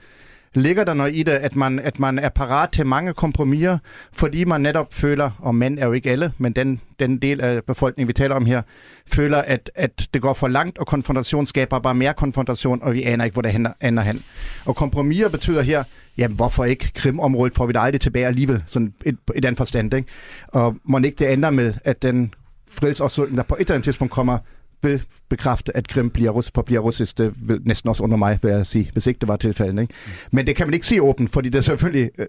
ligger 0.54 0.84
der 0.84 0.94
noget 0.94 1.14
i 1.14 1.22
det, 1.22 1.32
at 1.32 1.56
man, 1.56 1.78
at 1.78 1.98
man 1.98 2.18
er 2.18 2.28
parat 2.28 2.72
til 2.72 2.86
mange 2.86 3.12
kompromiser, 3.12 3.78
fordi 4.12 4.44
man 4.44 4.60
netop 4.60 4.94
føler, 4.94 5.30
og 5.38 5.54
mænd 5.54 5.78
er 5.78 5.86
jo 5.86 5.92
ikke 5.92 6.10
alle, 6.10 6.32
men 6.38 6.52
den, 6.52 6.80
den 7.00 7.18
del 7.18 7.40
af 7.40 7.64
befolkningen, 7.64 8.08
vi 8.08 8.12
taler 8.12 8.34
om 8.34 8.46
her, 8.46 8.62
føler, 9.06 9.38
at, 9.38 9.70
at 9.74 10.08
det 10.14 10.22
går 10.22 10.32
for 10.32 10.48
langt, 10.48 10.78
og 10.78 10.86
konfrontation 10.86 11.46
skaber 11.46 11.78
bare 11.78 11.94
mere 11.94 12.14
konfrontation, 12.14 12.82
og 12.82 12.92
vi 12.92 13.02
aner 13.02 13.24
ikke, 13.24 13.34
hvor 13.34 13.42
det 13.42 13.74
ender 13.82 14.02
hen. 14.02 14.24
Og 14.64 14.76
kompromiser 14.76 15.28
betyder 15.28 15.62
her, 15.62 15.84
jamen 16.18 16.36
hvorfor 16.36 16.64
ikke? 16.64 16.90
Krimområdet 16.94 17.54
får 17.54 17.66
vi 17.66 17.72
da 17.72 17.78
aldrig 17.78 18.00
tilbage 18.00 18.26
alligevel, 18.26 18.64
sådan 18.66 18.94
et, 19.06 19.16
et 19.34 19.44
andet 19.44 19.58
forstand. 19.58 19.94
Ikke? 19.94 20.08
Og 20.48 20.76
må 20.84 20.98
ikke 20.98 21.16
det 21.18 21.32
ender 21.32 21.50
med, 21.50 21.74
at 21.84 22.02
den 22.02 22.34
fredsopslutning, 22.68 23.36
der 23.36 23.42
på 23.42 23.54
et 23.54 23.60
eller 23.60 23.74
andet 23.74 23.84
tidspunkt 23.84 24.12
kommer, 24.12 24.38
vil 24.82 25.02
bekræfte, 25.28 25.76
at 25.76 25.88
Krim 25.88 26.10
bliver 26.10 26.30
rus, 26.30 26.50
forbliver 26.54 26.80
russisk. 26.80 27.18
Det 27.18 27.32
vil 27.36 27.60
næsten 27.64 27.88
også 27.88 28.02
under 28.02 28.16
mig, 28.16 28.38
vil 28.42 28.50
jeg 28.50 28.66
sige, 28.66 28.90
hvis 28.92 29.06
ikke 29.06 29.20
det 29.20 29.28
var 29.28 29.36
tilfældet. 29.36 29.82
Ikke? 29.82 29.94
Men 30.30 30.46
det 30.46 30.56
kan 30.56 30.66
man 30.66 30.74
ikke 30.74 30.86
sige 30.86 31.02
åbent, 31.02 31.32
fordi 31.32 31.48
det 31.48 31.58
er 31.58 31.62
selvfølgelig, 31.62 32.10
øh, 32.18 32.26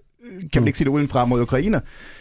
kan 0.52 0.62
man 0.62 0.66
ikke 0.66 0.78
sige 0.78 0.84
det 0.84 0.90
udenfra 0.90 1.24
mod 1.24 1.42
Ukraine 1.42 1.80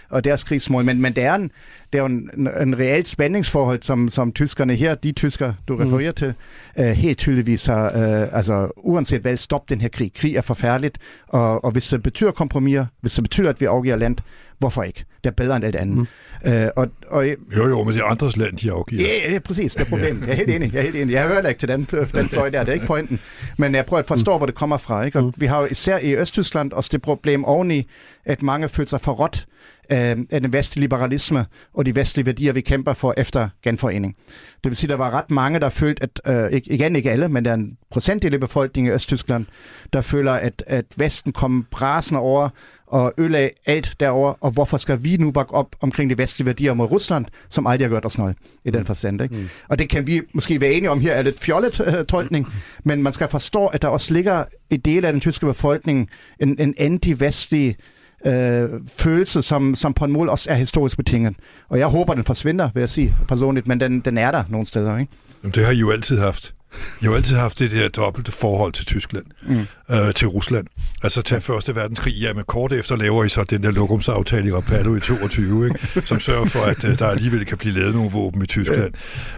og 0.09 0.23
deres 0.23 0.43
krigsmål. 0.43 0.85
Men, 0.85 1.01
men 1.01 1.13
det 1.13 1.23
er, 1.23 1.35
en, 1.35 1.51
det 1.93 1.99
er 1.99 1.99
jo 1.99 2.05
en, 2.05 2.29
en 2.61 2.79
reelt 2.79 3.07
spændingsforhold, 3.07 3.81
som, 3.81 4.09
som 4.09 4.31
tyskerne 4.31 4.75
her, 4.75 4.95
de 4.95 5.11
tysker, 5.11 5.53
du 5.67 5.75
refererer 5.75 6.11
mm. 6.11 6.15
til, 6.15 6.33
uh, 6.79 6.85
helt 6.85 7.17
tydeligvis 7.17 7.65
har, 7.65 7.89
uh, 7.89 8.37
altså 8.37 8.71
uanset 8.77 9.21
hvad, 9.21 9.37
stop 9.37 9.69
den 9.69 9.81
her 9.81 9.89
krig. 9.89 10.13
Krig 10.13 10.35
er 10.35 10.41
forfærdeligt, 10.41 10.97
og, 11.27 11.65
og 11.65 11.71
hvis 11.71 11.87
det 11.87 12.03
betyder 12.03 12.31
kompromiser, 12.31 12.85
hvis 13.01 13.13
det 13.13 13.23
betyder, 13.23 13.49
at 13.49 13.61
vi 13.61 13.65
afgiver 13.65 13.95
land, 13.95 14.17
hvorfor 14.59 14.83
ikke? 14.83 15.05
Det 15.23 15.29
er 15.29 15.33
bedre 15.33 15.55
end 15.55 15.65
alt 15.65 15.75
andet. 15.75 15.95
Mm. 15.97 16.07
Uh, 16.47 16.67
og, 16.75 16.87
og, 17.07 17.27
jo, 17.27 17.67
jo, 17.67 17.83
men 17.83 17.93
det 17.93 18.01
er 18.01 18.05
andres 18.05 18.37
land, 18.37 18.57
de 18.57 18.71
afgiver. 18.71 19.01
Ja, 19.01 19.31
ja, 19.31 19.39
præcis, 19.39 19.73
det 19.73 19.81
er 19.81 19.89
problemet. 19.89 20.21
Jeg 20.21 20.31
er 20.31 20.35
helt 20.35 20.51
enig. 20.51 20.73
Jeg 20.73 20.79
er 20.79 20.83
helt 20.83 20.95
enig. 20.95 21.13
Jeg 21.13 21.27
hører 21.27 21.47
ikke 21.47 21.59
til 21.59 21.67
den, 21.67 21.87
den 22.13 22.29
fløj 22.29 22.49
der, 22.49 22.59
det 22.59 22.69
er 22.69 22.73
ikke 22.73 22.85
pointen. 22.85 23.19
Men 23.57 23.75
jeg 23.75 23.85
prøver 23.85 23.99
at 23.99 24.07
forstå, 24.07 24.31
mm. 24.31 24.37
hvor 24.37 24.45
det 24.45 24.55
kommer 24.55 24.77
fra. 24.77 25.03
Ikke? 25.03 25.19
Og 25.19 25.25
mm. 25.25 25.33
vi 25.37 25.45
har 25.45 25.59
jo 25.59 25.67
især 25.71 25.97
i 25.97 26.15
Østtyskland 26.15 26.71
også 26.71 26.89
det 26.93 27.01
problem 27.01 27.45
oveni, 27.45 27.89
at 28.25 28.41
mange 28.41 28.69
føler 28.69 28.87
sig 28.87 29.01
forrådt 29.01 29.47
af 29.89 30.41
den 30.41 30.53
vestlige 30.53 30.81
liberalisme 30.83 31.45
og 31.73 31.85
de 31.85 31.95
vestlige 31.95 32.25
værdier, 32.25 32.53
vi 32.53 32.61
kæmper 32.61 32.93
for 32.93 33.13
efter 33.17 33.49
genforening. 33.63 34.15
Det 34.63 34.69
vil 34.69 34.75
sige, 34.75 34.87
at 34.87 34.89
der 34.89 35.05
var 35.05 35.11
ret 35.11 35.31
mange, 35.31 35.59
der 35.59 35.69
følte, 35.69 36.03
at, 36.03 36.21
øh, 36.53 36.61
igen 36.65 36.95
ikke 36.95 37.11
alle, 37.11 37.29
men 37.29 37.45
der 37.45 37.51
er 37.51 37.55
en 37.55 37.77
procentdel 37.91 38.33
af 38.33 38.39
befolkningen 38.39 38.91
i 38.91 38.95
Østtyskland, 38.95 39.45
der 39.93 40.01
føler, 40.01 40.31
at, 40.31 40.63
at 40.67 40.85
Vesten 40.97 41.31
kom 41.31 41.65
brasende 41.71 42.19
over 42.19 42.49
og 42.87 43.13
ødelagde 43.17 43.49
alt 43.65 43.95
derover, 43.99 44.33
og 44.41 44.51
hvorfor 44.51 44.77
skal 44.77 45.03
vi 45.03 45.12
nu 45.17 45.31
bakke 45.31 45.53
op 45.53 45.75
omkring 45.81 46.09
de 46.09 46.17
vestlige 46.17 46.45
værdier 46.45 46.73
mod 46.73 46.91
Rusland, 46.91 47.25
som 47.49 47.67
aldrig 47.67 47.85
har 47.85 47.89
gjort 47.89 48.05
os 48.05 48.17
noget 48.17 48.35
i 48.65 48.71
den 48.71 48.85
forstand. 48.85 49.21
Ikke? 49.21 49.35
Mm. 49.35 49.49
Og 49.69 49.79
det 49.79 49.89
kan 49.89 50.07
vi 50.07 50.21
måske 50.33 50.61
være 50.61 50.71
enige 50.71 50.91
om 50.91 51.01
her, 51.01 51.13
er 51.13 51.21
lidt 51.21 51.39
fjollet 51.39 51.79
uh, 51.79 52.05
tolkning, 52.05 52.47
men 52.83 53.03
man 53.03 53.13
skal 53.13 53.27
forstå, 53.27 53.65
at 53.65 53.81
der 53.81 53.87
også 53.87 54.13
ligger 54.13 54.43
i 54.69 54.77
del 54.77 55.05
af 55.05 55.11
den 55.11 55.21
tyske 55.21 55.45
befolkning 55.45 56.09
en, 56.39 56.55
en 56.59 56.73
anti-vestlig 56.77 57.75
øh, 58.25 58.69
følelse, 58.87 59.41
som, 59.41 59.75
som 59.75 59.93
på 59.93 60.05
en 60.05 60.11
måde 60.11 60.29
også 60.29 60.49
er 60.49 60.55
historisk 60.55 60.97
betinget. 60.97 61.35
Og 61.69 61.79
jeg 61.79 61.87
håber, 61.87 62.13
den 62.13 62.23
forsvinder, 62.23 62.69
vil 62.73 62.81
jeg 62.81 62.89
sige 62.89 63.15
personligt, 63.27 63.67
men 63.67 63.79
den, 63.79 63.99
den 63.99 64.17
er 64.17 64.31
der 64.31 64.43
nogle 64.49 64.65
steder. 64.65 64.97
Ikke? 64.97 65.11
Jamen, 65.43 65.53
det 65.53 65.65
har 65.65 65.71
I 65.71 65.77
jo 65.77 65.91
altid 65.91 66.19
haft. 66.19 66.53
I 67.01 67.05
har 67.05 67.15
altid 67.15 67.37
haft 67.37 67.59
det 67.59 67.71
der 67.71 67.87
dobbelte 67.87 68.31
forhold 68.31 68.73
til 68.73 68.85
Tyskland, 68.85 69.25
mm. 69.47 69.65
øh, 69.89 70.13
til 70.13 70.27
Rusland. 70.27 70.67
Altså 71.03 71.21
til 71.21 71.41
Første 71.41 71.75
Verdenskrig, 71.75 72.13
ja, 72.13 72.33
men 72.33 72.43
kort 72.47 72.73
efter 72.73 72.95
laver 72.95 73.23
I 73.23 73.29
så 73.29 73.43
den 73.43 73.63
der 73.63 73.71
lokumsaftale 73.71 74.47
i 74.47 74.51
Rapallo 74.51 74.95
i 74.95 74.99
22, 74.99 75.65
ikke? 75.65 76.07
som 76.07 76.19
sørger 76.19 76.45
for, 76.45 76.59
at 76.59 76.83
øh, 76.83 76.99
der 76.99 77.07
alligevel 77.07 77.45
kan 77.45 77.57
blive 77.57 77.73
lavet 77.73 77.95
nogle 77.95 78.11
våben 78.11 78.41
i 78.41 78.45
Tyskland. 78.45 78.93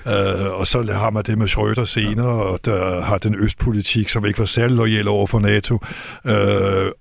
Ja. 0.06 0.46
Øh, 0.46 0.60
og 0.60 0.68
så 0.68 0.84
har 0.94 1.10
man 1.10 1.24
det 1.24 1.38
med 1.38 1.48
Schröder 1.48 1.86
senere, 1.86 2.44
og 2.44 2.60
der 2.66 3.02
har 3.02 3.18
den 3.18 3.36
østpolitik, 3.36 4.10
som 4.10 4.26
ikke 4.26 4.40
var 4.40 4.46
særlig 4.46 4.76
lojal 4.76 5.08
over 5.08 5.28
for 5.28 5.40
NATO. 5.40 5.80
Øh, 6.26 6.92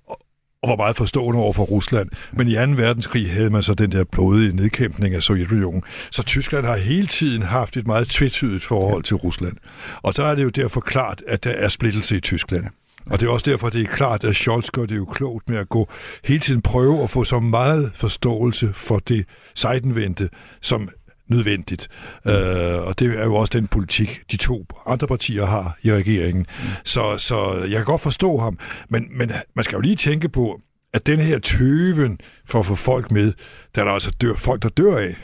og 0.65 0.71
var 0.71 0.77
meget 0.77 0.97
forstående 0.97 1.41
over 1.41 1.53
for 1.53 1.65
Rusland. 1.65 2.09
Men 2.33 2.49
i 2.49 2.55
2. 2.55 2.61
verdenskrig 2.61 3.31
havde 3.33 3.51
man 3.51 3.63
så 3.63 3.75
den 3.75 3.93
der 3.93 4.05
blodige 4.05 4.57
nedkæmpning 4.57 5.15
af 5.15 5.23
Sovjetunionen. 5.23 5.83
Så 6.11 6.23
Tyskland 6.23 6.67
har 6.67 6.77
hele 6.77 7.07
tiden 7.07 7.43
haft 7.43 7.77
et 7.77 7.87
meget 7.87 8.09
tvetydigt 8.09 8.65
forhold 8.65 9.03
til 9.03 9.17
Rusland. 9.17 9.57
Og 10.03 10.17
der 10.17 10.25
er 10.25 10.35
det 10.35 10.45
jo 10.45 10.49
derfor 10.49 10.81
klart, 10.81 11.23
at 11.27 11.45
der 11.45 11.51
er 11.51 11.69
splittelse 11.69 12.17
i 12.17 12.21
Tyskland. 12.21 12.65
Og 13.11 13.21
det 13.21 13.27
er 13.27 13.31
også 13.31 13.51
derfor, 13.51 13.69
det 13.69 13.81
er 13.81 13.87
klart, 13.87 14.25
at 14.25 14.37
Scholz 14.37 14.71
gør 14.71 14.87
det 14.87 14.97
jo 14.97 15.05
klogt 15.05 15.49
med 15.49 15.59
at 15.59 15.69
gå 15.69 15.89
hele 16.25 16.41
tiden 16.41 16.63
prøve 16.63 17.03
at 17.03 17.11
få 17.11 17.25
så 17.25 17.41
meget 17.41 17.91
forståelse 17.95 18.73
for 18.73 18.99
det 18.99 19.25
sejtenvendte, 19.55 20.29
som 20.63 20.89
nødvendigt. 21.35 21.89
Mm. 22.25 22.31
Øh, 22.31 22.87
og 22.87 22.99
det 22.99 23.19
er 23.19 23.25
jo 23.25 23.35
også 23.35 23.59
den 23.59 23.67
politik, 23.67 24.21
de 24.33 24.37
to 24.37 24.67
andre 24.87 25.07
partier 25.07 25.47
har 25.47 25.79
i 25.83 25.93
regeringen. 25.93 26.47
Mm. 26.63 26.69
Så, 26.85 27.19
så 27.19 27.55
jeg 27.55 27.77
kan 27.77 27.85
godt 27.85 28.01
forstå 28.01 28.39
ham, 28.39 28.59
men, 28.89 29.07
men 29.11 29.33
man 29.57 29.65
skal 29.65 29.77
jo 29.77 29.81
lige 29.81 29.97
tænke 29.97 30.29
på, 30.29 30.61
at 30.93 31.07
den 31.07 31.21
her 31.21 31.39
tøven 31.39 32.19
for 32.47 32.61
at 32.61 32.67
få 32.67 32.75
folk 32.75 33.11
med, 33.11 33.33
der 33.75 33.81
er 33.81 33.85
der 33.85 33.93
altså 33.93 34.11
dør, 34.21 34.35
folk, 34.35 34.63
der 34.63 34.69
dør 34.69 34.99
af. 34.99 35.17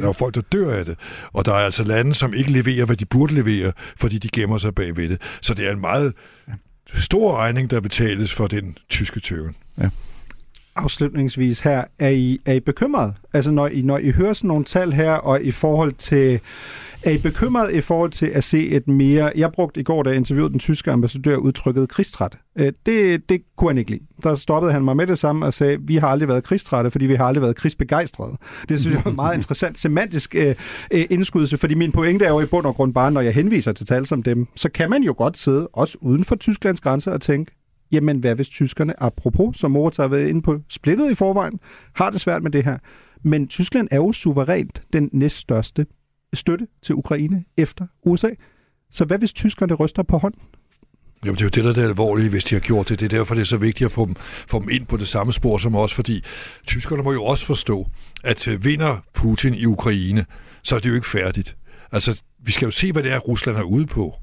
Der 0.00 0.08
er 0.08 0.12
folk, 0.12 0.34
der 0.34 0.40
dør 0.40 0.74
af 0.74 0.84
det. 0.84 0.98
Og 1.32 1.44
der 1.44 1.52
er 1.52 1.64
altså 1.64 1.84
lande, 1.84 2.14
som 2.14 2.34
ikke 2.34 2.52
leverer, 2.52 2.84
hvad 2.84 2.96
de 2.96 3.04
burde 3.04 3.34
levere, 3.34 3.72
fordi 3.96 4.18
de 4.18 4.28
gemmer 4.28 4.58
sig 4.58 4.74
bagved 4.74 5.08
det. 5.08 5.22
Så 5.42 5.54
det 5.54 5.66
er 5.66 5.72
en 5.72 5.80
meget 5.80 6.12
stor 6.94 7.36
regning, 7.36 7.70
der 7.70 7.80
betales 7.80 8.32
for 8.32 8.46
den 8.46 8.76
tyske 8.88 9.20
tøven. 9.20 9.56
Ja 9.80 9.88
afslutningsvis 10.76 11.60
her, 11.60 11.84
er 11.98 12.08
I, 12.08 12.38
er 12.46 12.52
I 12.52 12.60
bekymret? 12.60 13.14
Altså 13.32 13.50
når 13.50 13.66
I, 13.66 13.82
når 13.82 13.98
I 13.98 14.10
hører 14.10 14.32
sådan 14.32 14.48
nogle 14.48 14.64
tal 14.64 14.92
her, 14.92 15.12
og 15.12 15.42
i 15.42 15.50
forhold 15.50 15.92
til, 15.92 16.40
er 17.02 17.10
I 17.10 17.18
bekymret 17.18 17.74
i 17.74 17.80
forhold 17.80 18.10
til 18.10 18.26
at 18.26 18.44
se 18.44 18.68
et 18.68 18.88
mere, 18.88 19.32
jeg 19.36 19.52
brugte 19.52 19.80
i 19.80 19.82
går, 19.82 20.02
da 20.02 20.10
jeg 20.10 20.16
interviewede 20.16 20.50
den 20.50 20.58
tyske 20.58 20.90
ambassadør, 20.90 21.36
udtrykket 21.36 21.88
krigstræt. 21.88 22.38
Øh, 22.58 22.72
det, 22.86 23.28
det 23.28 23.42
kunne 23.56 23.70
han 23.70 23.78
ikke 23.78 23.90
lide. 23.90 24.02
Der 24.22 24.34
stoppede 24.34 24.72
han 24.72 24.84
mig 24.84 24.96
med 24.96 25.06
det 25.06 25.18
samme 25.18 25.46
og 25.46 25.54
sagde, 25.54 25.78
vi 25.80 25.96
har 25.96 26.08
aldrig 26.08 26.28
været 26.28 26.44
krigstrætte, 26.44 26.90
fordi 26.90 27.06
vi 27.06 27.14
har 27.14 27.24
aldrig 27.24 27.42
været 27.42 27.56
krigsbegejstrede. 27.56 28.36
Det 28.68 28.80
synes 28.80 28.94
jeg 28.94 29.02
er 29.04 29.10
en 29.10 29.16
meget 29.16 29.34
interessant 29.40 29.78
semantisk 29.78 30.34
øh, 30.34 30.54
øh, 30.90 31.06
indskydelse, 31.10 31.58
fordi 31.58 31.74
min 31.74 31.92
pointe 31.92 32.24
er 32.24 32.30
jo 32.30 32.40
i 32.40 32.46
bund 32.46 32.66
og 32.66 32.74
grund 32.74 32.94
bare, 32.94 33.10
når 33.10 33.20
jeg 33.20 33.34
henviser 33.34 33.72
til 33.72 33.86
tal 33.86 34.06
som 34.06 34.22
dem, 34.22 34.46
så 34.56 34.68
kan 34.68 34.90
man 34.90 35.02
jo 35.02 35.14
godt 35.18 35.38
sidde, 35.38 35.68
også 35.72 35.98
uden 36.00 36.24
for 36.24 36.36
Tysklands 36.36 36.80
grænse, 36.80 37.12
og 37.12 37.20
tænke, 37.20 37.52
jamen 37.92 38.18
hvad 38.18 38.34
hvis 38.34 38.48
tyskerne, 38.48 39.02
apropos, 39.02 39.56
som 39.56 39.70
Moritz 39.70 39.96
har 39.96 40.08
været 40.08 40.28
inde 40.28 40.42
på, 40.42 40.60
splittet 40.68 41.10
i 41.10 41.14
forvejen, 41.14 41.60
har 41.94 42.10
det 42.10 42.20
svært 42.20 42.42
med 42.42 42.50
det 42.50 42.64
her. 42.64 42.78
Men 43.22 43.48
Tyskland 43.48 43.88
er 43.90 43.96
jo 43.96 44.12
suverænt 44.12 44.82
den 44.92 45.10
næststørste 45.12 45.86
støtte 46.34 46.66
til 46.82 46.94
Ukraine 46.94 47.44
efter 47.56 47.86
USA. 48.06 48.28
Så 48.90 49.04
hvad 49.04 49.18
hvis 49.18 49.32
tyskerne 49.32 49.74
ryster 49.74 50.02
på 50.02 50.18
hånden? 50.18 50.40
Jamen, 51.24 51.34
det 51.34 51.40
er 51.40 51.44
jo 51.44 51.48
det, 51.48 51.64
der 51.64 51.70
er 51.70 51.74
det 51.74 51.90
alvorlige, 51.90 52.28
hvis 52.30 52.44
de 52.44 52.54
har 52.54 52.60
gjort 52.60 52.88
det. 52.88 53.00
Det 53.00 53.12
er 53.12 53.18
derfor, 53.18 53.34
det 53.34 53.40
er 53.40 53.46
så 53.46 53.56
vigtigt 53.56 53.86
at 53.86 53.92
få 53.92 54.06
dem, 54.06 54.16
få 54.48 54.60
dem 54.60 54.68
ind 54.70 54.86
på 54.86 54.96
det 54.96 55.08
samme 55.08 55.32
spor 55.32 55.58
som 55.58 55.74
os, 55.74 55.94
fordi 55.94 56.24
tyskerne 56.66 57.02
må 57.02 57.12
jo 57.12 57.24
også 57.24 57.46
forstå, 57.46 57.86
at 58.24 58.48
øh, 58.48 58.64
vinder 58.64 58.98
Putin 59.14 59.54
i 59.54 59.66
Ukraine, 59.66 60.24
så 60.62 60.74
er 60.74 60.78
det 60.78 60.88
jo 60.88 60.94
ikke 60.94 61.06
færdigt. 61.06 61.56
Altså, 61.92 62.22
vi 62.44 62.52
skal 62.52 62.66
jo 62.66 62.70
se, 62.70 62.92
hvad 62.92 63.02
det 63.02 63.12
er, 63.12 63.18
Rusland 63.18 63.56
er 63.56 63.62
ude 63.62 63.86
på. 63.86 64.14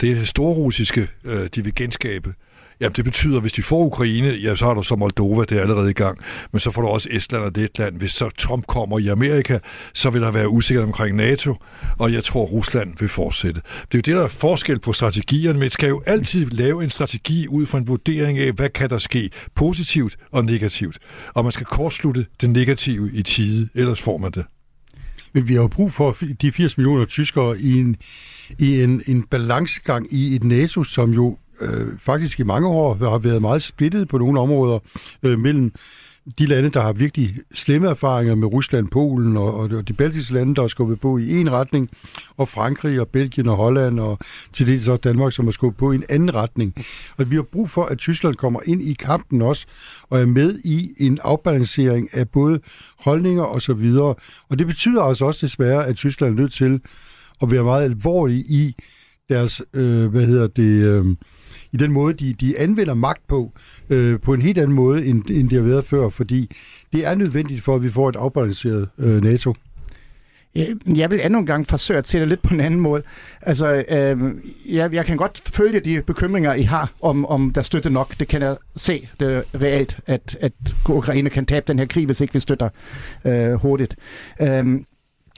Det 0.00 0.10
er 0.10 0.14
det 0.14 0.28
store 0.28 0.54
russiske, 0.54 1.08
øh, 1.24 1.46
de 1.54 1.64
vil 1.64 1.74
genskabe. 1.74 2.34
Jamen, 2.80 2.92
det 2.96 3.04
betyder, 3.04 3.36
at 3.36 3.42
hvis 3.42 3.52
de 3.52 3.62
får 3.62 3.84
Ukraine, 3.84 4.28
ja, 4.28 4.54
så 4.54 4.64
har 4.64 4.74
du 4.74 4.82
så 4.82 4.96
Moldova, 4.96 5.44
det 5.44 5.58
er 5.58 5.62
allerede 5.62 5.90
i 5.90 5.92
gang. 5.92 6.18
Men 6.52 6.60
så 6.60 6.70
får 6.70 6.82
du 6.82 6.88
også 6.88 7.08
Estland 7.12 7.44
og 7.44 7.52
Letland. 7.54 7.96
Hvis 7.96 8.12
så 8.12 8.28
Trump 8.38 8.66
kommer 8.66 8.98
i 8.98 9.08
Amerika, 9.08 9.58
så 9.94 10.10
vil 10.10 10.22
der 10.22 10.30
være 10.30 10.48
usikkerhed 10.48 10.86
omkring 10.86 11.16
NATO, 11.16 11.54
og 11.98 12.12
jeg 12.12 12.24
tror, 12.24 12.44
Rusland 12.44 12.94
vil 12.98 13.08
fortsætte. 13.08 13.60
Det 13.92 13.94
er 13.94 13.98
jo 13.98 14.00
det, 14.00 14.16
der 14.16 14.24
er 14.24 14.28
forskel 14.28 14.78
på 14.78 14.92
strategierne, 14.92 15.58
men 15.58 15.70
skal 15.70 15.88
jo 15.88 16.02
altid 16.06 16.46
lave 16.46 16.84
en 16.84 16.90
strategi 16.90 17.48
ud 17.48 17.66
fra 17.66 17.78
en 17.78 17.88
vurdering 17.88 18.38
af, 18.38 18.52
hvad 18.52 18.68
kan 18.68 18.90
der 18.90 18.98
ske 18.98 19.30
positivt 19.54 20.16
og 20.32 20.44
negativt. 20.44 20.98
Og 21.34 21.44
man 21.44 21.52
skal 21.52 21.66
kortslutte 21.66 22.26
det 22.40 22.50
negative 22.50 23.10
i 23.12 23.22
tide, 23.22 23.68
ellers 23.74 24.02
får 24.02 24.18
man 24.18 24.30
det. 24.30 24.44
Men 25.34 25.48
vi 25.48 25.54
har 25.54 25.60
jo 25.60 25.68
brug 25.68 25.92
for 25.92 26.16
de 26.42 26.52
80 26.52 26.76
millioner 26.76 27.04
tyskere 27.04 27.60
i 27.60 27.72
en, 27.72 27.96
i 28.58 28.82
en, 28.82 29.02
en 29.06 29.22
balancegang 29.22 30.06
i 30.10 30.34
et 30.34 30.44
NATO, 30.44 30.84
som 30.84 31.10
jo 31.10 31.38
øh, 31.60 31.98
faktisk 31.98 32.40
i 32.40 32.42
mange 32.42 32.68
år 32.68 32.94
har 32.94 33.18
været 33.18 33.40
meget 33.40 33.62
splittet 33.62 34.08
på 34.08 34.18
nogle 34.18 34.40
områder 34.40 34.78
øh, 35.22 35.38
mellem 35.38 35.72
de 36.38 36.46
lande, 36.46 36.68
der 36.68 36.80
har 36.80 36.92
virkelig 36.92 37.36
slemme 37.54 37.88
erfaringer 37.88 38.34
med 38.34 38.48
Rusland, 38.48 38.88
Polen 38.88 39.36
og, 39.36 39.54
og 39.54 39.88
de 39.88 39.92
baltiske 39.92 40.34
lande, 40.34 40.54
der 40.54 40.62
har 40.62 40.68
skubbet 40.68 41.00
på 41.00 41.18
i 41.18 41.30
en 41.40 41.52
retning, 41.52 41.90
og 42.36 42.48
Frankrig 42.48 43.00
og 43.00 43.08
Belgien 43.08 43.48
og 43.48 43.56
Holland 43.56 44.00
og 44.00 44.18
til 44.52 44.66
det 44.66 44.84
så 44.84 44.96
Danmark, 44.96 45.32
som 45.32 45.44
har 45.44 45.52
skubbet 45.52 45.78
på 45.78 45.92
i 45.92 45.94
en 45.94 46.04
anden 46.08 46.34
retning. 46.34 46.74
Og 47.16 47.30
vi 47.30 47.36
har 47.36 47.42
brug 47.42 47.70
for, 47.70 47.84
at 47.84 47.98
Tyskland 47.98 48.34
kommer 48.34 48.60
ind 48.66 48.82
i 48.82 48.92
kampen 48.92 49.42
også, 49.42 49.66
og 50.10 50.20
er 50.20 50.26
med 50.26 50.58
i 50.64 50.90
en 50.98 51.18
afbalancering 51.22 52.08
af 52.12 52.28
både 52.28 52.60
holdninger 52.98 53.42
og 53.42 53.62
så 53.62 53.74
videre. 53.74 54.14
Og 54.48 54.58
det 54.58 54.66
betyder 54.66 55.02
altså 55.02 55.24
også 55.24 55.46
desværre, 55.46 55.86
at 55.86 55.96
Tyskland 55.96 56.34
er 56.34 56.40
nødt 56.40 56.52
til 56.52 56.80
at 57.42 57.50
være 57.50 57.64
meget 57.64 57.84
alvorlig 57.84 58.38
i 58.38 58.76
deres, 59.28 59.62
øh, 59.74 60.06
hvad 60.06 60.26
hedder 60.26 60.46
det, 60.46 60.62
øh, 60.62 61.16
i 61.74 61.76
den 61.76 61.92
måde, 61.92 62.14
de, 62.14 62.32
de 62.32 62.58
anvender 62.58 62.94
magt 62.94 63.26
på, 63.28 63.52
øh, 63.90 64.20
på 64.20 64.34
en 64.34 64.42
helt 64.42 64.58
anden 64.58 64.74
måde, 64.74 65.06
end, 65.06 65.30
end 65.30 65.50
det 65.50 65.58
har 65.58 65.68
været 65.68 65.84
før, 65.84 66.08
fordi 66.08 66.56
det 66.92 67.06
er 67.06 67.14
nødvendigt 67.14 67.62
for, 67.62 67.76
at 67.76 67.82
vi 67.82 67.90
får 67.90 68.08
et 68.08 68.16
afbalanceret 68.16 68.88
øh, 68.98 69.24
NATO. 69.24 69.54
Jeg 70.96 71.10
vil 71.10 71.20
endnu 71.24 71.38
en 71.38 71.46
gang 71.46 71.66
forsøge 71.66 71.98
at 71.98 72.08
se 72.08 72.20
det 72.20 72.28
lidt 72.28 72.42
på 72.42 72.54
en 72.54 72.60
anden 72.60 72.80
måde. 72.80 73.02
Altså, 73.42 73.84
øh, 73.88 74.34
jeg, 74.68 74.92
jeg 74.94 75.06
kan 75.06 75.16
godt 75.16 75.42
følge 75.46 75.80
de 75.80 76.02
bekymringer, 76.02 76.54
I 76.54 76.62
har 76.62 76.92
om, 77.00 77.26
om 77.26 77.52
der 77.52 77.62
støtte 77.62 77.90
nok. 77.90 78.14
Det 78.20 78.28
kan 78.28 78.42
jeg 78.42 78.56
se 78.76 79.08
det 79.20 79.44
reelt, 79.60 79.98
at, 80.06 80.36
at 80.40 80.52
Ukraine 80.88 81.30
kan 81.30 81.46
tabe 81.46 81.64
den 81.68 81.78
her 81.78 81.86
krig, 81.86 82.06
hvis 82.06 82.20
ikke 82.20 82.32
vi 82.32 82.40
støtter 82.40 82.68
øh, 83.26 83.52
hurtigt. 83.52 83.96
Øh, 84.42 84.66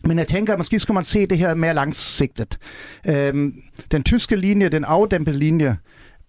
men 0.05 0.19
jeg 0.19 0.27
tænker, 0.27 0.53
at 0.53 0.59
måske 0.59 0.79
skulle 0.79 0.95
man 0.95 1.05
se 1.05 1.27
det 1.27 1.39
her 1.39 1.55
mere 1.55 1.75
langsigtet. 1.75 2.59
Øh, 3.09 3.53
den 3.91 4.03
tyske 4.03 4.37
linje, 4.37 4.69
den 4.69 4.85
afdæmpede 4.85 5.39
linje, 5.39 5.77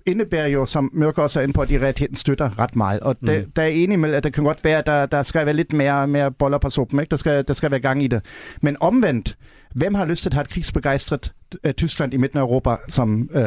indebærer 0.08 0.47
jo, 0.47 0.66
som 0.66 0.89
Mørk 0.93 1.18
også 1.18 1.39
er 1.39 1.43
inde 1.43 1.53
på, 1.53 1.62
at 1.62 1.70
de 1.70 1.80
realiteten 1.80 2.16
støtter 2.16 2.60
ret 2.60 2.76
meget. 2.76 2.99
Og 2.99 3.16
mm. 3.22 3.28
der, 3.28 3.43
der 3.55 3.62
er 3.62 3.68
enig 3.68 3.99
med, 3.99 4.14
at 4.14 4.24
det 4.24 4.34
kan 4.34 4.43
godt 4.43 4.64
være, 4.64 4.78
at 4.78 4.86
der, 4.86 5.05
der 5.05 5.22
skal 5.22 5.45
være 5.45 5.55
lidt 5.55 5.74
mere, 5.74 6.08
mere 6.08 6.32
boller 6.32 6.58
på 6.58 6.70
suppen. 6.70 6.99
Ikke? 6.99 7.10
Der, 7.10 7.18
skal, 7.18 7.47
der 7.47 7.53
skal 7.53 7.72
være 7.72 7.80
gang 7.80 8.03
i 8.03 8.08
det. 8.08 8.22
Men 8.62 8.78
omvendt, 8.80 9.38
hvem 9.78 9.93
har 9.93 10.05
lyst 10.05 10.21
til 10.21 10.30
at 10.30 10.34
have 10.34 10.41
et 10.41 10.49
krigsbegejstret 10.49 11.34
uh, 11.67 11.71
Tyskland 11.71 12.13
i 12.13 12.17
midten 12.17 12.39
af 12.39 12.43
Europa, 12.43 12.75
som 12.89 13.30
uh, 13.36 13.41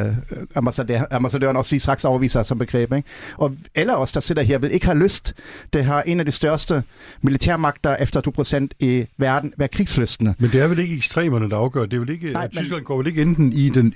ambassadør, 0.55 1.03
ambassadøren 1.11 1.57
også 1.57 1.69
siger, 1.69 1.81
straks 1.81 2.05
afviser 2.05 2.43
som 2.43 2.59
begreb. 2.59 2.93
Ikke? 2.93 3.09
Og 3.37 3.57
alle 3.75 3.97
os, 3.97 4.13
der 4.13 4.21
sidder 4.21 4.43
her, 4.43 4.59
vil 4.59 4.73
ikke 4.73 4.87
have 4.87 4.99
lyst. 4.99 5.35
Det 5.73 5.85
har 5.85 6.03
en 6.03 6.21
af 6.21 6.27
de 6.27 6.33
største 6.33 6.83
militærmagter 7.23 7.97
efter 7.97 8.69
2% 8.71 8.87
i 8.87 9.07
verden 9.17 9.53
være 9.57 9.69
krigslystende. 9.69 10.35
Men 10.39 10.51
det 10.51 10.61
er 10.61 10.67
vel 10.67 10.79
ikke 10.79 10.97
ekstremerne, 10.97 11.51
der 11.51 11.57
afgør. 11.57 11.87
Det 11.87 11.95
er 11.95 12.01
vel 12.01 12.11
ikke, 12.11 12.33
Nej, 12.33 12.45
at 12.45 12.51
Tyskland 12.51 12.81
men, 12.81 12.85
går 12.85 12.97
vel 12.97 13.07
ikke 13.07 13.23
enten 13.23 13.53
i 13.53 13.69
den 13.69 13.95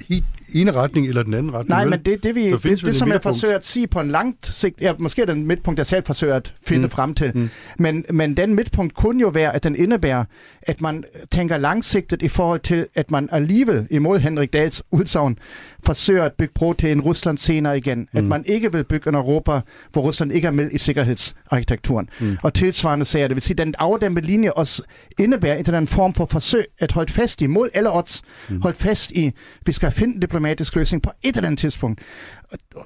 ene 0.55 0.73
retning 0.73 1.09
eller 1.09 1.23
den 1.23 1.35
anden 1.35 1.55
retning. 1.55 1.69
Nej, 1.69 1.83
vel? 1.83 1.91
men 1.91 2.01
det, 2.05 2.23
det, 2.23 2.35
vi, 2.35 2.53
det, 2.53 2.63
det, 2.63 2.85
det 2.85 2.97
som 2.97 3.09
jeg 3.09 3.23
forsøger 3.23 3.57
at 3.57 3.67
sige 3.67 3.87
på 3.87 4.01
en 4.01 4.11
langt 4.11 4.47
sigt, 4.47 4.81
ja, 4.81 4.93
måske 4.99 5.23
er 5.23 5.27
den 5.27 5.47
midtpunkt, 5.47 5.79
jeg 5.79 5.87
selv 5.87 6.05
forsøger 6.05 6.37
at 6.37 6.55
finde 6.67 6.85
mm. 6.85 6.91
frem 6.91 7.15
til, 7.15 7.33
mm. 7.35 7.51
men, 7.79 8.05
men 8.11 8.37
den 8.37 8.55
midtpunkt 8.55 8.95
kunne 8.95 9.21
jo 9.21 9.29
være, 9.29 9.55
at 9.55 9.65
den 9.65 9.77
indebærer, 9.77 10.25
at 10.63 10.81
man 10.81 11.05
tænker 11.31 11.57
langsigtet 11.57 12.23
i 12.25 12.29
forhold 12.29 12.61
til, 12.61 12.87
at 12.95 13.11
man 13.11 13.29
alligevel 13.33 13.87
imod 13.91 14.19
Henrik 14.19 14.53
Dahls 14.53 14.83
udsagn 14.91 15.39
forsøger 15.85 16.25
at 16.25 16.33
bygge 16.33 16.53
bro 16.55 16.73
til 16.73 16.93
en 16.93 17.01
Rusland 17.01 17.39
senere 17.39 17.79
igen. 17.79 17.99
Mm. 17.99 18.19
At 18.19 18.25
man 18.25 18.45
ikke 18.47 18.73
vil 18.73 18.85
bygge 18.85 19.09
en 19.09 19.15
Europa, 19.15 19.61
hvor 19.93 20.03
Rusland 20.03 20.33
ikke 20.33 20.47
er 20.47 20.51
med 20.51 20.71
i 20.73 20.79
sikkerhedsarkitekturen. 20.79 22.09
Mm. 22.21 22.37
Og 22.43 22.55
tilsvarende 22.55 23.05
sagde 23.05 23.23
jeg, 23.23 23.29
det 23.29 23.35
vil 23.37 23.43
sige, 23.43 23.55
at 23.55 23.67
den 23.67 23.75
afdæmpede 23.79 24.27
linje 24.27 24.53
også 24.53 24.83
indebærer 25.19 25.57
en 25.57 25.65
anden 25.67 25.87
form 25.87 26.15
for 26.15 26.27
forsøg 26.27 26.65
at 26.79 26.93
holde 26.93 27.13
fast 27.13 27.41
i 27.41 27.47
mod 27.47 27.69
alle 27.75 27.97
odds. 27.97 28.23
Mm. 28.49 28.63
Holde 28.63 28.77
fast 28.77 29.11
i, 29.11 29.33
vi 29.67 29.73
skal 29.73 29.91
finde 29.91 30.15
en 30.15 30.21
diplomatisk 30.21 30.77
løsning 30.77 31.03
på 31.03 31.11
et 31.23 31.37
eller 31.37 31.47
andet 31.47 31.59
tidspunkt. 31.59 32.01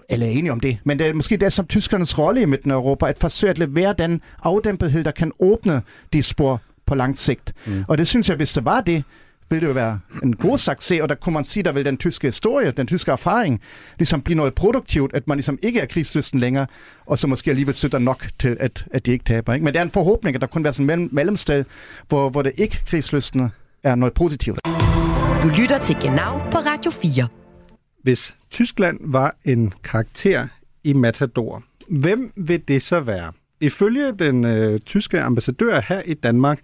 Eller 0.08 0.26
er 0.26 0.30
enige 0.30 0.52
om 0.52 0.60
det. 0.60 0.78
Men 0.84 0.98
det 0.98 1.06
er 1.06 1.12
måske 1.12 1.36
det 1.36 1.52
som 1.52 1.66
tyskernes 1.66 2.18
rolle 2.18 2.42
i 2.42 2.44
midten 2.44 2.70
af 2.70 2.74
Europa, 2.74 3.06
at 3.06 3.18
forsøge 3.18 3.50
at 3.50 3.58
levere 3.58 3.94
den 3.98 4.20
afdæmpethed, 4.42 5.04
der 5.04 5.10
kan 5.10 5.32
åbne 5.40 5.82
de 6.12 6.22
spor 6.22 6.60
på 6.86 6.94
langt 6.94 7.18
sigt. 7.18 7.52
Mm. 7.66 7.84
Og 7.88 7.98
det 7.98 8.08
synes 8.08 8.28
jeg, 8.28 8.36
hvis 8.36 8.52
det 8.52 8.64
var 8.64 8.80
det, 8.80 9.04
vil 9.50 9.60
det 9.60 9.66
jo 9.66 9.72
være 9.72 10.00
en 10.22 10.36
god 10.36 10.58
succes, 10.58 11.00
og 11.00 11.08
der 11.08 11.14
kunne 11.14 11.32
man 11.32 11.44
sige, 11.44 11.62
der 11.62 11.72
vil 11.72 11.84
den 11.84 11.96
tyske 11.96 12.26
historie, 12.26 12.70
den 12.70 12.86
tyske 12.86 13.10
erfaring, 13.10 13.60
ligesom 13.98 14.22
blive 14.22 14.36
noget 14.36 14.54
produktivt, 14.54 15.14
at 15.14 15.28
man 15.28 15.36
ligesom 15.36 15.58
ikke 15.62 15.80
er 15.80 15.86
krigslysten 15.86 16.40
længere, 16.40 16.66
og 17.06 17.18
så 17.18 17.26
måske 17.26 17.50
alligevel 17.50 17.74
støtter 17.74 17.98
nok 17.98 18.26
til, 18.38 18.56
at, 18.60 18.84
at 18.90 19.06
de 19.06 19.12
ikke 19.12 19.24
taber. 19.24 19.54
Ikke? 19.54 19.64
Men 19.64 19.74
det 19.74 19.78
er 19.78 19.84
en 19.84 19.90
forhåbning, 19.90 20.34
at 20.34 20.40
der 20.40 20.46
kunne 20.46 20.64
være 20.64 20.72
sådan 20.72 21.00
en 21.00 21.08
mellemsted, 21.12 21.64
hvor, 22.08 22.30
hvor 22.30 22.42
det 22.42 22.52
ikke 22.56 22.82
krigslystende 22.86 23.50
er 23.82 23.94
noget 23.94 24.14
positivt. 24.14 24.58
Du 25.42 25.48
lytter 25.48 25.78
til 25.82 25.96
Genau 26.02 26.38
på 26.38 26.58
Radio 26.58 26.90
4. 26.90 27.28
Hvis 28.02 28.36
Tyskland 28.50 28.98
var 29.00 29.36
en 29.44 29.72
karakter 29.84 30.46
i 30.84 30.92
Matador, 30.92 31.62
hvem 31.88 32.32
vil 32.36 32.68
det 32.68 32.82
så 32.82 33.00
være? 33.00 33.32
Ifølge 33.60 34.12
den 34.12 34.44
øh, 34.44 34.80
tyske 34.80 35.20
ambassadør 35.20 35.80
her 35.88 36.02
i 36.02 36.14
Danmark, 36.14 36.60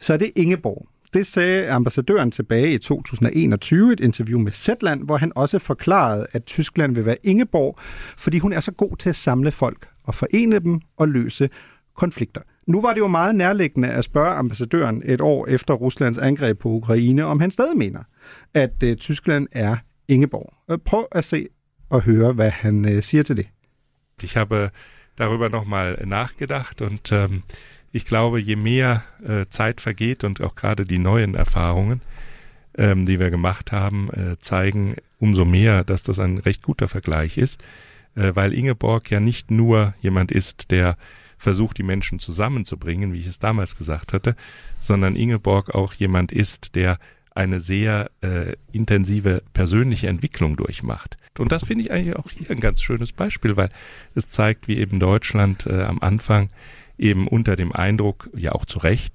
så 0.00 0.12
er 0.12 0.16
det 0.16 0.32
Ingeborg. 0.36 0.86
Det 1.14 1.26
sagde 1.26 1.70
ambassadøren 1.70 2.30
tilbage 2.30 2.74
i 2.74 2.78
2021 2.78 3.92
et 3.92 4.00
interview 4.00 4.40
med 4.40 4.52
Zetland, 4.52 5.04
hvor 5.04 5.16
han 5.16 5.32
også 5.34 5.58
forklarede, 5.58 6.26
at 6.32 6.44
Tyskland 6.44 6.94
vil 6.94 7.06
være 7.06 7.16
Ingeborg, 7.22 7.78
fordi 8.16 8.38
hun 8.38 8.52
er 8.52 8.60
så 8.60 8.72
god 8.72 8.96
til 8.96 9.08
at 9.08 9.16
samle 9.16 9.50
folk 9.50 9.88
og 10.04 10.14
forene 10.14 10.58
dem 10.58 10.80
og 10.96 11.08
løse 11.08 11.50
konflikter. 11.96 12.40
Nu 12.66 12.80
var 12.80 12.92
det 12.92 13.00
jo 13.00 13.06
meget 13.06 13.34
nærliggende 13.34 13.88
at 13.88 14.04
spørge 14.04 14.30
ambassadøren 14.30 15.02
et 15.04 15.20
år 15.20 15.46
efter 15.46 15.74
Ruslands 15.74 16.18
angreb 16.18 16.58
på 16.58 16.68
Ukraine, 16.68 17.24
om 17.24 17.40
han 17.40 17.50
stadig 17.50 17.76
mener, 17.76 18.00
at 18.54 18.82
øh, 18.82 18.96
Tyskland 18.96 19.48
er 19.52 19.76
Ingeborg. 20.08 20.54
Øh, 20.70 20.78
prøv 20.78 21.06
at 21.12 21.24
se 21.24 21.48
og 21.90 22.00
høre, 22.00 22.32
hvad 22.32 22.50
han 22.50 22.88
øh, 22.88 23.02
siger 23.02 23.22
til 23.22 23.36
det. 23.36 23.46
Ich 24.22 24.36
habe 24.38 24.64
äh, 24.64 24.70
darüber 25.18 25.48
nochmal 25.48 26.08
nachgedacht 26.08 26.80
und 26.82 27.12
ähm, 27.12 27.42
ich 27.94 28.04
glaube, 28.04 28.40
je 28.40 28.56
mehr 28.56 29.04
äh, 29.24 29.46
Zeit 29.50 29.80
vergeht 29.80 30.24
und 30.24 30.40
auch 30.42 30.56
gerade 30.56 30.84
die 30.84 30.98
neuen 30.98 31.36
Erfahrungen, 31.36 32.00
ähm, 32.76 33.04
die 33.04 33.20
wir 33.20 33.30
gemacht 33.30 33.70
haben, 33.70 34.10
äh, 34.10 34.36
zeigen 34.40 34.96
umso 35.20 35.44
mehr, 35.44 35.84
dass 35.84 36.02
das 36.02 36.18
ein 36.18 36.38
recht 36.38 36.62
guter 36.62 36.88
Vergleich 36.88 37.38
ist, 37.38 37.62
äh, 38.16 38.32
weil 38.34 38.52
Ingeborg 38.52 39.12
ja 39.12 39.20
nicht 39.20 39.52
nur 39.52 39.94
jemand 40.00 40.32
ist, 40.32 40.72
der 40.72 40.96
versucht, 41.38 41.78
die 41.78 41.84
Menschen 41.84 42.18
zusammenzubringen, 42.18 43.12
wie 43.12 43.20
ich 43.20 43.28
es 43.28 43.38
damals 43.38 43.78
gesagt 43.78 44.12
hatte, 44.12 44.34
sondern 44.80 45.14
Ingeborg 45.14 45.72
auch 45.72 45.94
jemand 45.94 46.32
ist, 46.32 46.74
der 46.74 46.98
eine 47.32 47.60
sehr 47.60 48.10
äh, 48.22 48.54
intensive 48.72 49.44
persönliche 49.52 50.08
Entwicklung 50.08 50.56
durchmacht. 50.56 51.16
Und 51.38 51.52
das 51.52 51.64
finde 51.64 51.84
ich 51.84 51.92
eigentlich 51.92 52.16
auch 52.16 52.28
hier 52.28 52.50
ein 52.50 52.60
ganz 52.60 52.82
schönes 52.82 53.12
Beispiel, 53.12 53.56
weil 53.56 53.70
es 54.16 54.30
zeigt, 54.30 54.66
wie 54.66 54.78
eben 54.78 54.98
Deutschland 54.98 55.66
äh, 55.66 55.82
am 55.82 56.00
Anfang 56.00 56.50
eben 56.98 57.26
unter 57.26 57.56
dem 57.56 57.72
Eindruck, 57.72 58.30
ja 58.34 58.52
auch 58.52 58.64
zu 58.64 58.78
Recht, 58.78 59.14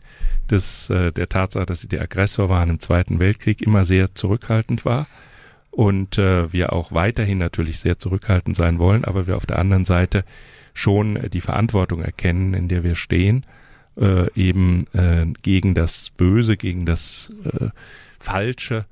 des, 0.50 0.90
äh, 0.90 1.12
der 1.12 1.30
Tatsache, 1.30 1.66
dass 1.66 1.82
sie 1.82 1.88
der 1.88 2.02
Aggressor 2.02 2.50
waren 2.50 2.70
im 2.70 2.80
Zweiten 2.80 3.20
Weltkrieg, 3.20 3.62
immer 3.62 3.86
sehr 3.86 4.16
zurückhaltend 4.16 4.86
war 4.86 5.08
und 5.72 6.18
äh, 6.18 6.52
wir 6.52 6.74
auch 6.74 6.92
weiterhin 6.92 7.38
natürlich 7.38 7.80
sehr 7.80 8.00
zurückhaltend 8.00 8.56
sein 8.56 8.80
wollen, 8.80 9.06
aber 9.06 9.28
wir 9.28 9.38
auf 9.38 9.46
der 9.46 9.60
anderen 9.60 9.86
Seite 9.86 10.26
schon 10.74 11.30
die 11.32 11.42
Verantwortung 11.42 12.02
erkennen, 12.02 12.54
in 12.54 12.68
der 12.68 12.84
wir 12.84 12.96
stehen, 12.96 13.46
äh, 13.98 14.32
eben 14.34 14.86
äh, 14.94 15.26
gegen 15.42 15.74
das 15.74 16.10
Böse, 16.12 16.58
gegen 16.58 16.86
das 16.86 17.34
äh, 17.44 17.68
Falsche 18.20 18.86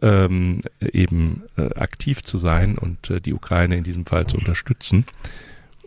ähm, 0.00 0.60
eben 0.80 1.42
äh, 1.56 1.74
aktiv 1.74 2.22
zu 2.22 2.38
sein 2.38 2.76
und 2.76 3.10
äh, 3.10 3.20
die 3.20 3.34
Ukraine 3.34 3.76
in 3.76 3.84
diesem 3.84 4.06
Fall 4.06 4.26
zu 4.26 4.36
unterstützen. 4.36 5.04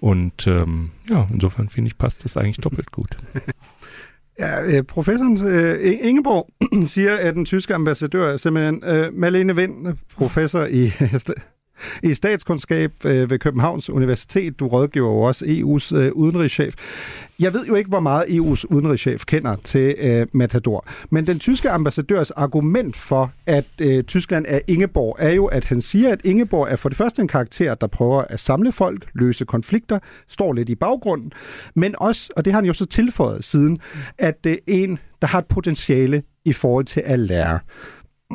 Und 0.05 0.45
ähm, 0.45 0.91
ja, 1.09 1.27
insofern 1.33 1.69
finde 1.69 1.87
ich, 1.87 1.97
passt 1.97 2.23
das 2.23 2.37
eigentlich 2.37 2.57
doppelt 2.57 2.91
gut. 2.91 3.17
Ja, 4.39 4.63
øh, 4.63 4.83
professoren 4.83 5.47
øh, 5.47 5.97
Ingeborg 6.01 6.49
siger, 6.87 7.15
at 7.15 7.35
den 7.35 7.45
tyske 7.45 7.75
ambassadør 7.75 8.33
er 8.33 8.37
simpelthen 8.37 8.83
øh, 8.83 9.13
Malene 9.13 9.55
Vind, 9.55 9.97
professor 10.15 10.65
i 10.65 10.91
i 12.03 12.13
statskundskab 12.13 12.91
øh, 13.05 13.29
ved 13.29 13.39
Københavns 13.39 13.89
Universitet. 13.89 14.59
Du 14.59 14.67
rådgiver 14.67 15.09
jo 15.09 15.21
også 15.21 15.45
EU's 15.45 15.95
øh, 15.95 16.11
udenrigschef. 16.11 16.73
Jeg 17.39 17.53
ved 17.53 17.65
jo 17.65 17.75
ikke, 17.75 17.89
hvor 17.89 17.99
meget 17.99 18.25
EU's 18.25 18.63
udenrigschef 18.69 19.25
kender 19.25 19.55
til 19.55 19.95
øh, 19.97 20.27
Matador, 20.33 20.87
men 21.09 21.27
den 21.27 21.39
tyske 21.39 21.69
ambassadørs 21.69 22.31
argument 22.31 22.95
for, 22.95 23.31
at 23.45 23.65
øh, 23.81 24.03
Tyskland 24.03 24.45
er 24.47 24.59
Ingeborg, 24.67 25.15
er 25.19 25.29
jo, 25.29 25.45
at 25.45 25.65
han 25.65 25.81
siger, 25.81 26.11
at 26.11 26.21
Ingeborg 26.23 26.67
er 26.71 26.75
for 26.75 26.89
det 26.89 26.97
første 26.97 27.21
en 27.21 27.27
karakter, 27.27 27.75
der 27.75 27.87
prøver 27.87 28.21
at 28.21 28.39
samle 28.39 28.71
folk, 28.71 29.05
løse 29.13 29.45
konflikter, 29.45 29.99
står 30.27 30.53
lidt 30.53 30.69
i 30.69 30.75
baggrunden, 30.75 31.31
men 31.75 31.95
også, 31.97 32.33
og 32.35 32.45
det 32.45 32.53
har 32.53 32.57
han 32.57 32.65
jo 32.65 32.73
så 32.73 32.85
tilføjet 32.85 33.43
siden, 33.43 33.79
at 34.17 34.43
det 34.43 34.53
er 34.53 34.57
en, 34.67 34.99
der 35.21 35.27
har 35.27 35.39
et 35.39 35.45
potentiale 35.45 36.23
i 36.45 36.53
forhold 36.53 36.85
til 36.85 37.03
at 37.05 37.19
lære. 37.19 37.59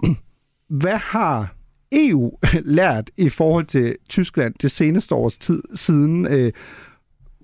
Hvad 0.82 0.96
har 0.96 1.54
EU 1.92 2.38
lært 2.78 3.10
i 3.16 3.28
forhold 3.28 3.66
til 3.66 3.96
Tyskland 4.08 4.54
det 4.62 4.70
seneste 4.70 5.14
års 5.14 5.38
tid 5.38 5.62
siden 5.74 6.26
øh, 6.26 6.52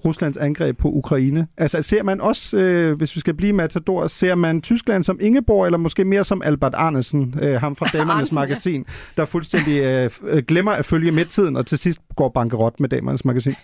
Ruslands 0.05 0.37
angreb 0.37 0.79
på 0.79 0.89
Ukraine? 0.89 1.47
Altså 1.57 1.83
ser 1.83 2.03
man 2.03 2.21
også, 2.21 2.57
øh, 2.57 2.97
hvis 2.97 3.15
vi 3.15 3.21
skal 3.21 3.35
blive 3.35 3.53
matador, 3.53 4.07
ser 4.07 4.35
man 4.35 4.63
Tyskland 4.63 5.05
som 5.05 5.19
Ingeborg, 5.21 5.67
eller 5.67 5.79
måske 5.79 6.05
mere 6.05 6.25
som 6.25 6.43
Albert 6.43 6.75
Arnesen, 6.75 7.35
øh, 7.43 7.61
ham 7.61 7.77
fra 7.77 7.87
Damernes 7.99 8.33
Magasin, 8.33 8.87
der 9.17 9.25
fuldstændig 9.25 9.81
øh, 9.81 10.11
øh, 10.23 10.43
glemmer 10.43 10.73
at 10.73 10.85
følge 10.85 11.13
med 11.13 11.27
tiden, 11.27 11.57
og 11.57 11.67
til 11.67 11.79
sidst 11.79 12.01
går 12.17 12.29
bankerot 12.29 12.81
med 12.81 12.89
Damernes 12.89 13.25
Magasin? 13.25 13.55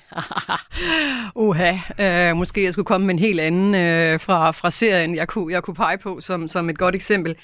Uha, 1.35 1.72
øh, 2.01 2.37
måske 2.37 2.64
jeg 2.64 2.72
skulle 2.72 2.87
komme 2.87 3.07
med 3.07 3.14
en 3.14 3.20
helt 3.20 3.41
anden 3.41 3.74
øh, 3.74 4.20
fra, 4.20 4.51
fra 4.51 4.70
serien, 4.70 5.14
jeg 5.14 5.28
kunne, 5.28 5.53
jeg 5.53 5.62
kunne 5.62 5.74
pege 5.74 5.99
på 5.99 6.20
som, 6.20 6.49
som 6.49 6.70
et 6.70 6.78
godt 6.78 6.95
eksempel. 6.95 7.37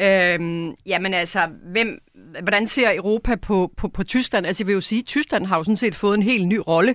Øhm, 0.00 0.74
jamen 0.86 1.14
altså, 1.14 1.48
hvem, 1.72 1.98
hvordan 2.42 2.66
ser 2.66 2.94
Europa 2.96 3.36
på, 3.36 3.72
på, 3.76 3.88
på 3.88 4.04
Tyskland? 4.04 4.46
Altså 4.46 4.62
jeg 4.62 4.66
vil 4.66 4.74
jo 4.74 4.80
sige, 4.80 4.98
at 4.98 5.06
Tyskland 5.06 5.46
har 5.46 5.56
jo 5.56 5.64
sådan 5.64 5.76
set 5.76 5.94
fået 5.94 6.16
en 6.16 6.22
helt 6.22 6.48
ny 6.48 6.60
rolle, 6.66 6.94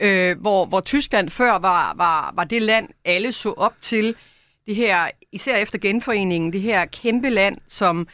øh, 0.00 0.40
hvor, 0.40 0.66
hvor 0.66 0.80
Tyskland 0.80 1.30
før 1.30 1.58
var, 1.58 1.94
var, 1.96 2.32
var 2.36 2.44
det 2.44 2.62
land, 2.62 2.88
alle 3.04 3.32
så 3.32 3.50
op 3.50 3.74
til. 3.80 4.14
Det 4.66 4.76
her, 4.76 5.10
især 5.32 5.56
efter 5.56 5.78
genforeningen, 5.78 6.52
det 6.52 6.60
her 6.60 6.84
kæmpe 6.84 7.30
land, 7.30 7.58
som, 7.68 8.08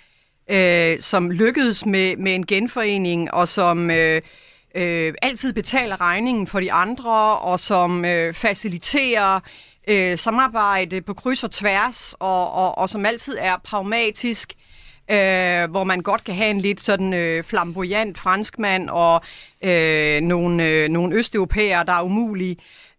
øh, 0.51 1.01
som 1.01 1.31
lykkedes 1.31 1.87
med, 1.87 2.17
med 2.17 2.35
en 2.35 2.47
genforening, 2.47 3.35
og 3.35 3.49
som 3.49 3.91
øh, 3.91 4.23
øh, 4.75 5.15
altid 5.23 5.53
betaler 5.53 6.01
regningen 6.01 6.47
for 6.47 6.61
de 6.61 6.73
andre, 6.73 7.39
og 7.39 7.61
som 7.61 8.05
øh, 8.05 8.35
faciliterer 8.35 9.41
øh, 9.89 10.19
samarbejde 10.19 11.01
på 11.01 11.15
kryds 11.15 11.45
og 11.45 11.51
tværs, 11.51 12.15
og, 12.21 12.53
og, 12.53 12.79
og 12.79 12.91
som 12.91 13.07
altid 13.07 13.37
er 13.39 13.57
pragmatisk, 13.65 14.55
øh, 15.11 15.71
hvor 15.71 15.85
man 15.85 16.01
godt 16.01 16.25
kan 16.25 16.35
have 16.35 16.51
en 16.51 16.61
lidt 16.61 16.81
sådan 16.81 17.15
øh, 17.15 17.45
flamboyant 17.45 18.19
franskmand 18.19 18.91
og 18.91 19.23
øh, 19.65 20.21
nogle, 20.21 20.69
øh, 20.69 20.89
nogle 20.89 21.17
østeuropæere, 21.17 21.85
der 21.85 21.93
er 21.93 22.03
umulige. 22.03 22.57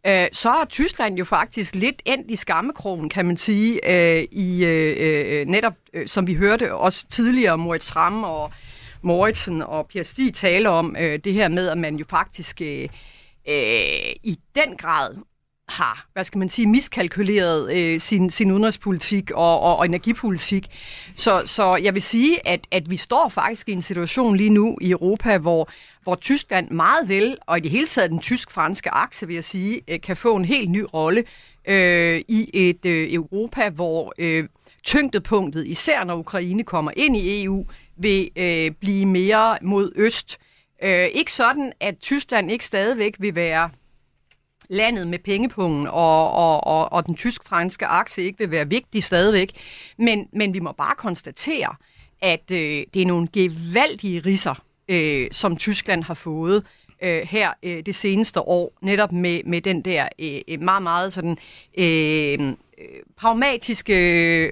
Øh, 0.08 0.28
så 0.32 0.50
er 0.50 0.66
Tyskland 0.66 1.18
jo 1.18 1.26
faktisk 1.26 1.76
lidt 1.76 2.02
endt 2.06 2.32
i 2.32 2.36
skammekrogen, 2.36 3.10
kan 3.10 3.26
man 3.26 3.38
sige, 3.38 3.80
øh, 3.92 4.28
i 4.32 4.66
øh, 4.66 4.96
øh 5.00 5.46
netop, 5.46 5.74
øh, 5.94 6.08
som 6.08 6.28
vi 6.28 6.34
hørte 6.34 6.74
også 6.74 7.08
tidligere, 7.08 7.58
Moritz 7.58 7.96
Ramm 7.96 8.24
og 8.24 8.52
Moritzen 9.02 9.62
og 9.62 9.88
Pierre 9.88 10.04
Stig 10.04 10.34
tale 10.34 10.70
om 10.70 10.96
øh, 11.00 11.20
det 11.24 11.34
her 11.34 11.48
med, 11.48 11.70
at 11.70 11.78
man 11.78 11.96
jo 11.96 12.06
faktisk 12.10 12.62
øh, 12.62 12.90
øh, 13.48 14.14
i 14.24 14.40
den 14.56 14.78
grad 14.78 15.16
har, 15.74 16.08
hvad 16.14 16.24
skal 16.24 16.40
man 16.40 16.50
sige, 16.50 16.68
miskalkuleret 16.68 17.74
øh, 17.76 18.00
sin, 18.00 18.30
sin 18.30 18.52
udenrigspolitik 18.52 19.32
og, 19.32 19.60
og, 19.60 19.78
og 19.78 19.86
energipolitik. 19.86 20.68
Så, 21.16 21.44
så 21.46 21.76
jeg 21.76 21.94
vil 21.94 22.02
sige, 22.02 22.48
at, 22.48 22.68
at 22.72 22.90
vi 22.90 22.98
står 22.98 23.30
faktisk 23.30 23.70
i 23.70 23.72
en 23.72 23.82
situation 23.82 24.36
lige 24.36 24.50
nu 24.50 24.78
i 24.82 24.92
Europa, 24.92 25.38
hvor, 25.38 25.70
hvor 26.04 26.16
Tyskland 26.16 26.70
meget 26.70 27.10
vel, 27.10 27.38
og 27.48 27.58
i 27.58 27.62
det 27.62 27.72
hele 27.72 27.88
taget 27.88 28.12
den 28.12 28.20
tysk-franske 28.20 28.90
akse, 28.90 29.28
vil 29.28 29.34
jeg 29.34 29.44
sige, 29.44 29.82
øh, 29.88 30.02
kan 30.02 30.18
få 30.18 30.36
en 30.36 30.46
helt 30.46 30.70
ny 30.70 30.86
rolle 30.94 31.24
øh, 31.68 32.22
i 32.28 32.50
et 32.54 32.86
øh, 32.86 33.14
Europa, 33.14 33.70
hvor 33.70 34.14
øh, 34.18 34.48
tyngdepunktet, 34.84 35.68
især 35.68 36.04
når 36.04 36.16
Ukraine 36.16 36.64
kommer 36.64 36.92
ind 36.96 37.18
i 37.18 37.44
EU, 37.44 37.66
vil 37.98 38.30
øh, 38.36 38.72
blive 38.72 39.06
mere 39.06 39.58
mod 39.62 39.92
øst. 39.96 40.38
Øh, 40.84 41.08
ikke 41.14 41.34
sådan, 41.34 41.74
at 41.80 41.96
Tyskland 42.00 42.52
ikke 42.52 42.66
stadigvæk 42.66 43.16
vil 43.20 43.36
være 43.36 43.70
landet 44.74 45.08
med 45.08 45.20
pengepungen, 45.20 45.88
og, 45.88 46.32
og, 46.32 46.68
og, 46.68 46.94
og 46.94 47.06
den 47.06 47.16
tysk-franske 47.16 47.86
akse 47.86 48.22
ikke 48.22 48.40
vil 48.40 48.52
være 48.52 48.70
vigtig 48.70 49.04
stadigvæk. 49.04 49.52
Men, 49.98 50.28
men 50.34 50.54
vi 50.54 50.60
må 50.60 50.72
bare 50.72 50.96
konstatere, 50.96 51.76
at 52.22 52.52
øh, 52.52 52.84
det 52.94 53.02
er 53.02 53.06
nogle 53.06 53.28
gevaldige 53.34 54.20
risser, 54.20 54.64
øh, 54.90 55.28
som 55.32 55.58
Tyskland 55.58 56.04
har 56.04 56.14
fået 56.14 56.66
øh, 57.04 57.22
her 57.28 57.52
øh, 57.64 57.86
det 57.86 57.96
seneste 57.96 58.42
år, 58.42 58.74
netop 58.82 59.12
med, 59.12 59.42
med 59.46 59.62
den 59.62 59.82
der 59.82 60.08
øh, 60.20 60.62
meget, 60.62 60.84
meget 60.84 61.14
sådan 61.14 61.38
øh 61.78 62.54
pragmatiske 63.18 63.96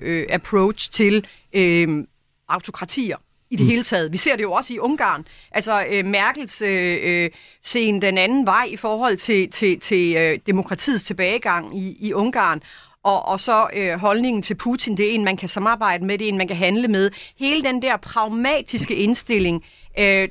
øh, 0.02 0.28
approach 0.30 0.92
til 0.92 1.28
øh, 1.54 2.04
autokratier 2.48 3.18
i 3.52 3.56
det 3.56 3.66
mm. 3.66 3.70
hele 3.70 3.84
taget. 3.84 4.12
Vi 4.12 4.18
ser 4.18 4.36
det 4.36 4.44
jo 4.44 4.52
også 4.52 4.74
i 4.74 4.80
Ungarn. 4.80 5.26
Altså 5.52 5.86
øh, 5.92 6.06
Merkels 6.06 6.62
øh, 6.62 6.98
øh, 7.04 7.30
sen 7.64 8.02
den 8.02 8.18
anden 8.18 8.46
vej 8.46 8.68
i 8.70 8.78
forhold 8.78 9.18
til, 9.18 9.50
til, 9.52 9.80
til 9.80 10.16
øh, 10.16 10.40
demokratiets 10.48 11.04
tilbagegang 11.04 11.78
i, 11.78 11.98
i 12.00 12.14
Ungarn. 12.14 12.62
Og, 13.04 13.26
og 13.26 13.40
så 13.40 13.68
øh, 13.74 13.94
holdningen 13.94 14.44
til 14.44 14.56
Putin, 14.56 14.98
det 14.98 15.10
er 15.10 15.12
en, 15.12 15.24
man 15.24 15.38
kan 15.38 15.50
samarbejde 15.50 16.06
med, 16.06 16.18
det 16.18 16.26
er 16.26 16.30
en, 16.30 16.38
man 16.38 16.48
kan 16.48 16.58
handle 16.58 16.88
med. 16.88 17.12
Hele 17.40 17.62
den 17.62 17.82
der 17.82 17.98
pragmatiske 17.98 18.96
indstilling, 18.96 19.56
øh, 19.56 19.81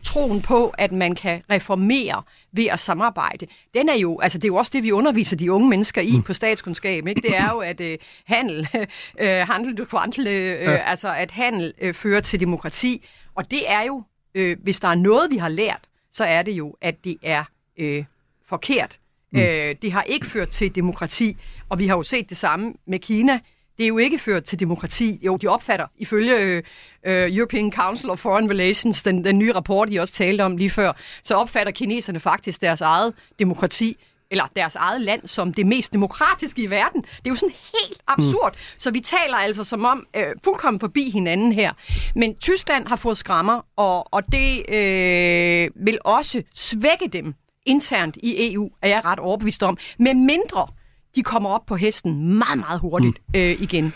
troen 0.05 0.43
på, 0.43 0.75
at 0.79 0.93
man 0.93 1.15
kan 1.15 1.43
reformere 1.51 2.23
ved 2.53 2.67
at 2.67 2.81
samarbejde, 2.81 3.47
den 3.75 3.89
er 3.89 3.95
jo, 3.95 4.21
altså 4.21 4.39
det 4.39 4.45
er 4.45 4.49
jo 4.49 4.57
også 4.57 4.71
det, 4.75 4.83
vi 4.83 4.93
underviser 4.93 5.37
de 5.37 5.53
unge 5.53 5.69
mennesker 5.69 6.01
i 6.01 6.17
mm. 6.17 6.23
på 6.23 6.33
statskundskab, 6.33 7.07
ikke? 7.07 7.21
Det 7.21 7.37
er 7.37 7.51
jo, 7.51 7.59
at 7.59 7.81
øh, 7.81 7.99
handel, 8.25 8.69
øh, 9.21 9.29
handel 9.29 9.79
du 9.79 9.85
kvantel, 9.85 10.27
øh, 10.27 10.35
ja. 10.35 10.77
altså 10.77 11.15
at 11.15 11.31
handel 11.31 11.73
øh, 11.81 11.95
fører 11.95 12.21
til 12.21 12.41
demokrati, 12.41 13.07
og 13.35 13.51
det 13.51 13.71
er 13.71 13.83
jo, 13.83 14.03
øh, 14.35 14.57
hvis 14.63 14.81
der 14.81 14.89
er 14.89 14.95
noget, 14.95 15.31
vi 15.31 15.37
har 15.37 15.49
lært, 15.49 15.81
så 16.13 16.25
er 16.25 16.43
det 16.43 16.53
jo, 16.53 16.77
at 16.81 17.05
det 17.05 17.17
er 17.23 17.45
øh, 17.79 18.05
forkert. 18.49 18.99
Mm. 19.33 19.41
Øh, 19.41 19.75
det 19.83 19.93
har 19.93 20.03
ikke 20.03 20.27
ført 20.27 20.49
til 20.49 20.75
demokrati, 20.75 21.37
og 21.69 21.79
vi 21.79 21.87
har 21.87 21.97
jo 21.97 22.03
set 22.03 22.31
det 22.31 22.37
samme 22.37 22.75
med 22.87 22.99
Kina. 22.99 23.41
Det 23.81 23.85
er 23.85 23.89
jo 23.89 23.99
ikke 23.99 24.19
ført 24.19 24.45
til 24.45 24.61
demokrati. 24.61 25.21
Jo, 25.23 25.37
de 25.37 25.47
opfatter, 25.47 25.87
ifølge 25.99 26.37
øh, 26.37 26.63
øh 27.05 27.37
European 27.37 27.73
Council 27.73 28.11
of 28.11 28.19
Foreign 28.19 28.51
Relations, 28.51 29.03
den, 29.03 29.25
den 29.25 29.39
nye 29.39 29.53
rapport, 29.53 29.89
I 29.93 29.97
også 29.97 30.15
talte 30.15 30.43
om 30.43 30.57
lige 30.57 30.71
før, 30.71 30.93
så 31.23 31.35
opfatter 31.35 31.73
kineserne 31.73 32.21
faktisk 32.21 32.63
deres 32.63 32.81
eget 32.81 33.15
demokrati 33.39 33.97
eller 34.31 34.45
deres 34.57 34.75
eget 34.75 35.01
land 35.01 35.27
som 35.27 35.55
det 35.55 35.67
mest 35.67 35.93
demokratiske 35.93 36.63
i 36.63 36.71
verden. 36.71 37.03
Det 37.03 37.27
er 37.27 37.31
jo 37.31 37.37
sådan 37.37 37.55
helt 37.75 38.03
absurd. 38.07 38.53
Mm. 38.53 38.59
Så 38.79 38.91
vi 38.91 39.01
taler 39.01 39.37
altså 39.37 39.65
som 39.65 39.85
om 39.85 40.07
øh, 40.17 40.25
fuldkommen 40.45 40.81
forbi 40.81 41.11
hinanden 41.11 41.53
her. 41.53 41.73
Men 42.15 42.35
Tyskland 42.35 42.87
har 42.87 42.97
fået 42.97 43.19
skrammer, 43.19 43.67
og, 43.77 44.15
og 44.15 44.23
det 44.33 44.75
øh, 44.75 45.71
vil 45.87 45.99
også 46.05 46.43
svække 46.55 47.09
dem 47.13 47.35
internt 47.67 48.17
i 48.17 48.53
EU, 48.53 48.71
er 48.83 48.89
jeg 48.89 49.05
ret 49.05 49.19
overbevist 49.19 49.63
om, 49.63 49.79
med 49.99 50.15
mindre 50.15 50.67
de 51.15 51.23
kommer 51.23 51.51
op 51.51 51.67
på 51.67 51.77
hesten 51.77 52.39
meget, 52.39 52.59
meget 52.59 52.81
hurtigt 52.81 53.19
mm. 53.35 53.41
øh, 53.41 53.63
igen. 53.63 53.93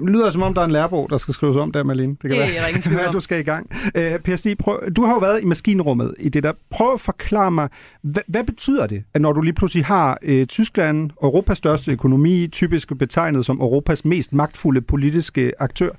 Det 0.00 0.10
lyder 0.10 0.30
som 0.30 0.42
om, 0.42 0.54
der 0.54 0.60
er 0.60 0.64
en 0.64 0.70
lærebog, 0.70 1.10
der 1.10 1.18
skal 1.18 1.34
skrives 1.34 1.56
om 1.56 1.72
der, 1.72 1.82
Malene. 1.82 2.08
Det, 2.12 2.20
kan 2.20 2.30
det 2.30 2.38
være, 2.38 2.54
er 2.54 2.66
ingen 2.66 2.82
tvivl 2.82 3.00
om. 3.06 3.12
du 3.12 3.20
skal 3.20 3.40
i 3.40 3.42
gang. 3.42 3.70
Uh, 3.84 4.20
per 4.24 4.36
Stig, 4.36 4.58
prøv, 4.58 4.80
du 4.96 5.04
har 5.04 5.12
jo 5.12 5.18
været 5.18 5.42
i 5.42 5.44
maskinrummet 5.44 6.14
i 6.18 6.28
det 6.28 6.42
der. 6.42 6.52
Prøv 6.70 6.92
at 6.94 7.00
forklare 7.00 7.50
mig, 7.50 7.68
hvad, 8.02 8.22
hvad 8.26 8.44
betyder 8.44 8.86
det, 8.86 9.04
at 9.14 9.20
når 9.20 9.32
du 9.32 9.40
lige 9.40 9.52
pludselig 9.54 9.84
har 9.84 10.18
uh, 10.28 10.44
Tyskland, 10.44 11.10
Europas 11.22 11.58
største 11.58 11.92
økonomi, 11.92 12.48
typisk 12.52 12.92
betegnet 12.98 13.46
som 13.46 13.60
Europas 13.60 14.04
mest 14.04 14.32
magtfulde 14.32 14.80
politiske 14.80 15.52
aktør. 15.58 15.90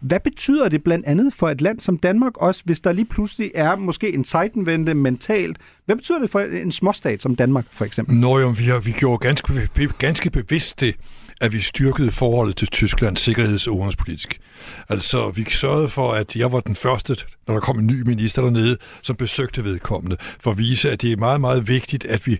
Hvad 0.00 0.20
betyder 0.20 0.68
det 0.68 0.84
blandt 0.84 1.06
andet 1.06 1.32
for 1.32 1.48
et 1.48 1.60
land 1.60 1.80
som 1.80 1.98
Danmark 1.98 2.36
også, 2.36 2.62
hvis 2.64 2.80
der 2.80 2.92
lige 2.92 3.04
pludselig 3.04 3.50
er 3.54 3.76
måske 3.76 4.14
en 4.14 4.24
Zeitenwende 4.24 4.94
mentalt? 4.94 5.58
Hvad 5.86 5.96
betyder 5.96 6.18
det 6.18 6.30
for 6.30 6.40
en 6.40 6.72
småstat 6.72 7.22
som 7.22 7.36
Danmark, 7.36 7.64
for 7.72 7.84
eksempel? 7.84 8.16
Nå 8.16 8.38
jo, 8.38 8.48
vi, 8.48 8.64
har, 8.64 8.78
vi 8.78 8.92
gjorde 8.92 9.18
ganske, 9.18 9.68
ganske 9.98 10.30
bevidst 10.30 10.80
det 10.80 10.94
at 11.40 11.52
vi 11.52 11.60
styrkede 11.60 12.10
forholdet 12.10 12.56
til 12.56 12.68
Tyskland 12.68 13.16
sikkerheds- 13.16 13.66
og 13.66 13.74
udenrigspolitisk. 13.74 14.40
Altså, 14.88 15.30
vi 15.30 15.44
sørgede 15.50 15.88
for, 15.88 16.12
at 16.12 16.36
jeg 16.36 16.52
var 16.52 16.60
den 16.60 16.74
første, 16.74 17.16
når 17.46 17.54
der 17.54 17.60
kom 17.60 17.78
en 17.78 17.86
ny 17.86 18.02
minister 18.02 18.42
dernede, 18.42 18.76
som 19.02 19.16
besøgte 19.16 19.64
vedkommende, 19.64 20.16
for 20.40 20.50
at 20.50 20.58
vise, 20.58 20.90
at 20.90 21.02
det 21.02 21.12
er 21.12 21.16
meget, 21.16 21.40
meget 21.40 21.68
vigtigt, 21.68 22.04
at 22.04 22.26
vi 22.26 22.38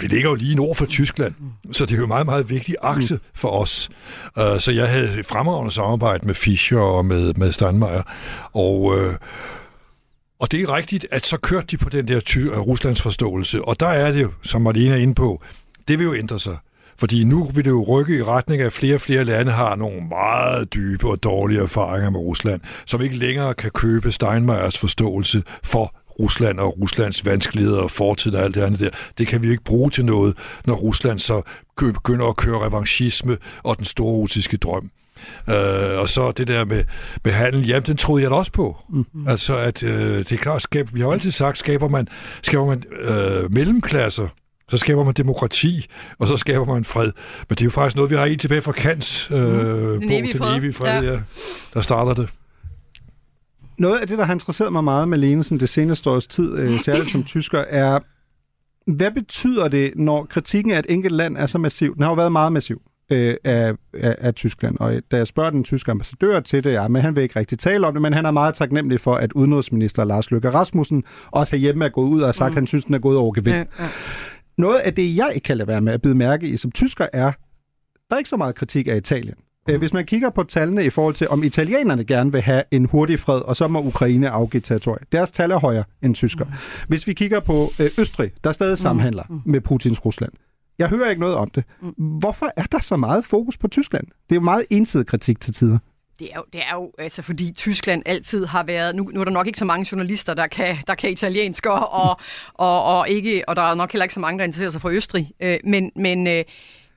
vi 0.00 0.06
ligger 0.06 0.28
jo 0.30 0.34
lige 0.34 0.54
nord 0.56 0.76
for 0.76 0.86
Tyskland, 0.86 1.34
så 1.72 1.86
det 1.86 1.92
er 1.94 1.96
jo 1.96 2.02
en 2.02 2.08
meget, 2.08 2.26
meget 2.26 2.50
vigtig 2.50 2.74
akse 2.82 3.20
for 3.34 3.48
os. 3.48 3.90
Øh, 4.38 4.60
så 4.60 4.72
jeg 4.72 4.88
havde 4.88 5.24
fremragende 5.24 5.72
samarbejde 5.72 6.26
med 6.26 6.34
Fischer 6.34 6.78
og 6.80 7.04
med, 7.04 7.34
med 7.34 7.52
Steinmeier, 7.52 8.02
og 8.52 8.98
øh, 8.98 9.14
Og 10.40 10.52
det 10.52 10.62
er 10.62 10.74
rigtigt, 10.76 11.06
at 11.10 11.26
så 11.26 11.36
kørte 11.36 11.66
de 11.66 11.76
på 11.76 11.88
den 11.88 12.08
der 12.08 12.20
ty- 12.20 12.38
Ruslands 12.38 13.02
forståelse. 13.02 13.64
Og 13.64 13.80
der 13.80 13.86
er 13.88 14.12
det 14.12 14.22
jo, 14.22 14.30
som 14.42 14.62
Marlene 14.62 14.94
er 14.94 14.98
inde 14.98 15.14
på, 15.14 15.42
det 15.88 15.98
vil 15.98 16.04
jo 16.04 16.14
ændre 16.14 16.38
sig. 16.38 16.56
Fordi 16.98 17.24
nu 17.24 17.44
vil 17.44 17.64
det 17.64 17.70
jo 17.70 17.82
rykke 17.82 18.18
i 18.18 18.22
retning 18.22 18.62
af, 18.62 18.66
at 18.66 18.72
flere 18.72 18.94
og 18.94 19.00
flere 19.00 19.24
lande 19.24 19.52
har 19.52 19.76
nogle 19.76 20.00
meget 20.08 20.74
dybe 20.74 21.08
og 21.08 21.22
dårlige 21.22 21.62
erfaringer 21.62 22.10
med 22.10 22.20
Rusland, 22.20 22.60
som 22.86 23.00
ikke 23.00 23.16
længere 23.16 23.54
kan 23.54 23.70
købe 23.70 24.10
Steinmeiers 24.10 24.78
forståelse 24.78 25.42
for 25.64 25.94
Rusland 26.20 26.60
og 26.60 26.80
Ruslands 26.80 27.26
vanskeligheder 27.26 27.80
og 27.80 27.90
fortid 27.90 28.34
og 28.34 28.44
alt 28.44 28.54
det 28.54 28.62
andet 28.62 28.80
der. 28.80 28.90
Det 29.18 29.26
kan 29.26 29.42
vi 29.42 29.50
ikke 29.50 29.64
bruge 29.64 29.90
til 29.90 30.04
noget, 30.04 30.36
når 30.66 30.74
Rusland 30.74 31.18
så 31.18 31.42
begynder 31.76 32.26
at 32.26 32.36
køre 32.36 32.66
revanchisme 32.66 33.36
og 33.62 33.76
den 33.76 33.84
store 33.84 34.12
russiske 34.12 34.56
drøm. 34.56 34.90
Øh, 35.48 36.00
og 36.00 36.08
så 36.08 36.32
det 36.32 36.48
der 36.48 36.64
med, 36.64 36.84
med 37.24 37.32
handel, 37.32 37.66
jamen 37.66 37.86
den 37.86 37.96
troede 37.96 38.22
jeg 38.22 38.30
da 38.30 38.36
også 38.36 38.52
på. 38.52 38.76
Mm-hmm. 38.90 39.28
Altså 39.28 39.56
at 39.56 39.82
øh, 39.82 40.18
det 40.18 40.32
er 40.32 40.36
klart, 40.36 40.62
skab, 40.62 40.94
vi 40.94 41.00
har 41.00 41.06
jo 41.06 41.12
altid 41.12 41.30
sagt, 41.30 41.58
skaber 41.58 41.88
man, 41.88 42.08
skaber 42.42 42.66
man 42.66 42.82
øh, 43.00 43.52
mellemklasser, 43.52 44.28
så 44.68 44.76
skaber 44.78 45.04
man 45.04 45.14
demokrati, 45.14 45.86
og 46.18 46.26
så 46.26 46.36
skaber 46.36 46.64
man 46.64 46.84
fred. 46.84 47.12
Men 47.48 47.54
det 47.56 47.60
er 47.60 47.64
jo 47.64 47.70
faktisk 47.70 47.96
noget, 47.96 48.10
vi 48.10 48.16
har 48.16 48.24
i 48.24 48.36
tilbage 48.36 48.62
fra 48.62 48.72
Kants 48.72 49.30
øh, 49.30 49.38
bog, 49.38 50.00
Den 50.00 50.12
evige 50.12 50.38
fred. 50.38 50.56
evige 50.58 50.72
fred, 50.72 51.02
Ja. 51.04 51.12
ja. 51.12 51.20
der 51.74 51.80
starter 51.80 52.14
det. 52.14 52.28
Noget 53.78 53.98
af 53.98 54.06
det, 54.08 54.18
der 54.18 54.24
har 54.24 54.32
interesseret 54.34 54.72
mig 54.72 54.84
meget 54.84 55.08
med 55.08 55.18
Lenesen 55.18 55.60
det 55.60 55.68
seneste 55.68 56.10
års 56.10 56.26
tid, 56.26 56.56
øh, 56.56 56.80
særligt 56.84 57.10
som 57.10 57.24
tysker, 57.24 57.58
er, 57.58 57.98
hvad 58.86 59.10
betyder 59.10 59.68
det, 59.68 59.92
når 59.96 60.24
kritikken 60.30 60.72
af 60.72 60.78
et 60.78 60.86
enkelt 60.88 61.14
land 61.14 61.36
er 61.36 61.46
så 61.46 61.58
massiv? 61.58 61.94
Den 61.94 62.02
har 62.02 62.10
jo 62.10 62.14
været 62.14 62.32
meget 62.32 62.52
massiv 62.52 62.82
øh, 63.10 63.34
af, 63.44 63.72
af, 63.94 64.16
af 64.18 64.34
Tyskland, 64.34 64.76
og 64.80 64.94
da 65.10 65.16
jeg 65.16 65.26
spørger 65.26 65.50
den 65.50 65.64
tyske 65.64 65.90
ambassadør 65.90 66.40
til 66.40 66.64
det, 66.64 66.72
ja, 66.72 66.88
men 66.88 67.02
han 67.02 67.16
vil 67.16 67.22
ikke 67.22 67.38
rigtig 67.38 67.58
tale 67.58 67.86
om 67.86 67.92
det, 67.92 68.02
men 68.02 68.12
han 68.12 68.26
er 68.26 68.30
meget 68.30 68.54
taknemmelig 68.54 69.00
for, 69.00 69.14
at 69.14 69.32
udenrigsminister 69.32 70.04
Lars 70.04 70.30
Løkke 70.30 70.50
Rasmussen 70.50 71.04
også 71.30 71.56
hjemme 71.56 71.84
er 71.84 71.88
gået 71.88 72.08
ud 72.08 72.20
og 72.20 72.26
har 72.28 72.32
sagt, 72.32 72.50
mm. 72.50 72.52
at 72.52 72.54
han 72.54 72.66
synes, 72.66 72.84
den 72.84 72.94
er 72.94 72.98
gået 72.98 73.16
over 73.18 73.32
gevind. 73.32 73.56
Ja, 73.56 73.64
ja. 73.84 73.88
Noget 74.58 74.78
af 74.78 74.94
det, 74.94 75.16
jeg 75.16 75.32
ikke 75.34 75.44
kan 75.44 75.56
lade 75.56 75.68
være 75.68 75.80
med 75.80 75.92
at 75.92 76.02
bide 76.02 76.14
mærke 76.14 76.48
i 76.48 76.56
som 76.56 76.70
tysker, 76.70 77.06
er, 77.12 77.32
der 78.08 78.14
er 78.14 78.18
ikke 78.18 78.30
så 78.30 78.36
meget 78.36 78.54
kritik 78.54 78.88
af 78.88 78.96
Italien. 78.96 79.34
Øh, 79.70 79.78
Hvis 79.78 79.92
man 79.92 80.04
kigger 80.04 80.30
på 80.30 80.42
tallene 80.42 80.84
i 80.84 80.90
forhold 80.90 81.14
til, 81.14 81.28
om 81.28 81.42
italienerne 81.42 82.04
gerne 82.04 82.32
vil 82.32 82.40
have 82.40 82.62
en 82.70 82.84
hurtig 82.84 83.18
fred, 83.20 83.40
og 83.40 83.56
så 83.56 83.68
må 83.68 83.82
Ukraine 83.82 84.30
afgive 84.30 84.60
territorie. 84.60 84.98
Deres 85.12 85.30
tal 85.30 85.50
er 85.50 85.58
højere 85.58 85.84
end 86.02 86.14
tysker. 86.14 86.46
Hvis 86.88 87.06
vi 87.06 87.12
kigger 87.14 87.40
på 87.40 87.72
øh, 87.80 87.90
Østrig, 87.98 88.30
der 88.44 88.52
stadig 88.52 88.78
samhandler 88.78 89.42
med 89.46 89.60
Putins 89.60 90.04
Rusland. 90.06 90.32
Jeg 90.78 90.88
hører 90.88 91.10
ikke 91.10 91.20
noget 91.20 91.36
om 91.36 91.50
det. 91.50 91.64
Hvorfor 92.20 92.52
er 92.56 92.62
der 92.62 92.78
så 92.78 92.96
meget 92.96 93.24
fokus 93.24 93.56
på 93.56 93.68
Tyskland? 93.68 94.04
Det 94.06 94.32
er 94.32 94.34
jo 94.34 94.40
meget 94.40 94.64
ensidig 94.70 95.06
kritik 95.06 95.40
til 95.40 95.54
tider. 95.54 95.78
Det 96.18 96.32
er, 96.32 96.36
jo, 96.36 96.44
det 96.52 96.60
er 96.60 96.74
jo 96.74 96.92
altså, 96.98 97.22
fordi 97.22 97.52
Tyskland 97.52 98.02
altid 98.06 98.46
har 98.46 98.62
været... 98.62 98.96
Nu, 98.96 99.10
nu 99.12 99.20
er 99.20 99.24
der 99.24 99.30
nok 99.32 99.46
ikke 99.46 99.58
så 99.58 99.64
mange 99.64 99.88
journalister, 99.92 100.34
der 100.34 100.46
kan, 100.46 100.78
der 100.86 100.94
kan 100.94 101.10
italiensk, 101.10 101.66
og, 101.66 101.92
og, 101.92 102.20
og, 102.54 102.84
og, 102.84 103.08
ikke, 103.08 103.48
og 103.48 103.56
der 103.56 103.62
er 103.62 103.74
nok 103.74 103.92
heller 103.92 104.04
ikke 104.04 104.14
så 104.14 104.20
mange, 104.20 104.38
der 104.38 104.44
interesserer 104.44 104.70
sig 104.70 104.80
for 104.80 104.88
Østrig. 104.88 105.30
Øh, 105.40 105.58
men, 105.64 105.92
men, 105.96 106.26
øh, 106.26 106.44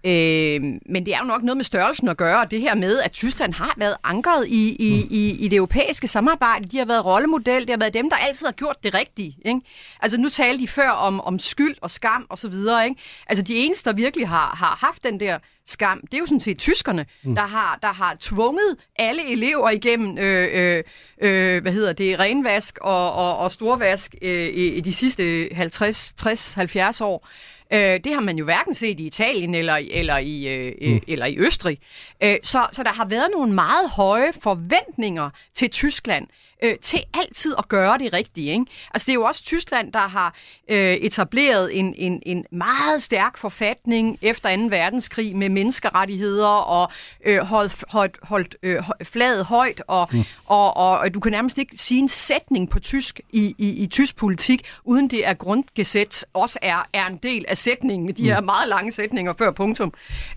øh, 0.03 0.61
men 0.85 1.05
det 1.05 1.13
er 1.13 1.17
jo 1.19 1.25
nok 1.25 1.43
noget 1.43 1.57
med 1.57 1.65
størrelsen 1.65 2.07
at 2.07 2.17
gøre, 2.17 2.39
og 2.39 2.51
det 2.51 2.61
her 2.61 2.75
med, 2.75 2.99
at 2.99 3.11
Tyskland 3.11 3.53
har 3.53 3.73
været 3.77 3.95
ankret 4.03 4.47
i, 4.47 4.75
i, 4.79 5.07
i, 5.09 5.45
i 5.45 5.47
det 5.47 5.57
europæiske 5.57 6.07
samarbejde. 6.07 6.67
De 6.67 6.77
har 6.77 6.85
været 6.85 7.05
rollemodel, 7.05 7.61
det 7.61 7.69
har 7.69 7.77
været 7.77 7.93
dem, 7.93 8.09
der 8.09 8.17
altid 8.17 8.45
har 8.45 8.53
gjort 8.53 8.77
det 8.83 8.93
rigtige. 8.93 9.37
Ikke? 9.45 9.61
Altså 9.99 10.17
nu 10.17 10.29
talte 10.29 10.61
de 10.61 10.67
før 10.67 10.89
om, 10.89 11.21
om 11.21 11.39
skyld 11.39 11.75
og 11.81 11.91
skam 11.91 12.25
og 12.29 12.37
så 12.37 12.47
videre. 12.47 12.85
Ikke? 12.85 13.01
Altså 13.27 13.43
de 13.43 13.55
eneste, 13.55 13.89
der 13.89 13.95
virkelig 13.95 14.27
har, 14.27 14.55
har 14.55 14.77
haft 14.87 15.03
den 15.03 15.19
der 15.19 15.39
skam, 15.67 16.01
det 16.01 16.13
er 16.13 16.19
jo 16.19 16.25
sådan 16.25 16.39
set 16.39 16.57
tyskerne, 16.57 17.05
mm. 17.23 17.35
der, 17.35 17.41
har, 17.41 17.79
der 17.81 17.93
har 17.93 18.17
tvunget 18.19 18.77
alle 18.95 19.31
elever 19.31 19.69
igennem, 19.69 20.17
øh, 20.17 20.49
øh, 20.53 20.83
øh, 21.21 21.61
hvad 21.61 21.71
hedder 21.71 21.93
det, 21.93 22.19
renvask 22.19 22.77
og, 22.81 23.13
og, 23.13 23.37
og 23.37 23.51
storvask 23.51 24.15
øh, 24.21 24.47
i, 24.47 24.67
i 24.67 24.81
de 24.81 24.93
sidste 24.93 25.49
50, 25.53 26.13
60, 26.13 26.53
70 26.53 27.01
år. 27.01 27.27
Øh, 27.73 27.99
det 28.03 28.13
har 28.13 28.21
man 28.21 28.37
jo 28.37 28.45
hverken 28.45 28.75
set 28.75 28.99
i 28.99 29.05
Italien 29.05 29.55
eller, 29.55 29.79
eller, 29.91 30.17
i, 30.17 30.47
øh, 30.47 30.73
mm. 30.81 31.01
eller 31.07 31.25
i 31.25 31.37
Østrig. 31.37 31.77
Øh, 32.23 32.37
så, 32.43 32.67
så 32.71 32.83
der 32.83 32.93
har 32.93 33.05
været 33.05 33.29
nogle 33.31 33.53
meget 33.53 33.89
høje 33.89 34.33
forventninger 34.41 35.29
til 35.53 35.69
Tyskland, 35.69 36.27
øh, 36.63 36.75
til 36.81 37.03
altid 37.13 37.53
at 37.57 37.67
gøre 37.67 37.97
det 37.97 38.13
rigtige. 38.13 38.51
Ikke? 38.51 38.65
Altså 38.93 39.05
det 39.05 39.11
er 39.11 39.13
jo 39.13 39.23
også 39.23 39.43
Tyskland, 39.43 39.93
der 39.93 39.99
har 39.99 40.35
øh, 40.69 40.93
etableret 40.93 41.79
en, 41.79 41.93
en, 41.97 42.23
en 42.25 42.45
meget 42.51 43.03
stærk 43.03 43.37
forfatning 43.37 44.17
efter 44.21 44.55
2. 44.55 44.63
verdenskrig 44.63 45.35
med 45.35 45.49
menneskerettigheder 45.49 46.47
og 46.47 46.91
øh, 47.25 47.39
holdt, 47.39 47.83
holdt, 47.89 48.17
holdt 48.23 48.55
øh, 48.63 48.83
flaget 49.03 49.45
højt, 49.45 49.81
og, 49.87 50.07
mm. 50.11 50.23
og, 50.45 50.77
og, 50.77 50.99
og 50.99 51.13
du 51.13 51.19
kan 51.19 51.31
nærmest 51.31 51.57
ikke 51.57 51.77
sige 51.77 51.99
en 51.99 52.09
sætning 52.09 52.69
på 52.69 52.79
tysk 52.79 53.21
i, 53.29 53.55
i, 53.57 53.83
i 53.83 53.87
tysk 53.87 54.15
politik, 54.15 54.69
uden 54.83 55.09
det 55.09 55.27
er 55.27 55.33
grundgesæt 55.33 56.25
også 56.33 56.59
er, 56.61 56.87
er 56.93 57.07
en 57.07 57.19
del 57.23 57.45
af 57.47 57.57
sætningen, 57.61 58.13
de 58.13 58.23
her 58.23 58.41
meget 58.41 58.69
lange 58.69 58.91
sætninger 58.91 59.33
før 59.37 59.51
punktum. 59.51 59.93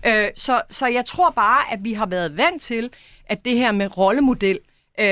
Øh, 0.07 0.27
så, 0.35 0.61
så 0.69 0.87
jeg 0.87 1.05
tror 1.05 1.29
bare, 1.29 1.73
at 1.73 1.79
vi 1.83 1.93
har 1.93 2.05
været 2.05 2.37
vant 2.37 2.61
til, 2.61 2.89
at 3.25 3.45
det 3.45 3.57
her 3.57 3.71
med 3.71 3.97
rollemodel, 3.97 4.59
øh, 4.99 5.05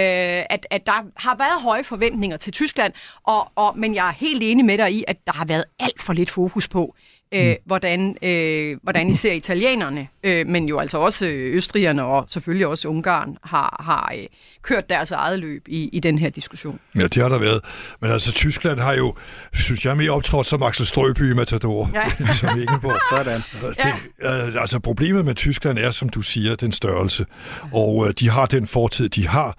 at, 0.49 0.67
at 0.69 0.85
der 0.85 1.05
har 1.15 1.35
været 1.37 1.61
høje 1.61 1.83
forventninger 1.83 2.37
til 2.37 2.53
Tyskland, 2.53 2.93
og, 3.23 3.51
og, 3.55 3.77
men 3.77 3.95
jeg 3.95 4.07
er 4.07 4.13
helt 4.13 4.43
enig 4.43 4.65
med 4.65 4.77
dig 4.77 4.91
i, 4.93 5.03
at 5.07 5.17
der 5.27 5.33
har 5.33 5.45
været 5.45 5.65
alt 5.79 6.01
for 6.01 6.13
lidt 6.13 6.29
fokus 6.29 6.67
på, 6.67 6.95
øh, 7.33 7.49
mm. 7.49 7.55
hvordan, 7.65 8.17
øh, 8.21 8.77
hvordan 8.83 9.09
især 9.09 9.33
italienerne, 9.33 10.07
øh, 10.23 10.47
men 10.47 10.69
jo 10.69 10.79
altså 10.79 10.97
også 10.97 11.27
østrigerne 11.27 12.03
og 12.03 12.25
selvfølgelig 12.29 12.67
også 12.67 12.87
Ungarn, 12.87 13.37
har, 13.43 13.83
har 13.83 14.13
øh, 14.17 14.25
kørt 14.61 14.89
deres 14.89 15.11
eget 15.11 15.39
løb 15.39 15.67
i, 15.67 15.89
i 15.93 15.99
den 15.99 16.17
her 16.17 16.29
diskussion. 16.29 16.79
Ja, 16.95 17.03
det 17.03 17.15
har 17.15 17.29
der 17.29 17.39
været. 17.39 17.61
Men 18.01 18.11
altså, 18.11 18.31
Tyskland 18.31 18.79
har 18.79 18.93
jo, 18.93 19.15
synes 19.53 19.85
jeg, 19.85 19.97
mere 19.97 20.11
optrådt 20.11 20.47
som 20.47 20.63
Axel 20.63 20.85
Strøby 20.85 21.31
i 21.31 21.33
Matador, 21.33 21.91
Ja. 21.93 22.33
som 22.41 22.59
Ingeborg. 22.59 22.99
Sådan. 23.11 23.41
Det, 23.61 24.55
øh, 24.55 24.61
altså, 24.61 24.79
problemet 24.79 25.25
med 25.25 25.35
Tyskland 25.35 25.77
er, 25.77 25.91
som 25.91 26.09
du 26.09 26.21
siger, 26.21 26.55
den 26.55 26.71
størrelse. 26.71 27.25
Og 27.71 28.07
øh, 28.07 28.13
de 28.19 28.29
har 28.29 28.45
den 28.45 28.67
fortid, 28.67 29.09
de 29.09 29.27
har, 29.27 29.57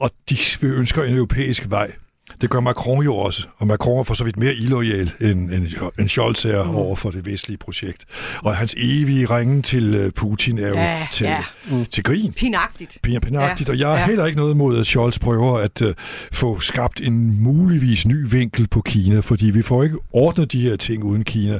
og 0.00 0.10
de 0.30 0.36
vil 0.60 0.70
ønsker 0.72 1.02
en 1.02 1.14
europæisk 1.14 1.66
vej. 1.68 1.92
Det 2.40 2.50
gør 2.50 2.60
Macron 2.60 3.04
jo 3.04 3.16
også, 3.16 3.46
og 3.58 3.66
Macron 3.66 3.98
er 3.98 4.02
for 4.02 4.14
så 4.14 4.24
vidt 4.24 4.38
mere 4.38 4.54
illoyal 4.54 5.12
end, 5.20 5.50
end, 5.50 5.68
end 5.98 6.08
Scholz 6.08 6.44
er 6.44 6.64
mm. 6.64 6.76
over 6.76 6.96
for 6.96 7.10
det 7.10 7.26
vestlige 7.26 7.58
projekt. 7.58 8.04
Og 8.38 8.56
hans 8.56 8.74
evige 8.78 9.26
ringe 9.26 9.62
til 9.62 9.94
øh, 9.94 10.12
Putin 10.12 10.58
er 10.58 10.68
jo 10.68 10.74
Ja, 10.74 11.08
til, 11.12 11.24
ja. 11.24 11.44
til 11.90 12.04
grin. 12.04 12.32
Pinagtigt. 12.32 12.98
Pina 13.02 13.18
pinagtigt, 13.18 13.68
Ja, 13.68 13.72
og 13.72 13.78
jeg 13.78 13.88
har 13.88 13.98
ja. 13.98 14.06
heller 14.06 14.26
ikke 14.26 14.38
noget 14.38 14.56
mod, 14.56 14.78
at 14.78 14.86
Scholz 14.86 15.18
prøver 15.18 15.58
at 15.58 15.82
uh, 15.82 15.88
få 16.32 16.60
skabt 16.60 17.00
en 17.00 17.42
muligvis 17.42 18.06
ny 18.06 18.30
vinkel 18.30 18.68
på 18.68 18.80
Kina, 18.80 19.20
fordi 19.20 19.46
vi 19.50 19.62
får 19.62 19.82
ikke 19.82 19.96
ordnet 20.12 20.52
de 20.52 20.60
her 20.60 20.76
ting 20.76 21.04
uden 21.04 21.24
Kina. 21.24 21.58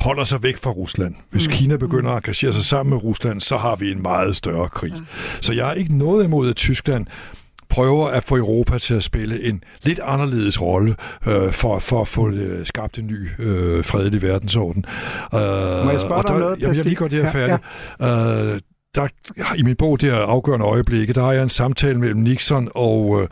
Holder 0.00 0.24
sig 0.24 0.42
væk 0.42 0.56
fra 0.56 0.70
Rusland. 0.70 1.14
Hvis 1.30 1.46
mm. 1.46 1.52
Kina 1.52 1.76
begynder 1.76 2.10
at 2.10 2.16
engagere 2.16 2.52
sig 2.52 2.64
sammen 2.64 2.90
med 2.90 3.04
Rusland, 3.04 3.40
så 3.40 3.56
har 3.56 3.76
vi 3.76 3.90
en 3.92 4.02
meget 4.02 4.36
større 4.36 4.68
krig. 4.68 4.92
Så 5.40 5.52
jeg 5.52 5.66
har 5.66 5.72
ikke 5.72 5.98
noget 5.98 6.24
imod, 6.24 6.50
at 6.50 6.56
Tyskland 6.56 7.06
prøver 7.70 8.08
at 8.08 8.24
få 8.24 8.36
Europa 8.36 8.78
til 8.78 8.94
at 8.94 9.02
spille 9.02 9.42
en 9.44 9.62
lidt 9.82 10.00
anderledes 10.04 10.60
rolle 10.62 10.96
øh, 11.26 11.52
for, 11.52 11.78
for 11.78 12.00
at 12.00 12.08
få 12.08 12.30
øh, 12.30 12.66
skabt 12.66 12.98
en 12.98 13.06
ny 13.06 13.28
øh, 13.38 13.84
fredelig 13.84 14.22
verdensorden. 14.22 14.84
Øh, 15.34 15.40
Må 15.84 15.90
jeg 15.90 16.00
spørge 16.00 16.22
dig 16.22 16.30
om 16.34 16.40
noget, 16.40 16.60
Jamen, 16.60 16.76
jeg 16.76 16.84
lige 16.84 16.96
går 16.96 17.08
det 17.08 17.22
her 17.24 17.30
færdigt. 17.30 17.62
Ja, 18.00 18.52
Øh, 18.54 18.60
der, 18.94 19.08
I 19.56 19.62
min 19.62 19.76
bog, 19.76 20.00
det 20.00 20.10
her 20.10 20.18
afgørende 20.18 20.66
øjeblikke, 20.66 21.12
der 21.12 21.22
har 21.24 21.32
jeg 21.32 21.42
en 21.42 21.48
samtale 21.48 21.98
mellem 21.98 22.20
Nixon 22.20 22.68
og, 22.74 23.22
øh, 23.22 23.28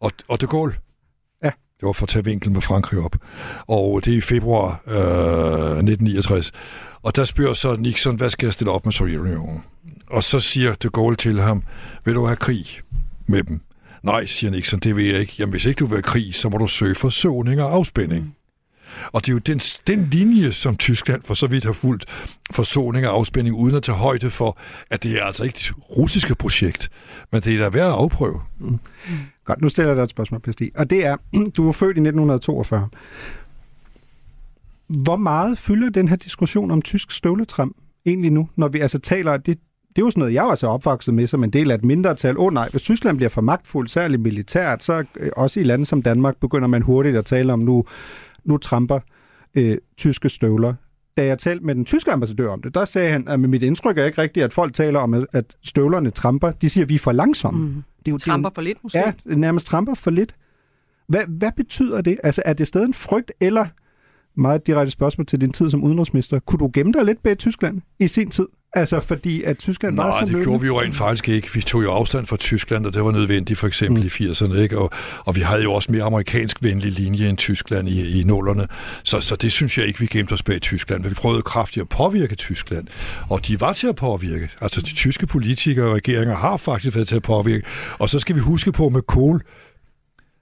og, 0.00 0.12
og 0.28 0.40
de 0.40 0.46
Gaulle. 0.46 0.74
Ja. 1.44 1.50
Det 1.80 1.86
var 1.86 1.92
for 1.92 2.04
at 2.04 2.08
tage 2.08 2.24
vinklen 2.24 2.52
med 2.52 2.62
Frankrig 2.62 3.00
op. 3.00 3.16
Og 3.66 4.04
det 4.04 4.12
er 4.12 4.18
i 4.18 4.20
februar 4.20 4.82
øh, 4.86 4.94
1969. 4.94 6.52
Og 7.02 7.16
der 7.16 7.24
spørger 7.24 7.52
så 7.54 7.76
Nixon, 7.76 8.16
hvad 8.16 8.30
skal 8.30 8.46
jeg 8.46 8.52
stille 8.52 8.70
op 8.70 8.84
med 8.84 8.92
Sovjetunionen? 8.92 9.64
Og 10.10 10.24
så 10.24 10.40
siger 10.40 10.74
de 10.74 10.88
Gaulle 10.90 11.16
til 11.16 11.40
ham, 11.40 11.62
vil 12.04 12.14
du 12.14 12.24
have 12.26 12.36
krig 12.36 12.66
med 13.26 13.42
dem? 13.42 13.60
Nej, 14.02 14.26
siger 14.26 14.50
Nixon, 14.50 14.80
det 14.80 14.96
vil 14.96 15.06
jeg 15.06 15.20
ikke. 15.20 15.34
Jamen, 15.38 15.50
hvis 15.50 15.64
ikke 15.64 15.78
du 15.78 15.86
vil 15.86 15.96
have 15.96 16.02
krig, 16.02 16.34
så 16.34 16.48
må 16.48 16.58
du 16.58 16.66
søge 16.66 16.94
forsoning 16.94 17.62
og 17.62 17.72
afspænding. 17.74 18.24
Mm. 18.24 18.32
Og 19.12 19.20
det 19.20 19.28
er 19.28 19.32
jo 19.32 19.38
den, 19.38 19.58
den 19.58 20.08
linje, 20.10 20.52
som 20.52 20.76
Tyskland 20.76 21.22
for 21.22 21.34
så 21.34 21.46
vidt 21.46 21.64
har 21.64 21.72
fulgt 21.72 22.04
forsoning 22.50 23.06
og 23.06 23.14
afspænding, 23.14 23.56
uden 23.56 23.76
at 23.76 23.82
tage 23.82 23.98
højde 23.98 24.30
for, 24.30 24.58
at 24.90 25.02
det 25.02 25.12
er 25.12 25.24
altså 25.24 25.44
ikke 25.44 25.56
det 25.56 25.72
russiske 25.96 26.34
projekt, 26.34 26.90
men 27.32 27.40
det 27.40 27.54
er 27.54 27.58
da 27.58 27.68
værd 27.68 27.86
at 27.86 27.92
afprøve. 27.92 28.40
Mm. 28.58 28.78
Godt, 29.44 29.60
nu 29.60 29.68
stiller 29.68 29.88
jeg 29.88 29.96
dig 29.96 30.02
et 30.02 30.10
spørgsmål, 30.10 30.40
Pesti. 30.40 30.70
Og 30.74 30.90
det 30.90 31.06
er, 31.06 31.16
du 31.56 31.64
var 31.64 31.72
født 31.72 31.96
i 31.96 32.00
1942. 32.00 32.88
Hvor 34.86 35.16
meget 35.16 35.58
fylder 35.58 35.90
den 35.90 36.08
her 36.08 36.16
diskussion 36.16 36.70
om 36.70 36.82
tysk 36.82 37.10
støvletram 37.10 37.74
egentlig 38.06 38.30
nu, 38.30 38.48
når 38.56 38.68
vi 38.68 38.80
altså 38.80 38.98
taler, 38.98 39.36
det, 39.36 39.58
det 39.96 40.02
er 40.02 40.06
jo 40.06 40.10
sådan 40.10 40.20
noget, 40.20 40.34
jeg 40.34 40.42
også 40.42 40.66
er 40.66 40.70
opvokset 40.70 41.14
med 41.14 41.26
som 41.26 41.44
en 41.44 41.50
del 41.50 41.70
af 41.70 41.74
et 41.74 41.84
mindretal. 41.84 42.38
Åh 42.38 42.44
oh, 42.44 42.52
nej, 42.52 42.68
hvis 42.70 42.82
Tyskland 42.82 43.16
bliver 43.16 43.30
for 43.30 43.40
magtfuld, 43.40 43.88
særligt 43.88 44.22
militært, 44.22 44.82
så 44.82 45.04
øh, 45.16 45.30
også 45.36 45.60
i 45.60 45.62
lande 45.62 45.86
som 45.86 46.02
Danmark 46.02 46.36
begynder 46.36 46.68
man 46.68 46.82
hurtigt 46.82 47.16
at 47.16 47.24
tale 47.24 47.52
om, 47.52 47.58
nu, 47.58 47.84
nu 48.44 48.56
tramper 48.56 49.00
øh, 49.54 49.78
tyske 49.96 50.28
støvler. 50.28 50.74
Da 51.16 51.26
jeg 51.26 51.38
talte 51.38 51.64
med 51.64 51.74
den 51.74 51.84
tyske 51.84 52.12
ambassadør 52.12 52.48
om 52.48 52.62
det, 52.62 52.74
der 52.74 52.84
sagde 52.84 53.10
han, 53.10 53.28
at 53.28 53.40
mit 53.40 53.62
indtryk 53.62 53.98
er 53.98 54.04
ikke 54.04 54.22
rigtigt, 54.22 54.44
at 54.44 54.52
folk 54.52 54.74
taler 54.74 55.00
om, 55.00 55.26
at 55.32 55.56
støvlerne 55.62 56.10
tramper. 56.10 56.52
De 56.52 56.70
siger, 56.70 56.84
at 56.84 56.88
vi 56.88 56.94
er 56.94 56.98
for 56.98 57.12
langsomme. 57.12 57.66
Mm. 57.66 57.82
Det 57.98 58.08
er 58.08 58.12
jo, 58.12 58.18
Tramper 58.18 58.50
for 58.54 58.62
lidt, 58.62 58.78
måske? 58.82 58.98
Ja, 58.98 59.12
nærmest 59.24 59.66
tramper 59.66 59.94
for 59.94 60.10
lidt. 60.10 60.34
Hvad, 61.06 61.20
hvad 61.28 61.52
betyder 61.56 62.00
det? 62.00 62.18
Altså, 62.24 62.42
er 62.44 62.52
det 62.52 62.68
stadig 62.68 62.86
en 62.86 62.94
frygt, 62.94 63.32
eller 63.40 63.66
meget 64.34 64.66
direkte 64.66 64.90
spørgsmål 64.90 65.26
til 65.26 65.40
din 65.40 65.52
tid 65.52 65.70
som 65.70 65.84
udenrigsminister. 65.84 66.38
Kunne 66.38 66.58
du 66.58 66.70
gemme 66.74 66.92
dig 66.92 67.04
lidt 67.04 67.22
bag 67.22 67.38
Tyskland 67.38 67.80
i 67.98 68.08
sin 68.08 68.30
tid? 68.30 68.46
Altså 68.72 69.00
fordi 69.00 69.42
at 69.42 69.58
Tyskland 69.58 69.94
Nej, 69.94 70.06
var 70.06 70.20
så 70.20 70.24
det 70.24 70.32
løbende. 70.32 70.44
gjorde 70.44 70.60
vi 70.60 70.66
jo 70.66 70.80
rent 70.80 70.94
faktisk 70.94 71.28
ikke. 71.28 71.54
Vi 71.54 71.62
tog 71.62 71.82
jo 71.82 71.92
afstand 71.92 72.26
fra 72.26 72.36
Tyskland, 72.36 72.86
og 72.86 72.94
det 72.94 73.04
var 73.04 73.10
nødvendigt 73.10 73.58
for 73.58 73.66
eksempel 73.66 74.02
mm. 74.02 74.06
i 74.06 74.30
80'erne. 74.30 74.54
Ikke? 74.54 74.78
Og, 74.78 74.90
og 75.24 75.36
vi 75.36 75.40
havde 75.40 75.62
jo 75.62 75.72
også 75.72 75.92
mere 75.92 76.02
amerikansk 76.02 76.62
venlig 76.62 76.92
linje 76.92 77.28
end 77.28 77.36
Tyskland 77.36 77.88
i, 77.88 78.20
i 78.20 78.24
nullerne. 78.24 78.66
Så, 79.02 79.20
så 79.20 79.36
det 79.36 79.52
synes 79.52 79.78
jeg 79.78 79.86
ikke, 79.86 80.00
vi 80.00 80.06
gemte 80.06 80.32
os 80.32 80.42
bag 80.42 80.60
Tyskland. 80.60 81.02
Men 81.02 81.10
vi 81.10 81.14
prøvede 81.14 81.42
kraftigt 81.42 81.82
at 81.82 81.88
påvirke 81.88 82.34
Tyskland. 82.34 82.86
Og 83.30 83.46
de 83.46 83.60
var 83.60 83.72
til 83.72 83.86
at 83.86 83.96
påvirke. 83.96 84.48
Altså 84.60 84.80
de 84.80 84.94
tyske 84.94 85.26
politikere 85.26 85.86
og 85.86 85.94
regeringer 85.94 86.36
har 86.36 86.56
faktisk 86.56 86.96
været 86.96 87.08
til 87.08 87.16
at 87.16 87.22
påvirke. 87.22 87.66
Og 87.98 88.08
så 88.08 88.18
skal 88.18 88.36
vi 88.36 88.40
huske 88.40 88.72
på 88.72 88.88
med 88.88 89.02
Kohl 89.02 89.40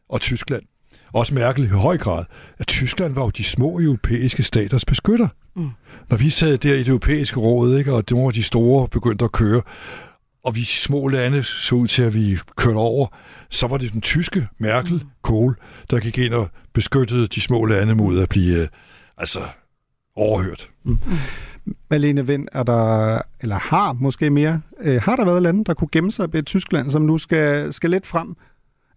og 0.08 0.20
Tyskland 0.20 0.62
også 1.12 1.34
Merkel 1.34 1.64
i 1.64 1.68
høj 1.68 1.98
grad, 1.98 2.24
at 2.58 2.66
Tyskland 2.66 3.14
var 3.14 3.22
jo 3.22 3.30
de 3.30 3.44
små 3.44 3.80
europæiske 3.80 4.42
staters 4.42 4.84
beskytter. 4.84 5.28
Mm. 5.56 5.68
Når 6.10 6.16
vi 6.16 6.30
sad 6.30 6.58
der 6.58 6.74
i 6.74 6.78
det 6.78 6.88
europæiske 6.88 7.40
råd, 7.40 7.78
ikke, 7.78 7.92
og 7.92 8.04
nogle 8.10 8.26
af 8.26 8.32
de 8.32 8.42
store 8.42 8.88
begyndte 8.88 9.24
at 9.24 9.32
køre, 9.32 9.62
og 10.44 10.56
vi 10.56 10.64
små 10.64 11.08
lande 11.08 11.42
så 11.42 11.74
ud 11.74 11.88
til, 11.88 12.02
at 12.02 12.14
vi 12.14 12.38
kørte 12.56 12.76
over, 12.76 13.06
så 13.50 13.66
var 13.66 13.76
det 13.76 13.92
den 13.92 14.00
tyske 14.00 14.48
Merkel, 14.58 14.92
mm. 14.92 15.00
Kohl, 15.22 15.56
der 15.90 16.00
gik 16.00 16.18
ind 16.18 16.34
og 16.34 16.48
beskyttede 16.72 17.26
de 17.26 17.40
små 17.40 17.64
lande 17.64 17.94
mod 17.94 18.18
at 18.20 18.28
blive 18.28 18.62
øh, 18.62 18.68
altså, 19.18 19.40
overhørt. 20.16 20.70
Mm. 20.84 20.98
Malene 21.90 22.26
Vind, 22.26 22.48
er 22.52 22.62
der, 22.62 23.18
eller 23.40 23.56
har 23.56 23.92
måske 23.92 24.30
mere, 24.30 24.60
øh, 24.80 25.02
har 25.02 25.16
der 25.16 25.24
været 25.24 25.42
lande, 25.42 25.64
der 25.64 25.74
kunne 25.74 25.88
gemme 25.92 26.12
sig 26.12 26.32
ved 26.32 26.42
Tyskland, 26.42 26.90
som 26.90 27.02
nu 27.02 27.18
skal, 27.18 27.72
skal 27.72 27.90
lidt 27.90 28.06
frem? 28.06 28.36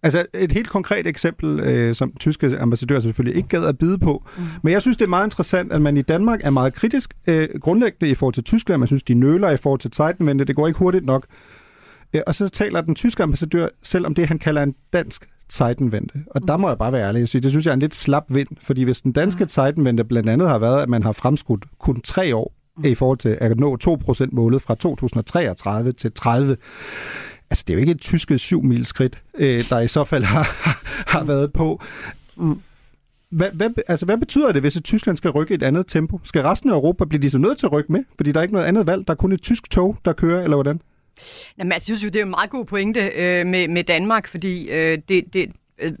Altså 0.02 0.26
et 0.34 0.52
helt 0.52 0.68
konkret 0.68 1.06
eksempel, 1.06 1.60
øh, 1.60 1.94
som 1.94 2.12
tyske 2.20 2.58
ambassadør 2.58 3.00
selvfølgelig 3.00 3.36
ikke 3.36 3.48
gad 3.48 3.64
at 3.64 3.78
bide 3.78 3.98
på. 3.98 4.24
Mm. 4.36 4.42
Men 4.62 4.72
jeg 4.72 4.82
synes, 4.82 4.96
det 4.96 5.04
er 5.04 5.08
meget 5.08 5.26
interessant, 5.26 5.72
at 5.72 5.82
man 5.82 5.96
i 5.96 6.02
Danmark 6.02 6.40
er 6.42 6.50
meget 6.50 6.74
kritisk 6.74 7.14
øh, 7.26 7.48
grundlæggende 7.60 8.10
i 8.10 8.14
forhold 8.14 8.34
til 8.34 8.44
Tyskland. 8.44 8.78
Man 8.78 8.86
synes, 8.86 9.02
de 9.02 9.14
nøler 9.14 9.50
i 9.50 9.56
forhold 9.56 9.80
til 9.80 9.92
Zeitenwende. 9.92 10.44
Det 10.44 10.56
går 10.56 10.66
ikke 10.66 10.78
hurtigt 10.78 11.04
nok. 11.04 11.26
Øh, 12.14 12.22
og 12.26 12.34
så 12.34 12.48
taler 12.48 12.80
den 12.80 12.94
tyske 12.94 13.22
ambassadør 13.22 13.68
selv 13.82 14.06
om 14.06 14.14
det, 14.14 14.28
han 14.28 14.38
kalder 14.38 14.62
en 14.62 14.74
dansk 14.92 15.28
Zeitenwende. 15.52 16.24
Og 16.26 16.40
mm. 16.40 16.46
der 16.46 16.56
må 16.56 16.68
jeg 16.68 16.78
bare 16.78 16.92
være 16.92 17.08
ærlig 17.08 17.22
og 17.22 17.28
sige, 17.28 17.42
det 17.42 17.50
synes 17.50 17.66
jeg 17.66 17.70
er 17.70 17.74
en 17.74 17.80
lidt 17.80 17.94
slap 17.94 18.24
vind. 18.28 18.48
Fordi 18.62 18.82
hvis 18.82 19.00
den 19.00 19.12
danske 19.12 19.44
mm. 19.44 19.48
Zeitenwende 19.48 20.04
blandt 20.04 20.28
andet 20.28 20.48
har 20.48 20.58
været, 20.58 20.82
at 20.82 20.88
man 20.88 21.02
har 21.02 21.12
fremskudt 21.12 21.64
kun 21.78 22.00
tre 22.00 22.36
år 22.36 22.52
mm. 22.76 22.84
i 22.84 22.94
forhold 22.94 23.18
til 23.18 23.38
at 23.40 23.60
nå 23.60 23.78
2% 23.84 24.28
målet 24.32 24.62
fra 24.62 24.74
2033 24.74 25.92
til 25.92 26.12
30, 26.12 26.56
altså 27.52 27.64
det 27.66 27.72
er 27.72 27.74
jo 27.74 27.80
ikke 27.80 27.92
et 27.92 28.00
tyske 28.00 28.38
syv 28.38 28.62
mil 28.62 28.86
skridt, 28.86 29.18
øh, 29.34 29.68
der 29.68 29.80
i 29.80 29.88
så 29.88 30.04
fald 30.04 30.24
har, 30.24 30.42
har 31.12 31.24
været 31.24 31.52
på. 31.52 31.82
Hvad, 33.30 33.50
hvad, 33.52 33.70
altså, 33.88 34.06
hvad 34.06 34.18
betyder 34.18 34.52
det, 34.52 34.62
hvis 34.62 34.76
et 34.76 34.84
Tyskland 34.84 35.16
skal 35.16 35.30
rykke 35.30 35.52
i 35.52 35.54
et 35.54 35.62
andet 35.62 35.86
tempo? 35.86 36.20
Skal 36.24 36.42
resten 36.42 36.70
af 36.70 36.74
Europa 36.74 37.04
blive 37.04 37.22
de 37.22 37.30
så 37.30 37.38
nødt 37.38 37.58
til 37.58 37.66
at 37.66 37.72
rykke 37.72 37.92
med? 37.92 38.04
Fordi 38.16 38.32
der 38.32 38.38
er 38.38 38.42
ikke 38.42 38.54
noget 38.54 38.66
andet 38.66 38.86
valg. 38.86 39.06
Der 39.06 39.12
er 39.12 39.16
kun 39.16 39.32
et 39.32 39.42
tysk 39.42 39.70
tog, 39.70 39.96
der 40.04 40.12
kører, 40.12 40.44
eller 40.44 40.56
hvordan? 40.56 40.80
Jamen, 41.58 41.72
altså, 41.72 41.92
jeg 41.92 41.98
synes 41.98 42.04
jo, 42.04 42.12
det 42.12 42.20
er 42.20 42.24
en 42.24 42.30
meget 42.30 42.50
god 42.50 42.64
pointe 42.64 43.00
øh, 43.00 43.46
med, 43.46 43.68
med 43.68 43.84
Danmark, 43.84 44.28
fordi 44.28 44.70
øh, 44.70 44.98
det, 45.08 45.24
det, 45.32 45.50
øh, 45.82 45.92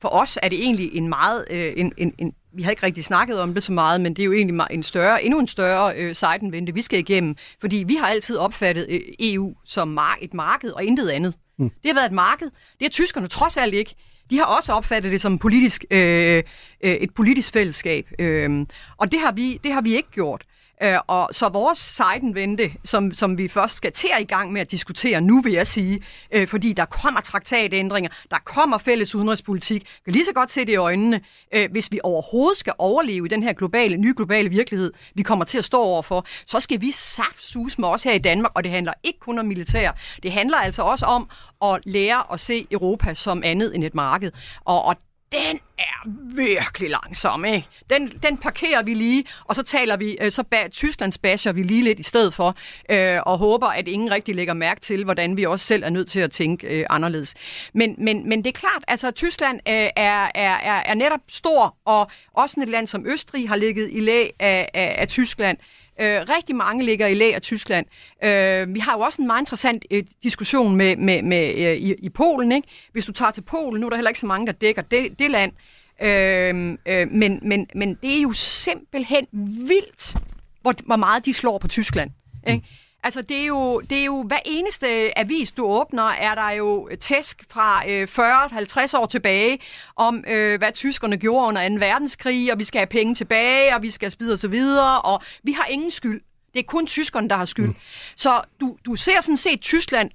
for 0.00 0.08
os 0.08 0.38
er 0.42 0.48
det 0.48 0.58
egentlig 0.58 0.94
en 0.94 1.08
meget 1.08 1.44
øh, 1.50 1.72
en, 1.76 1.92
en, 1.96 2.14
en 2.18 2.34
vi 2.54 2.62
har 2.62 2.70
ikke 2.70 2.86
rigtig 2.86 3.04
snakket 3.04 3.40
om 3.40 3.54
det 3.54 3.62
så 3.62 3.72
meget, 3.72 4.00
men 4.00 4.14
det 4.14 4.22
er 4.22 4.26
jo 4.26 4.32
egentlig 4.32 4.66
en 4.70 4.82
større, 4.82 5.24
endnu 5.24 5.38
en 5.38 5.46
større 5.46 5.96
øh, 5.96 6.14
sejtenvente, 6.14 6.74
vi 6.74 6.82
skal 6.82 6.98
igennem. 6.98 7.36
Fordi 7.60 7.84
vi 7.86 7.94
har 7.94 8.06
altid 8.06 8.36
opfattet 8.36 8.86
øh, 8.88 9.00
EU 9.20 9.54
som 9.64 9.98
mar- 9.98 10.18
et 10.20 10.34
marked 10.34 10.70
og 10.70 10.84
intet 10.84 11.08
andet. 11.08 11.34
Mm. 11.58 11.70
Det 11.70 11.90
har 11.90 11.94
været 11.94 12.06
et 12.06 12.12
marked. 12.12 12.46
Det 12.46 12.82
har 12.82 12.88
tyskerne 12.88 13.28
trods 13.28 13.56
alt 13.56 13.74
ikke. 13.74 13.94
De 14.30 14.38
har 14.38 14.44
også 14.44 14.72
opfattet 14.72 15.12
det 15.12 15.20
som 15.20 15.38
politisk, 15.38 15.84
øh, 15.90 16.42
øh, 16.84 16.94
et 16.94 17.14
politisk 17.14 17.52
fællesskab. 17.52 18.06
Øh, 18.18 18.66
og 18.96 19.12
det 19.12 19.20
har, 19.20 19.32
vi, 19.32 19.60
det 19.64 19.72
har 19.72 19.80
vi 19.80 19.96
ikke 19.96 20.10
gjort. 20.10 20.44
Øh, 20.82 20.98
og 21.06 21.28
så 21.32 21.48
vores 21.48 21.78
sejdenvente, 21.78 22.72
som, 22.84 23.14
som 23.14 23.38
vi 23.38 23.48
først 23.48 23.76
skal 23.76 23.92
til 23.92 24.10
i 24.20 24.24
gang 24.24 24.52
med 24.52 24.60
at 24.60 24.70
diskutere 24.70 25.20
nu, 25.20 25.40
vil 25.40 25.52
jeg 25.52 25.66
sige, 25.66 26.02
øh, 26.32 26.48
fordi 26.48 26.72
der 26.72 26.84
kommer 26.84 27.20
traktatændringer, 27.20 28.10
der 28.30 28.38
kommer 28.44 28.78
fælles 28.78 29.14
udenrigspolitik. 29.14 29.80
Vi 29.82 30.00
kan 30.04 30.12
lige 30.12 30.24
så 30.24 30.32
godt 30.32 30.50
se 30.50 30.60
det 30.60 30.72
i 30.72 30.76
øjnene, 30.76 31.20
øh, 31.54 31.70
hvis 31.70 31.92
vi 31.92 32.00
overhovedet 32.02 32.58
skal 32.58 32.72
overleve 32.78 33.26
i 33.26 33.28
den 33.28 33.42
her 33.42 33.52
globale, 33.52 33.96
nye 33.96 34.14
globale 34.16 34.48
virkelighed, 34.48 34.92
vi 35.14 35.22
kommer 35.22 35.44
til 35.44 35.58
at 35.58 35.64
stå 35.64 35.82
overfor, 35.82 36.26
så 36.46 36.60
skal 36.60 36.80
vi 36.80 36.90
saftsus 36.90 37.78
med 37.78 37.88
os 37.88 38.02
her 38.02 38.12
i 38.12 38.18
Danmark, 38.18 38.52
og 38.54 38.64
det 38.64 38.72
handler 38.72 38.92
ikke 39.02 39.18
kun 39.18 39.38
om 39.38 39.46
militær. 39.46 39.90
Det 40.22 40.32
handler 40.32 40.56
altså 40.56 40.82
også 40.82 41.06
om 41.06 41.28
at 41.64 41.80
lære 41.84 42.32
at 42.32 42.40
se 42.40 42.66
Europa 42.70 43.14
som 43.14 43.42
andet 43.44 43.74
end 43.74 43.84
et 43.84 43.94
marked. 43.94 44.30
Og, 44.64 44.84
og 44.84 44.96
den 45.32 45.60
er 45.78 46.08
virkelig 46.36 46.90
langsom, 46.90 47.44
ikke? 47.44 47.68
Den, 47.90 48.08
den 48.08 48.36
parkerer 48.36 48.82
vi 48.82 48.94
lige, 48.94 49.24
og 49.44 49.54
så 49.54 49.62
taler 49.62 49.96
vi, 49.96 50.16
øh, 50.20 50.30
så 50.30 50.42
bag, 50.42 50.70
Tysklands 50.70 51.18
basher 51.18 51.52
vi 51.52 51.62
lige 51.62 51.82
lidt 51.82 52.00
i 52.00 52.02
stedet 52.02 52.34
for, 52.34 52.56
øh, 52.90 53.20
og 53.26 53.38
håber, 53.38 53.66
at 53.66 53.88
ingen 53.88 54.10
rigtig 54.10 54.34
lægger 54.34 54.54
mærke 54.54 54.80
til, 54.80 55.04
hvordan 55.04 55.36
vi 55.36 55.44
også 55.44 55.66
selv 55.66 55.82
er 55.82 55.90
nødt 55.90 56.08
til 56.08 56.20
at 56.20 56.30
tænke 56.30 56.66
øh, 56.66 56.86
anderledes. 56.90 57.34
Men, 57.74 57.94
men, 57.98 58.28
men 58.28 58.38
det 58.38 58.46
er 58.46 58.58
klart, 58.60 58.84
altså 58.88 59.10
Tyskland 59.10 59.60
øh, 59.68 59.74
er, 59.74 60.30
er, 60.34 60.54
er, 60.54 60.82
er 60.86 60.94
netop 60.94 61.20
stor, 61.28 61.76
og 61.84 62.10
også 62.34 62.60
et 62.60 62.68
land 62.68 62.86
som 62.86 63.06
Østrig 63.06 63.48
har 63.48 63.56
ligget 63.56 63.88
i 63.92 64.00
læ 64.00 64.28
af, 64.40 64.68
af, 64.74 64.94
af 64.98 65.08
Tyskland. 65.08 65.58
Øh, 65.60 65.81
Øh, 66.00 66.20
rigtig 66.28 66.56
mange 66.56 66.84
ligger 66.84 67.06
i 67.06 67.14
læg 67.14 67.34
af 67.34 67.42
Tyskland. 67.42 67.86
Øh, 68.24 68.74
vi 68.74 68.80
har 68.80 68.92
jo 68.92 69.00
også 69.00 69.22
en 69.22 69.26
meget 69.26 69.40
interessant 69.40 69.84
øh, 69.90 70.02
diskussion 70.22 70.76
med, 70.76 70.96
med, 70.96 71.22
med, 71.22 71.54
øh, 71.54 71.76
i, 71.76 71.94
i 71.94 72.08
Polen. 72.08 72.52
Ikke? 72.52 72.68
Hvis 72.92 73.06
du 73.06 73.12
tager 73.12 73.30
til 73.30 73.42
Polen, 73.42 73.80
nu 73.80 73.86
er 73.86 73.90
der 73.90 73.96
heller 73.96 74.10
ikke 74.10 74.20
så 74.20 74.26
mange, 74.26 74.46
der 74.46 74.52
dækker 74.52 74.82
det, 74.82 75.18
det 75.18 75.30
land. 75.30 75.52
Øh, 76.02 76.76
øh, 76.86 77.08
men, 77.10 77.40
men, 77.42 77.66
men 77.74 77.94
det 78.02 78.18
er 78.18 78.22
jo 78.22 78.32
simpelthen 78.32 79.26
vildt, 79.68 80.16
hvor, 80.62 80.74
hvor 80.86 80.96
meget 80.96 81.24
de 81.24 81.34
slår 81.34 81.58
på 81.58 81.68
Tyskland. 81.68 82.10
Ikke? 82.46 82.58
Mm. 82.58 82.81
Altså, 83.04 83.22
det 83.22 83.36
er, 83.36 83.46
jo, 83.46 83.80
det 83.80 83.98
er 83.98 84.04
jo 84.04 84.22
hver 84.22 84.38
eneste 84.44 85.18
avis, 85.18 85.52
du 85.52 85.64
åbner, 85.66 86.02
er 86.02 86.34
der 86.34 86.50
jo 86.50 86.88
tæsk 87.00 87.44
fra 87.50 87.88
øh, 87.88 88.08
40-50 88.10 88.98
år 88.98 89.06
tilbage 89.06 89.58
om, 89.96 90.24
øh, 90.28 90.58
hvad 90.58 90.72
tyskerne 90.72 91.16
gjorde 91.16 91.46
under 91.48 91.68
2. 91.68 91.74
verdenskrig, 91.74 92.52
og 92.52 92.58
vi 92.58 92.64
skal 92.64 92.78
have 92.78 92.86
penge 92.86 93.14
tilbage, 93.14 93.74
og 93.74 93.82
vi 93.82 93.90
skal 93.90 94.10
spide 94.10 94.32
og 94.32 94.38
så 94.38 94.48
videre, 94.48 95.02
og 95.02 95.22
vi 95.42 95.52
har 95.52 95.66
ingen 95.70 95.90
skyld. 95.90 96.20
Det 96.54 96.58
er 96.58 96.64
kun 96.68 96.86
tyskerne, 96.86 97.28
der 97.28 97.36
har 97.36 97.44
skyld. 97.44 97.66
Mm. 97.66 97.76
Så 98.16 98.40
du, 98.60 98.76
du 98.86 98.96
ser 98.96 99.20
sådan 99.20 99.36
set 99.36 99.60
Tyskland 99.60 100.10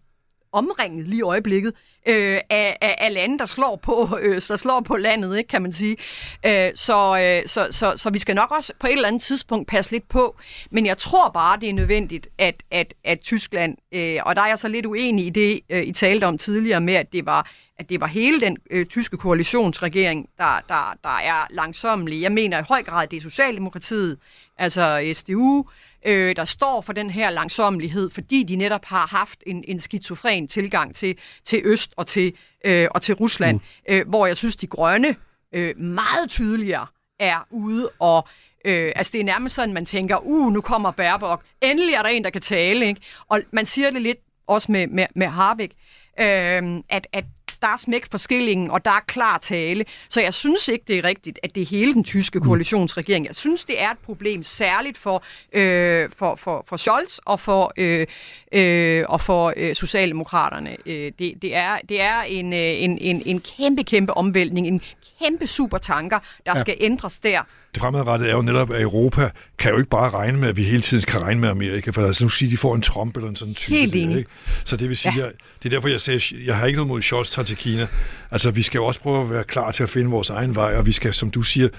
omringet 0.51 1.07
lige 1.07 1.19
i 1.19 1.21
øjeblikket 1.21 1.73
øh, 2.07 2.39
af, 2.49 2.77
af, 2.81 2.95
af 2.97 3.13
lande, 3.13 3.39
der 3.39 3.45
slår 3.45 3.75
på, 3.75 4.17
øh, 4.21 4.41
der 4.47 4.55
slår 4.55 4.81
på 4.81 4.97
landet, 4.97 5.37
ikke, 5.37 5.47
kan 5.47 5.61
man 5.61 5.73
sige. 5.73 5.97
Øh, 6.45 6.71
så, 6.75 7.19
øh, 7.19 7.47
så, 7.47 7.67
så, 7.71 7.93
så 7.95 8.09
vi 8.09 8.19
skal 8.19 8.35
nok 8.35 8.51
også 8.51 8.73
på 8.79 8.87
et 8.87 8.93
eller 8.93 9.07
andet 9.07 9.21
tidspunkt 9.21 9.67
passe 9.67 9.91
lidt 9.91 10.09
på. 10.09 10.35
Men 10.71 10.85
jeg 10.85 10.97
tror 10.97 11.29
bare, 11.29 11.59
det 11.59 11.69
er 11.69 11.73
nødvendigt, 11.73 12.27
at, 12.37 12.63
at, 12.71 12.93
at 13.03 13.19
Tyskland, 13.19 13.77
øh, 13.91 14.17
og 14.25 14.35
der 14.35 14.41
er 14.41 14.47
jeg 14.47 14.59
så 14.59 14.67
lidt 14.67 14.85
uenig 14.85 15.25
i 15.25 15.29
det, 15.29 15.59
øh, 15.69 15.83
I 15.83 15.91
talte 15.91 16.25
om 16.25 16.37
tidligere 16.37 16.81
med, 16.81 16.93
at 16.93 17.13
det 17.13 17.25
var 17.25 17.51
at 17.79 17.89
det 17.89 18.01
var 18.01 18.07
hele 18.07 18.41
den 18.41 18.57
øh, 18.71 18.85
tyske 18.85 19.17
koalitionsregering, 19.17 20.29
der, 20.37 20.59
der, 20.67 20.97
der 21.03 21.17
er 21.23 21.47
langsomlig. 21.49 22.21
Jeg 22.21 22.31
mener 22.31 22.59
i 22.59 22.63
høj 22.67 22.83
grad, 22.83 23.03
at 23.03 23.11
det 23.11 23.17
er 23.17 23.21
Socialdemokratiet, 23.21 24.17
altså 24.57 25.11
SDU, 25.13 25.59
øh, 25.59 25.65
der 26.05 26.45
står 26.45 26.81
for 26.81 26.93
den 26.93 27.09
her 27.09 27.29
langsomlighed, 27.29 28.09
fordi 28.09 28.43
de 28.43 28.55
netop 28.55 28.85
har 28.85 29.07
haft 29.07 29.43
en, 29.47 29.63
en 29.67 29.79
skizofren 29.79 30.47
tilgang 30.47 30.95
til, 30.95 31.17
til 31.45 31.61
Øst 31.65 31.93
og 31.97 32.07
til, 32.07 32.33
øh, 32.65 32.87
og 32.91 33.01
til 33.01 33.15
Rusland, 33.15 33.57
mm. 33.57 33.93
øh, 33.93 34.07
hvor 34.07 34.25
jeg 34.25 34.37
synes, 34.37 34.55
de 34.55 34.67
grønne 34.67 35.15
øh, 35.53 35.79
meget 35.79 36.29
tydeligere 36.29 36.87
er 37.19 37.47
ude 37.51 37.89
og 37.99 38.27
Øh, 38.65 38.91
altså 38.95 39.11
det 39.11 39.19
er 39.19 39.25
nærmest 39.25 39.55
sådan, 39.55 39.73
man 39.73 39.85
tænker, 39.85 40.17
uh, 40.17 40.53
nu 40.53 40.61
kommer 40.61 40.91
Baerbock. 40.91 41.45
Endelig 41.61 41.93
er 41.93 42.01
der 42.01 42.09
en, 42.09 42.23
der 42.23 42.29
kan 42.29 42.41
tale. 42.41 42.85
Ikke? 42.85 43.01
Og 43.27 43.41
man 43.51 43.65
siger 43.65 43.91
det 43.91 44.01
lidt 44.01 44.17
også 44.47 44.71
med, 44.71 44.87
med, 44.87 45.05
med 45.15 45.27
Harvik, 45.27 45.71
øh, 46.19 46.81
at, 46.89 47.07
at 47.13 47.25
der 47.61 47.67
er 47.67 47.77
smæk 47.77 48.07
for 48.11 48.17
skillingen, 48.17 48.71
og 48.71 48.85
der 48.85 48.91
er 48.91 48.99
klar 49.07 49.37
tale. 49.37 49.85
Så 50.09 50.21
jeg 50.21 50.33
synes 50.33 50.67
ikke, 50.67 50.85
det 50.87 50.97
er 50.97 51.03
rigtigt, 51.03 51.39
at 51.43 51.55
det 51.55 51.61
er 51.61 51.65
hele 51.65 51.93
den 51.93 52.03
tyske 52.03 52.39
mm. 52.39 52.45
koalitionsregering. 52.45 53.27
Jeg 53.27 53.35
synes, 53.35 53.65
det 53.65 53.81
er 53.81 53.91
et 53.91 53.97
problem, 53.97 54.43
særligt 54.43 54.97
for, 54.97 55.23
øh, 55.53 56.09
for, 56.17 56.35
for, 56.35 56.65
for 56.67 56.77
Scholz 56.77 57.17
og 57.25 57.39
for, 57.39 57.73
øh, 57.77 58.07
øh, 58.51 59.03
og 59.09 59.21
for 59.21 59.53
øh, 59.57 59.75
Socialdemokraterne. 59.75 60.77
Øh, 60.85 61.11
det, 61.19 61.41
det, 61.41 61.55
er, 61.55 61.77
det 61.89 62.01
er 62.01 62.21
en, 62.21 62.53
øh, 62.53 62.59
en, 62.59 62.97
en, 62.97 63.23
en 63.25 63.39
kæmpe, 63.39 63.83
kæmpe 63.83 64.17
omvæltning, 64.17 64.67
en 64.67 64.81
kæmpe 65.19 65.47
supertanker, 65.47 66.19
der 66.45 66.51
ja. 66.55 66.61
skal 66.61 66.77
ændres 66.79 67.17
der 67.17 67.41
det 67.73 67.81
fremadrettede 67.81 68.29
er 68.29 68.35
jo 68.35 68.41
netop, 68.41 68.71
at 68.71 68.81
Europa 68.81 69.29
kan 69.59 69.71
jo 69.71 69.77
ikke 69.77 69.89
bare 69.89 70.09
regne 70.09 70.39
med, 70.39 70.49
at 70.49 70.57
vi 70.57 70.63
hele 70.63 70.81
tiden 70.81 71.03
kan 71.03 71.21
regne 71.21 71.41
med 71.41 71.49
Amerika, 71.49 71.91
for 71.91 72.05
altså 72.05 72.23
nu 72.25 72.29
siger 72.29 72.49
de 72.49 72.57
får 72.57 72.75
en 72.75 72.81
Trump 72.81 73.17
eller 73.17 73.29
en 73.29 73.35
sådan 73.35 73.53
type. 73.53 73.75
Helt 73.75 73.95
enig. 73.95 74.17
Ikke? 74.17 74.29
Så 74.63 74.77
det 74.77 74.89
vil 74.89 74.97
sige, 74.97 75.13
ja. 75.17 75.23
jeg, 75.23 75.31
det 75.63 75.65
er 75.65 75.69
derfor, 75.69 75.87
jeg 75.87 76.01
siger, 76.01 76.43
jeg 76.45 76.57
har 76.57 76.65
ikke 76.65 76.77
noget 76.77 76.87
mod 76.87 77.01
Scholz 77.01 77.29
tager 77.29 77.45
til 77.45 77.57
Kina. 77.57 77.87
Altså, 78.31 78.51
vi 78.51 78.61
skal 78.61 78.79
jo 78.79 78.85
også 78.85 78.99
prøve 78.99 79.21
at 79.21 79.29
være 79.29 79.43
klar 79.43 79.71
til 79.71 79.83
at 79.83 79.89
finde 79.89 80.09
vores 80.09 80.29
egen 80.29 80.55
vej, 80.55 80.77
og 80.77 80.85
vi 80.85 80.91
skal, 80.91 81.13
som 81.13 81.31
du 81.31 81.41
siger, 81.41 81.69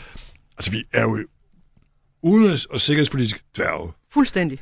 altså 0.58 0.70
vi 0.70 0.84
er 0.92 1.02
jo 1.02 1.18
udenrigs- 2.22 2.66
og 2.70 2.80
sikkerhedspolitisk 2.80 3.44
dværge. 3.56 3.92
Fuldstændig. 4.12 4.58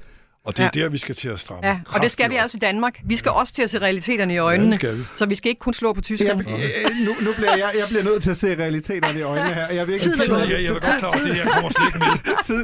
Og 0.46 0.56
det 0.56 0.62
er 0.64 0.70
Ja. 0.76 0.80
der, 0.82 0.88
vi 0.88 0.98
skal 0.98 1.14
til 1.14 1.28
at 1.28 1.40
stramme. 1.40 1.66
Ja, 1.68 1.78
og 1.94 2.02
det 2.02 2.10
skal 2.10 2.30
vi 2.30 2.36
også 2.44 2.56
i 2.56 2.60
Danmark. 2.60 3.00
Vi 3.04 3.16
skal 3.16 3.32
også 3.32 3.52
til 3.54 3.62
at 3.62 3.70
se 3.70 3.78
realiteterne 3.78 4.32
i. 4.32 4.36
Ja, 4.36 4.42
øjnene. 4.42 4.66
det 4.70 4.74
skal 4.74 4.98
vi. 4.98 5.02
Så 5.16 5.26
vi 5.26 5.34
skal 5.34 5.48
ikke 5.48 5.58
kun 5.58 5.72
slå 5.74 5.92
på 5.92 5.98
Jeg, 5.98 6.04
tyskerne. 6.04 6.44
øh, 6.50 7.06
nu, 7.06 7.12
nu 7.20 7.30
bliver 7.36 7.56
jeg, 7.56 7.70
jeg 7.78 7.84
bliver 7.88 8.02
nødt 8.04 8.22
til 8.22 8.30
at 8.30 8.36
se 8.36 8.54
realiteterne 8.58 9.18
i 9.18 9.22
øjnene 9.22 9.54
her. 9.54 9.66
Jeg 9.74 9.86
vil 9.86 9.98
Tiden 9.98 10.20
er 10.20 10.28
gået. 10.38 10.50
ja, 10.50 10.54
jeg 10.54 10.64
er 10.68 10.72
godt 10.72 10.82
klar 10.82 10.98
over, 11.08 11.16
at 11.16 11.24
det 11.26 11.34
her 11.34 11.50
kommer 11.50 11.70
slet 11.70 11.86
ikke 11.86 11.98
med. 11.98 12.44
Tiden, 12.44 12.60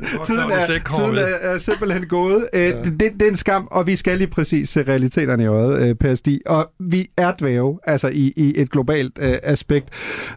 er, 0.51 0.75
ikke 0.75 0.91
tiden 0.97 1.15
er, 1.19 1.51
er 1.51 1.59
simpelthen 1.59 2.09
gået. 2.09 2.49
Ja. 2.53 2.83
Det, 2.83 3.01
det, 3.01 3.23
er 3.23 3.29
en 3.29 3.37
skam, 3.37 3.69
og 3.71 3.87
vi 3.87 3.97
skal 3.97 4.19
lige 4.19 4.29
præcis 4.29 4.69
se 4.69 4.83
realiteterne 4.83 5.43
i 5.43 5.47
øjet, 5.47 5.83
øh, 5.89 5.95
Per 5.95 6.15
Stig. 6.15 6.41
Og 6.47 6.71
vi 6.81 7.11
er 7.17 7.33
dvæve, 7.39 7.79
altså 7.87 8.09
i, 8.09 8.33
i 8.37 8.53
et 8.57 8.71
globalt 8.71 9.13
øh, 9.21 9.39
aspekt. 9.43 9.89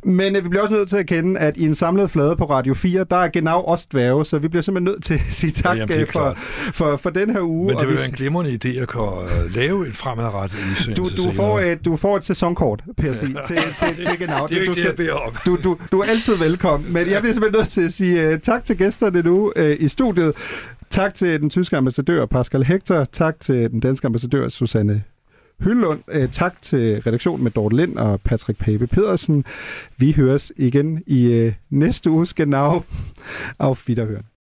Men 0.04 0.36
øh, 0.36 0.44
vi 0.44 0.50
bliver 0.50 0.62
også 0.64 0.74
nødt 0.74 0.90
til 0.90 0.98
at 0.98 1.08
kende, 1.08 1.40
at 1.40 1.58
i 1.58 1.64
en 1.66 1.76
samlet 1.76 2.12
flade 2.12 2.36
på 2.36 2.46
Radio 2.46 2.74
4, 2.74 3.06
der 3.10 3.18
er 3.18 3.28
genau 3.28 3.62
også 3.62 3.88
dvæve, 3.92 4.26
så 4.26 4.38
vi 4.38 4.48
bliver 4.48 4.62
simpelthen 4.64 4.84
nødt 4.94 5.04
til 5.04 5.14
at 5.14 5.22
sige 5.32 5.52
tak 5.52 5.76
Ja, 5.78 5.80
jamen, 5.80 6.00
øh, 6.00 6.08
for, 6.08 6.38
for, 6.74 6.98
for 6.98 7.10
den 7.10 7.35
her 7.36 7.42
uge. 7.42 7.66
Men 7.66 7.76
og 7.76 7.82
det 7.82 7.88
vil 7.90 7.96
vi- 7.96 8.00
være 8.00 8.08
en 8.10 8.14
glimrende 8.16 8.52
idé 8.66 8.82
at 8.82 8.88
kunne 8.88 9.22
øh, 9.46 9.56
lave 9.56 9.88
en 9.88 9.94
fremadrettet 9.94 10.60
udsendelse 10.72 11.24
du, 11.24 11.30
du, 11.30 11.36
får 11.36 11.60
et, 11.60 11.86
du 11.86 11.96
får 11.96 12.18
et 12.18 12.24
sæsonkort, 12.24 12.84
Per 12.98 13.14
Stig, 13.14 13.36
til, 13.48 13.56
til, 13.80 14.06
til 14.06 14.18
genau. 14.20 14.48
Det 14.48 14.62
er 14.62 14.66
du, 14.66 14.72
ikke 14.72 14.92
det, 14.98 15.06
jeg 15.06 15.14
om. 15.14 15.34
du, 15.46 15.58
du, 15.64 15.78
du 15.92 16.00
er 16.00 16.06
altid 16.06 16.36
velkommen, 16.36 16.94
men 16.94 17.10
jeg 17.10 17.22
bliver 17.22 17.34
simpelthen 17.34 17.60
nødt 17.60 17.70
til 17.70 17.82
at 17.82 17.94
sige 17.94 18.34
uh, 18.34 18.40
tak 18.40 18.64
til 18.64 18.78
gæsterne 18.78 19.22
nu 19.22 19.54
uh, 19.60 19.72
i 19.80 19.88
studiet. 19.88 20.34
Tak 20.90 21.14
til 21.14 21.42
den 21.42 21.50
tyske 21.50 21.78
ambassadør 21.78 22.26
Pascal 22.26 22.64
Hector. 22.64 23.04
Tak 23.04 23.40
til 23.40 23.72
den 23.72 23.80
danske 23.80 24.06
ambassadør 24.06 24.50
Susanne 24.50 25.04
Hyllund. 25.60 26.00
Uh, 26.16 26.30
tak 26.32 26.62
til 26.62 27.02
redaktionen 27.02 27.44
med 27.44 27.52
Dorte 27.52 27.76
Lind 27.76 27.98
og 27.98 28.22
Patrick 28.22 28.60
Pape 28.60 28.88
Pedersen. 28.88 29.46
Vi 29.98 30.12
høres 30.12 30.52
igen 30.58 31.04
i 31.08 31.46
uh, 31.46 31.54
næste 31.70 32.10
uge. 32.10 32.28
Genau. 32.36 32.84
Auf 33.60 33.90
Wiederhören. 33.90 34.26